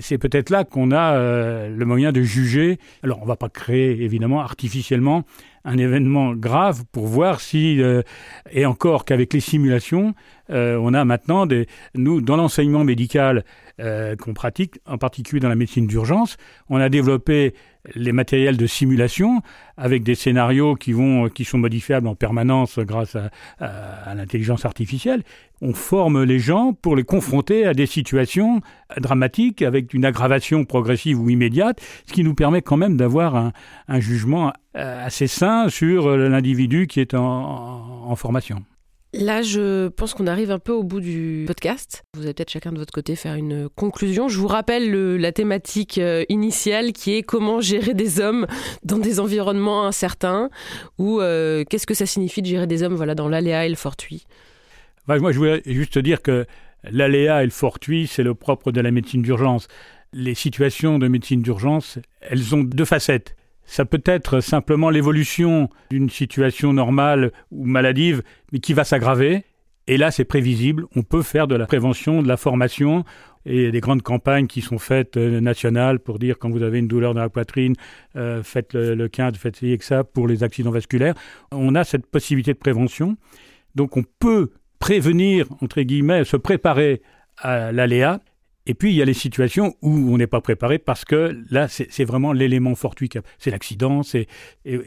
c'est 0.00 0.18
peut-être 0.18 0.50
là 0.50 0.64
qu'on 0.64 0.90
a 0.90 1.68
le 1.68 1.84
moyen 1.84 2.12
de 2.12 2.22
juger. 2.22 2.78
Alors 3.02 3.18
on 3.20 3.22
ne 3.22 3.28
va 3.28 3.36
pas 3.36 3.48
créer 3.48 4.02
évidemment 4.02 4.40
artificiellement 4.40 5.24
un 5.64 5.78
événement 5.78 6.32
grave 6.34 6.84
pour 6.92 7.06
voir 7.06 7.40
si, 7.40 7.80
euh, 7.80 8.02
et 8.50 8.66
encore 8.66 9.04
qu'avec 9.04 9.32
les 9.32 9.40
simulations, 9.40 10.14
euh, 10.50 10.76
on 10.76 10.94
a 10.94 11.04
maintenant 11.04 11.46
des, 11.46 11.66
nous, 11.94 12.20
dans 12.20 12.36
l'enseignement 12.36 12.84
médical 12.84 13.44
euh, 13.80 14.16
qu'on 14.16 14.34
pratique, 14.34 14.78
en 14.86 14.98
particulier 14.98 15.40
dans 15.40 15.48
la 15.48 15.54
médecine 15.54 15.86
d'urgence, 15.86 16.36
on 16.68 16.76
a 16.76 16.88
développé 16.88 17.54
les 17.96 18.12
matériels 18.12 18.56
de 18.56 18.66
simulation 18.66 19.40
avec 19.76 20.04
des 20.04 20.14
scénarios 20.14 20.76
qui 20.76 20.92
vont 20.92 21.28
qui 21.28 21.44
sont 21.44 21.58
modifiables 21.58 22.06
en 22.06 22.14
permanence 22.14 22.78
grâce 22.78 23.16
à, 23.58 24.14
l'intelligence 24.14 24.64
artificielle. 24.64 25.24
On 25.62 25.74
forme 25.74 26.22
les 26.22 26.38
gens 26.38 26.74
pour 26.74 26.94
les 26.94 27.02
confronter 27.02 27.66
à 27.66 27.74
des 27.74 27.86
situations 27.86 28.60
dramatiques 29.00 29.62
avec 29.62 29.94
une 29.94 30.04
aggravation 30.04 30.64
progressive 30.64 31.18
ou 31.18 31.28
immédiate, 31.28 31.80
ce 32.06 32.12
qui 32.12 32.22
nous 32.22 32.34
permet 32.34 32.62
quand 32.62 32.76
même 32.76 32.96
d'avoir 32.96 33.34
un, 33.34 34.00
jugement 34.00 34.52
assez 34.74 35.26
sain 35.26 35.68
sur 35.68 36.16
l'individu 36.16 36.86
qui 36.86 37.00
est 37.00 37.14
en 37.14 38.14
formation. 38.14 38.62
Là, 39.14 39.42
je 39.42 39.88
pense 39.88 40.14
qu'on 40.14 40.26
arrive 40.26 40.50
un 40.50 40.58
peu 40.58 40.72
au 40.72 40.82
bout 40.82 41.00
du 41.00 41.44
podcast. 41.46 42.02
Vous 42.14 42.22
allez 42.22 42.32
peut-être 42.32 42.50
chacun 42.50 42.72
de 42.72 42.78
votre 42.78 42.94
côté 42.94 43.14
faire 43.14 43.34
une 43.34 43.68
conclusion. 43.68 44.28
Je 44.28 44.38
vous 44.38 44.46
rappelle 44.46 44.90
la 45.16 45.32
thématique 45.32 45.98
euh, 45.98 46.24
initiale 46.30 46.92
qui 46.92 47.12
est 47.12 47.22
comment 47.22 47.60
gérer 47.60 47.92
des 47.92 48.20
hommes 48.20 48.46
dans 48.84 48.96
des 48.96 49.20
environnements 49.20 49.86
incertains 49.86 50.48
ou 50.96 51.20
euh, 51.20 51.62
qu'est-ce 51.68 51.86
que 51.86 51.92
ça 51.92 52.06
signifie 52.06 52.40
de 52.40 52.46
gérer 52.46 52.66
des 52.66 52.82
hommes 52.82 52.94
voilà, 52.94 53.14
dans 53.14 53.28
l'aléa 53.28 53.66
et 53.66 53.68
le 53.68 53.74
fortuit. 53.74 54.24
moi, 55.06 55.30
je 55.30 55.36
voulais 55.36 55.62
juste 55.66 55.98
dire 55.98 56.22
que 56.22 56.46
l'aléa 56.90 57.42
et 57.42 57.46
le 57.46 57.52
fortuit, 57.52 58.06
c'est 58.06 58.22
le 58.22 58.34
propre 58.34 58.72
de 58.72 58.80
la 58.80 58.90
médecine 58.90 59.20
d'urgence. 59.20 59.68
Les 60.14 60.34
situations 60.34 60.98
de 60.98 61.06
médecine 61.08 61.42
d'urgence, 61.42 61.98
elles 62.22 62.54
ont 62.54 62.62
deux 62.62 62.86
facettes. 62.86 63.36
Ça 63.72 63.86
peut 63.86 64.02
être 64.04 64.40
simplement 64.40 64.90
l'évolution 64.90 65.70
d'une 65.90 66.10
situation 66.10 66.74
normale 66.74 67.32
ou 67.50 67.64
maladive, 67.64 68.22
mais 68.52 68.58
qui 68.58 68.74
va 68.74 68.84
s'aggraver. 68.84 69.44
Et 69.86 69.96
là, 69.96 70.10
c'est 70.10 70.26
prévisible. 70.26 70.84
On 70.94 71.02
peut 71.02 71.22
faire 71.22 71.46
de 71.46 71.54
la 71.54 71.64
prévention, 71.64 72.22
de 72.22 72.28
la 72.28 72.36
formation 72.36 73.06
et 73.46 73.70
des 73.70 73.80
grandes 73.80 74.02
campagnes 74.02 74.46
qui 74.46 74.60
sont 74.60 74.76
faites 74.76 75.16
euh, 75.16 75.40
nationales 75.40 76.00
pour 76.00 76.18
dire 76.18 76.38
quand 76.38 76.50
vous 76.50 76.62
avez 76.62 76.80
une 76.80 76.86
douleur 76.86 77.14
dans 77.14 77.22
la 77.22 77.30
poitrine, 77.30 77.74
euh, 78.14 78.42
faites 78.42 78.74
le, 78.74 78.94
le 78.94 79.08
15, 79.08 79.38
faites 79.38 79.56
ci 79.56 79.78
que 79.78 79.86
ça 79.86 80.04
pour 80.04 80.28
les 80.28 80.42
accidents 80.44 80.70
vasculaires. 80.70 81.14
On 81.50 81.74
a 81.74 81.82
cette 81.82 82.04
possibilité 82.04 82.52
de 82.52 82.58
prévention. 82.58 83.16
Donc 83.74 83.96
on 83.96 84.04
peut 84.18 84.50
prévenir, 84.80 85.46
entre 85.62 85.80
guillemets, 85.80 86.24
se 86.24 86.36
préparer 86.36 87.00
à 87.38 87.72
l'aléa 87.72 88.20
Et 88.66 88.74
puis, 88.74 88.90
il 88.90 88.96
y 88.96 89.02
a 89.02 89.04
les 89.04 89.14
situations 89.14 89.74
où 89.82 89.90
on 89.90 90.16
n'est 90.16 90.28
pas 90.28 90.40
préparé 90.40 90.78
parce 90.78 91.04
que 91.04 91.36
là, 91.50 91.66
c'est 91.68 92.04
vraiment 92.04 92.32
l'élément 92.32 92.74
fortuit. 92.74 93.10
C'est 93.38 93.50
l'accident. 93.50 94.02
Et, 94.14 94.28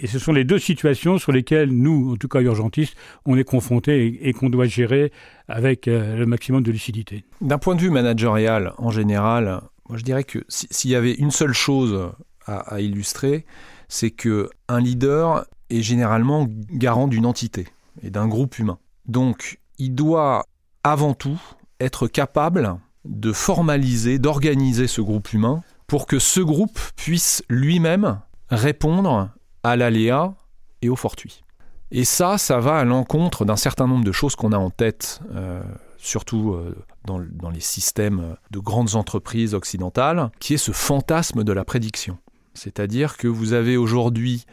ce 0.08 0.20
sont 0.20 0.32
les 0.32 0.46
deux 0.46 0.60
situations 0.60 1.18
sur 1.18 1.32
lesquelles 1.32 1.72
nous, 1.72 2.14
en 2.14 2.16
tout 2.16 2.30
cas 2.30 2.42
urgentistes, 2.42 2.96
on 3.26 3.38
est 3.38 3.44
confrontés 3.44 4.28
et, 4.28 4.34
qu'on 4.34 4.50
doit 4.50 4.66
gérer 4.66 5.12
avec 5.48 5.88
euh, 5.88 6.16
le 6.16 6.26
maximum 6.26 6.64
de 6.64 6.72
lucidité. 6.72 7.26
D'un 7.42 7.58
point 7.58 7.76
de 7.76 7.82
vue 7.82 7.90
managérial, 7.90 8.74
en 8.78 8.92
général, 8.92 9.62
moi 9.90 9.98
je 9.98 10.04
dirais 10.04 10.24
que 10.24 10.40
s'il 10.48 10.92
y 10.92 10.96
avait 10.96 11.14
une 11.14 11.32
seule 11.32 11.54
chose 11.54 12.12
à, 12.46 12.76
à 12.76 12.80
illustrer, 12.80 13.46
c'est 13.88 14.12
que 14.12 14.50
un 14.68 14.80
leader 14.80 15.46
est 15.70 15.82
généralement 15.82 16.48
garant 16.72 17.08
d'une 17.08 17.26
entité 17.26 17.68
et 18.02 18.10
d'un 18.10 18.28
groupe 18.28 18.58
humain. 18.58 18.80
Donc, 19.08 19.60
il 19.78 19.94
doit 19.94 20.46
avant 20.84 21.14
tout 21.14 21.40
être 21.80 22.08
capable 22.08 22.78
de 23.06 23.32
formaliser, 23.32 24.20
d'organiser 24.20 24.88
ce 24.88 25.02
groupe 25.02 25.34
humain 25.34 25.62
pour 25.88 26.08
que 26.08 26.20
ce 26.20 26.40
groupe 26.40 26.80
puisse 26.96 27.44
lui-même 27.50 28.20
répondre 28.50 29.30
à 29.64 29.76
l'aléa 29.76 30.34
et 30.82 30.90
au 30.90 30.96
fortuit. 30.96 31.44
Et 31.92 32.04
ça, 32.04 32.38
ça 32.38 32.60
va 32.60 32.78
à 32.78 32.84
l'encontre 32.84 33.46
d'un 33.46 33.56
certain 33.56 33.88
nombre 33.88 34.04
de 34.04 34.12
choses 34.12 34.36
qu'on 34.36 34.52
a 34.52 34.58
en 34.58 34.70
tête, 34.70 35.22
euh, 35.34 35.62
surtout 35.98 36.54
euh, 36.54 36.76
dans, 37.06 37.50
les 37.50 37.60
systèmes 37.60 38.36
de 38.52 38.60
grandes 38.60 38.96
entreprises 38.96 39.54
occidentales, 39.54 40.32
qui 40.40 40.56
est 40.56 40.58
ce 40.58 40.72
fantasme 40.72 41.44
de 41.44 41.54
la 41.54 41.64
prédiction. 41.64 42.18
C'est-à-dire 42.54 43.18
que 43.18 43.28
vous 43.28 43.54
avez 43.54 43.78
aujourd'hui 43.78 44.46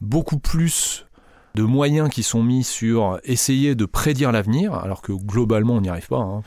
beaucoup 0.00 0.38
plus 0.38 1.06
de 1.54 1.62
moyens 1.62 2.10
qui 2.10 2.22
sont 2.22 2.42
mis 2.42 2.64
sur 2.64 3.18
essayer 3.24 3.74
de 3.74 3.84
prédire 3.84 4.32
l'avenir, 4.32 4.74
alors 4.74 5.02
que 5.02 5.12
globalement 5.12 5.74
on 5.74 5.80
n'y 5.80 5.88
arrive 5.88 6.08
pas. 6.08 6.18
Hein. 6.18 6.42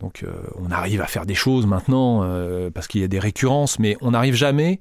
Donc 0.00 0.22
euh, 0.22 0.32
on 0.56 0.70
arrive 0.70 1.00
à 1.00 1.06
faire 1.06 1.26
des 1.26 1.34
choses 1.34 1.66
maintenant 1.66 2.22
euh, 2.22 2.70
parce 2.70 2.86
qu'il 2.86 3.00
y 3.00 3.04
a 3.04 3.08
des 3.08 3.18
récurrences, 3.18 3.78
mais 3.78 3.96
on 4.00 4.10
n'arrive 4.10 4.34
jamais 4.34 4.80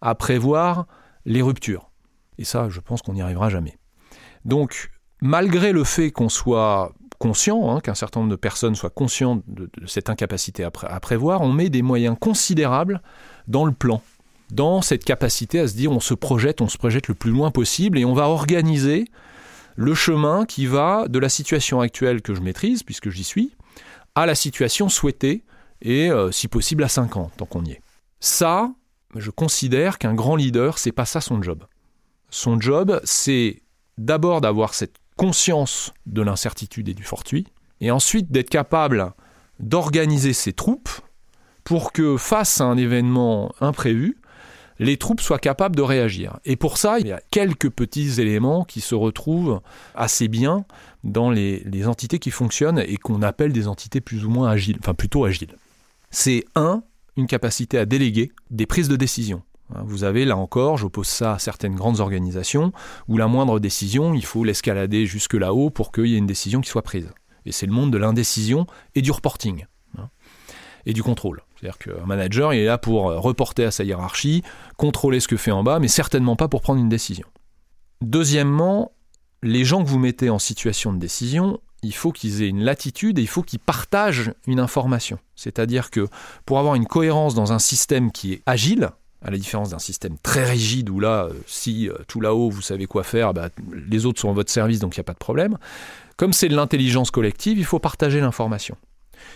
à 0.00 0.14
prévoir 0.14 0.86
les 1.24 1.42
ruptures. 1.42 1.90
Et 2.38 2.44
ça, 2.44 2.68
je 2.68 2.80
pense 2.80 3.02
qu'on 3.02 3.14
n'y 3.14 3.22
arrivera 3.22 3.48
jamais. 3.48 3.78
Donc, 4.44 4.90
malgré 5.20 5.72
le 5.72 5.84
fait 5.84 6.10
qu'on 6.10 6.28
soit 6.28 6.92
conscient, 7.18 7.70
hein, 7.70 7.80
qu'un 7.80 7.94
certain 7.94 8.20
nombre 8.20 8.32
de 8.32 8.36
personnes 8.36 8.74
soient 8.74 8.90
conscientes 8.90 9.42
de, 9.46 9.70
cette 9.86 10.10
incapacité 10.10 10.64
à, 10.64 10.70
à, 10.82 11.00
prévoir, 11.00 11.42
on 11.42 11.52
met 11.52 11.70
des 11.70 11.82
moyens 11.82 12.16
considérables 12.18 13.00
dans 13.46 13.64
le 13.64 13.72
plan, 13.72 14.02
dans 14.50 14.82
cette 14.82 15.04
capacité 15.04 15.60
à 15.60 15.68
se 15.68 15.74
dire 15.74 15.92
on 15.92 16.00
se 16.00 16.14
projette, 16.14 16.60
on 16.60 16.68
se 16.68 16.76
projette 16.76 17.08
le 17.08 17.14
plus 17.14 17.30
loin 17.30 17.50
possible 17.50 17.98
et 17.98 18.04
on 18.04 18.14
va 18.14 18.28
organiser 18.28 19.06
le 19.76 19.94
chemin 19.94 20.44
qui 20.44 20.66
va 20.66 21.08
de 21.08 21.18
la 21.18 21.28
situation 21.28 21.80
actuelle 21.80 22.22
que 22.22 22.34
je 22.34 22.40
maîtrise, 22.40 22.82
puisque 22.82 23.10
j'y 23.10 23.24
suis, 23.24 23.52
à 24.14 24.26
la 24.26 24.34
situation 24.34 24.88
souhaitée 24.88 25.44
et 25.82 26.10
euh, 26.10 26.30
si 26.30 26.48
possible 26.48 26.84
à 26.84 26.88
5 26.88 27.16
ans, 27.16 27.30
tant 27.36 27.46
qu'on 27.46 27.64
y 27.64 27.72
est. 27.72 27.82
Ça, 28.20 28.72
je 29.14 29.30
considère 29.30 29.98
qu'un 29.98 30.14
grand 30.14 30.36
leader, 30.36 30.78
c'est 30.78 30.92
pas 30.92 31.04
ça 31.04 31.20
son 31.20 31.42
job. 31.42 31.64
Son 32.30 32.60
job, 32.60 33.00
c'est 33.04 33.62
d'abord 33.98 34.40
d'avoir 34.40 34.74
cette 34.74 34.96
conscience 35.16 35.92
de 36.06 36.22
l'incertitude 36.22 36.88
et 36.88 36.94
du 36.94 37.04
fortuit, 37.04 37.46
et 37.80 37.90
ensuite 37.90 38.32
d'être 38.32 38.50
capable 38.50 39.12
d'organiser 39.60 40.32
ses 40.32 40.52
troupes 40.52 40.90
pour 41.62 41.92
que 41.92 42.16
face 42.16 42.60
à 42.60 42.64
un 42.64 42.76
événement 42.76 43.54
imprévu, 43.60 44.18
les 44.78 44.96
troupes 44.96 45.20
soient 45.20 45.38
capables 45.38 45.76
de 45.76 45.82
réagir. 45.82 46.38
Et 46.44 46.56
pour 46.56 46.78
ça, 46.78 46.98
il 46.98 47.06
y 47.06 47.12
a 47.12 47.20
quelques 47.30 47.70
petits 47.70 48.20
éléments 48.20 48.64
qui 48.64 48.80
se 48.80 48.94
retrouvent 48.94 49.60
assez 49.94 50.28
bien 50.28 50.64
dans 51.04 51.30
les, 51.30 51.86
entités 51.86 52.18
qui 52.18 52.30
fonctionnent 52.30 52.78
et 52.78 52.96
qu'on 52.96 53.22
appelle 53.22 53.52
des 53.52 53.68
entités 53.68 54.00
plus 54.00 54.24
ou 54.24 54.30
moins 54.30 54.48
agiles, 54.48 54.78
enfin 54.80 54.94
plutôt 54.94 55.24
agiles. 55.24 55.54
C'est 56.10 56.44
un, 56.54 56.82
une 57.16 57.26
capacité 57.26 57.78
à 57.78 57.84
déléguer 57.84 58.32
des 58.50 58.66
prises 58.66 58.88
de 58.88 58.96
décision. 58.96 59.42
Hein, 59.74 59.82
vous 59.84 60.04
avez 60.04 60.24
là 60.24 60.36
encore, 60.36 60.78
j'oppose 60.78 61.06
ça 61.06 61.34
à 61.34 61.38
certaines 61.38 61.74
grandes 61.74 62.00
organisations, 62.00 62.72
où 63.06 63.18
la 63.18 63.28
moindre 63.28 63.60
décision, 63.60 64.14
il 64.14 64.24
faut 64.24 64.44
l'escalader 64.44 65.06
jusque 65.06 65.34
là-haut 65.34 65.70
pour 65.70 65.92
qu'il 65.92 66.06
y 66.06 66.14
ait 66.14 66.18
une 66.18 66.26
décision 66.26 66.60
qui 66.60 66.70
soit 66.70 66.82
prise. 66.82 67.10
Et 67.46 67.52
c'est 67.52 67.66
le 67.66 67.72
monde 67.72 67.92
de 67.92 67.98
l'indécision 67.98 68.66
et 68.94 69.02
du 69.02 69.10
reporting, 69.10 69.66
hein, 69.98 70.08
et 70.86 70.94
du 70.94 71.02
contrôle. 71.02 71.42
C'est-à-dire 71.56 71.78
qu'un 71.78 72.06
manager, 72.06 72.54
il 72.54 72.60
est 72.60 72.66
là 72.66 72.78
pour 72.78 73.04
reporter 73.04 73.64
à 73.64 73.70
sa 73.70 73.84
hiérarchie, 73.84 74.42
contrôler 74.78 75.20
ce 75.20 75.28
que 75.28 75.36
fait 75.36 75.50
en 75.50 75.62
bas, 75.62 75.78
mais 75.78 75.88
certainement 75.88 76.36
pas 76.36 76.48
pour 76.48 76.62
prendre 76.62 76.80
une 76.80 76.88
décision. 76.88 77.26
Deuxièmement, 78.00 78.92
les 79.44 79.64
gens 79.64 79.84
que 79.84 79.88
vous 79.88 79.98
mettez 79.98 80.30
en 80.30 80.38
situation 80.38 80.92
de 80.92 80.98
décision, 80.98 81.60
il 81.82 81.94
faut 81.94 82.12
qu'ils 82.12 82.42
aient 82.42 82.48
une 82.48 82.64
latitude 82.64 83.18
et 83.18 83.22
il 83.22 83.28
faut 83.28 83.42
qu'ils 83.42 83.58
partagent 83.58 84.32
une 84.46 84.58
information. 84.58 85.18
C'est-à-dire 85.36 85.90
que 85.90 86.08
pour 86.46 86.58
avoir 86.58 86.74
une 86.74 86.86
cohérence 86.86 87.34
dans 87.34 87.52
un 87.52 87.58
système 87.58 88.10
qui 88.10 88.32
est 88.32 88.42
agile, 88.46 88.90
à 89.22 89.30
la 89.30 89.36
différence 89.36 89.70
d'un 89.70 89.78
système 89.78 90.16
très 90.22 90.44
rigide 90.44 90.88
où 90.88 90.98
là, 90.98 91.24
euh, 91.24 91.32
si 91.46 91.88
euh, 91.88 91.94
tout 92.08 92.20
là-haut 92.20 92.50
vous 92.50 92.62
savez 92.62 92.86
quoi 92.86 93.04
faire, 93.04 93.34
bah, 93.34 93.50
les 93.88 94.06
autres 94.06 94.20
sont 94.20 94.30
à 94.30 94.34
votre 94.34 94.50
service 94.50 94.80
donc 94.80 94.96
il 94.96 95.00
n'y 95.00 95.02
a 95.02 95.04
pas 95.04 95.12
de 95.12 95.18
problème. 95.18 95.58
Comme 96.16 96.32
c'est 96.32 96.48
de 96.48 96.56
l'intelligence 96.56 97.10
collective, 97.10 97.58
il 97.58 97.64
faut 97.64 97.78
partager 97.78 98.20
l'information. 98.20 98.76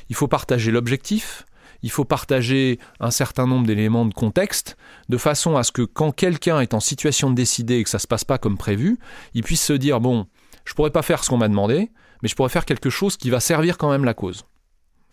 Il 0.08 0.16
faut 0.16 0.28
partager 0.28 0.70
l'objectif, 0.70 1.44
il 1.82 1.90
faut 1.90 2.04
partager 2.04 2.78
un 3.00 3.10
certain 3.10 3.46
nombre 3.46 3.66
d'éléments 3.66 4.04
de 4.04 4.14
contexte, 4.14 4.76
de 5.08 5.16
façon 5.16 5.56
à 5.56 5.62
ce 5.62 5.72
que 5.72 5.82
quand 5.82 6.12
quelqu'un 6.12 6.60
est 6.60 6.74
en 6.74 6.80
situation 6.80 7.30
de 7.30 7.34
décider 7.34 7.76
et 7.76 7.84
que 7.84 7.90
ça 7.90 7.98
ne 7.98 8.02
se 8.02 8.06
passe 8.06 8.24
pas 8.24 8.38
comme 8.38 8.58
prévu, 8.58 8.98
il 9.34 9.42
puisse 9.42 9.62
se 9.62 9.72
dire, 9.72 10.00
bon, 10.00 10.26
je 10.64 10.74
pourrais 10.74 10.90
pas 10.90 11.02
faire 11.02 11.22
ce 11.22 11.30
qu'on 11.30 11.38
m'a 11.38 11.48
demandé, 11.48 11.90
mais 12.22 12.28
je 12.28 12.34
pourrais 12.34 12.48
faire 12.48 12.64
quelque 12.64 12.90
chose 12.90 13.16
qui 13.16 13.30
va 13.30 13.40
servir 13.40 13.78
quand 13.78 13.90
même 13.90 14.04
la 14.04 14.14
cause. 14.14 14.44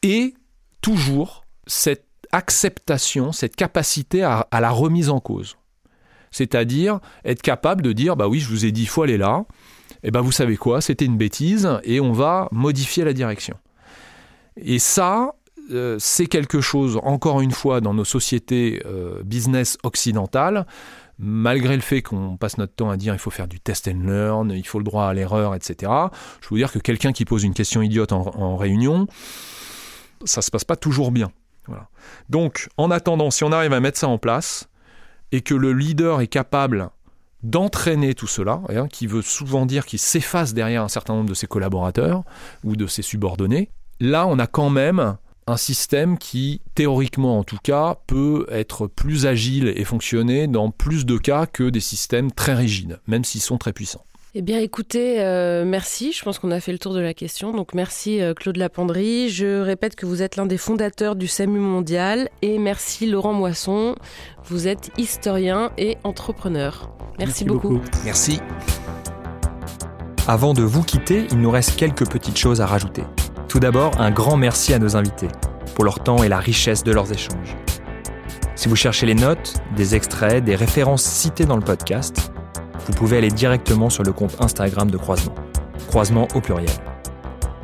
Et 0.02 0.34
toujours 0.82 1.46
cette 1.68 2.06
acceptation, 2.32 3.32
cette 3.32 3.56
capacité 3.56 4.24
à, 4.24 4.48
la 4.52 4.72
remise 4.72 5.10
en 5.10 5.20
cause. 5.20 5.58
C'est-à-dire 6.32 7.00
être 7.24 7.42
capable 7.42 7.82
de 7.82 7.94
dire, 7.94 8.16
bah 8.16 8.28
oui, 8.28 8.40
je 8.40 8.50
vous 8.50 8.66
ai 8.66 8.72
dit, 8.72 8.82
il 8.82 8.88
faut 8.88 9.04
aller 9.04 9.18
là, 9.18 9.46
et 10.04 10.12
ben 10.12 10.22
vous 10.22 10.34
savez 10.34 10.58
quoi, 10.58 10.82
c'était 10.82 11.06
une 11.06 11.18
bêtise, 11.18 11.70
et 11.84 12.02
on 12.02 12.12
va 12.12 12.50
modifier 12.52 13.06
la 13.06 13.14
direction. 13.14 13.56
Et 14.58 14.80
ça, 14.80 15.36
euh, 15.72 15.98
c'est 16.00 16.28
quelque 16.28 16.62
chose, 16.62 17.00
encore 17.04 17.42
une 17.42 17.52
fois, 17.52 17.82
dans 17.82 17.94
nos 17.94 18.06
sociétés 18.06 18.84
euh, 18.86 19.24
business 19.24 19.78
occidentales, 19.84 20.66
malgré 21.18 21.76
le 21.76 21.82
fait 21.82 22.02
qu'on 22.02 22.38
passe 22.38 22.58
notre 22.58 22.76
temps 22.76 22.90
à 22.90 22.98
dire 22.98 23.14
il 23.14 23.20
faut 23.20 23.32
faire 23.32 23.48
du 23.48 23.60
test 23.60 23.88
and 23.88 24.02
learn, 24.04 24.52
il 24.52 24.68
faut 24.68 24.80
le 24.80 24.84
droit 24.84 25.06
à 25.06 25.14
l'erreur, 25.14 25.56
etc. 25.56 25.92
Je 26.42 26.50
veux 26.50 26.58
dire 26.58 26.72
que 26.72 26.80
quelqu'un 26.80 27.14
qui 27.14 27.26
pose 27.26 27.44
une 27.44 27.54
question 27.54 27.82
idiote 27.82 28.12
en, 28.12 28.58
réunion, 28.58 29.08
ça 30.24 30.42
se 30.42 30.52
passe 30.52 30.64
pas 30.64 30.76
toujours 30.76 31.12
bien. 31.12 31.32
Donc, 32.30 32.70
en 32.78 32.92
attendant, 32.92 33.32
si 33.32 33.44
on 33.44 33.52
arrive 33.52 33.74
à 33.74 33.80
mettre 33.80 33.98
ça 33.98 34.08
en 34.08 34.20
place 34.20 34.70
et 35.32 35.42
que 35.42 35.56
le 35.56 35.74
leader 35.74 36.22
est 36.22 36.28
capable 36.28 36.90
d'entraîner 37.42 38.14
tout 38.14 38.28
cela, 38.28 38.62
hein, 38.70 38.88
qui 38.88 39.08
veut 39.08 39.24
souvent 39.24 39.66
dire 39.66 39.86
qu'il 39.86 40.00
s'efface 40.00 40.54
derrière 40.54 40.84
un 40.84 40.90
certain 40.90 41.16
nombre 41.16 41.30
de 41.30 41.34
ses 41.34 41.48
collaborateurs 41.48 42.24
ou 42.64 42.76
de 42.76 42.86
ses 42.86 43.02
subordonnés, 43.02 43.70
là 44.00 44.28
on 44.28 44.38
a 44.38 44.46
quand 44.48 44.70
même 44.70 45.18
un 45.48 45.58
système 45.58 46.18
qui, 46.18 46.62
théoriquement 46.74 47.40
en 47.40 47.44
tout 47.44 47.60
cas, 47.62 47.98
peut 48.08 48.48
être 48.50 48.88
plus 48.88 49.26
agile 49.26 49.72
et 49.76 49.84
fonctionner 49.84 50.48
dans 50.48 50.72
plus 50.72 51.06
de 51.06 51.18
cas 51.18 51.46
que 51.46 51.70
des 51.70 51.80
systèmes 51.80 52.32
très 52.32 52.56
rigides, 52.56 53.00
même 53.08 53.24
s'ils 53.24 53.42
sont 53.42 53.58
très 53.58 53.74
puissants. 53.74 54.04
Eh 54.38 54.42
bien, 54.42 54.60
écoutez, 54.60 55.22
euh, 55.22 55.64
merci. 55.64 56.12
Je 56.12 56.22
pense 56.22 56.40
qu'on 56.40 56.52
a 56.52 56.60
fait 56.60 56.74
le 56.74 56.80
tour 56.80 56.94
de 56.94 57.00
la 57.00 57.14
question. 57.14 57.54
Donc, 57.54 57.74
merci 57.74 58.22
euh, 58.22 58.34
Claude 58.34 58.58
Lapendry. 58.58 59.30
Je 59.30 59.62
répète 59.62 59.96
que 59.96 60.06
vous 60.06 60.22
êtes 60.22 60.36
l'un 60.36 60.46
des 60.46 60.58
fondateurs 60.58 61.16
du 61.16 61.26
SAMU 61.26 61.60
mondial. 61.60 62.28
Et 62.42 62.60
merci 62.60 63.06
Laurent 63.06 63.32
Moisson. 63.32 63.96
Vous 64.44 64.68
êtes 64.68 64.92
historien 64.98 65.72
et 65.78 65.96
entrepreneur. 66.04 66.92
Merci, 67.18 67.46
beaucoup. 67.46 67.70
beaucoup. 67.70 67.86
Merci. 68.04 68.42
Avant 70.28 70.54
de 70.54 70.64
vous 70.64 70.84
quitter, 70.84 71.28
il 71.32 71.40
nous 71.40 71.52
reste 71.52 71.78
quelques 71.78 72.10
petites 72.10 72.38
choses 72.38 72.60
à 72.60 72.66
rajouter. 72.66 73.04
Tout 73.48 73.60
d'abord, 73.60 74.00
un 74.00 74.12
grand 74.12 74.38
merci 74.38 74.74
à 74.74 74.80
nos 74.80 74.96
invités 74.96 75.30
pour 75.76 75.84
leur 75.84 76.00
temps 76.00 76.24
et 76.24 76.30
la 76.30 76.40
richesse 76.40 76.84
de 76.84 76.92
leurs 76.92 77.12
échanges. 77.12 77.56
Si 78.56 78.70
vous 78.70 78.76
cherchez 78.76 79.06
les 79.06 79.16
notes, 79.16 79.54
des 79.76 79.96
extraits, 79.96 80.44
des 80.44 80.56
références 80.56 81.04
citées 81.04 81.46
dans 81.46 81.58
le 81.58 81.62
podcast, 81.62 82.32
vous 82.88 82.94
pouvez 82.94 83.18
aller 83.18 83.30
directement 83.30 83.90
sur 83.90 84.04
le 84.04 84.14
compte 84.14 84.38
Instagram 84.40 84.90
de 84.90 84.98
Croisement. 84.98 85.36
Croisement 85.88 86.28
au 86.36 86.42
pluriel. 86.42 86.70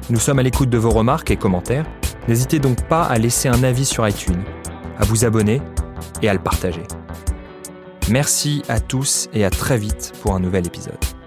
Nous 0.09 0.19
sommes 0.19 0.39
à 0.39 0.43
l'écoute 0.43 0.69
de 0.69 0.77
vos 0.77 0.89
remarques 0.89 1.31
et 1.31 1.37
commentaires. 1.37 1.85
N'hésitez 2.27 2.59
donc 2.59 2.81
pas 2.87 3.03
à 3.03 3.17
laisser 3.17 3.47
un 3.47 3.63
avis 3.63 3.85
sur 3.85 4.07
iTunes, 4.07 4.43
à 4.99 5.05
vous 5.05 5.25
abonner 5.25 5.61
et 6.21 6.29
à 6.29 6.33
le 6.33 6.39
partager. 6.39 6.83
Merci 8.09 8.63
à 8.67 8.79
tous 8.79 9.29
et 9.33 9.45
à 9.45 9.49
très 9.49 9.77
vite 9.77 10.13
pour 10.21 10.35
un 10.35 10.39
nouvel 10.39 10.67
épisode. 10.67 11.20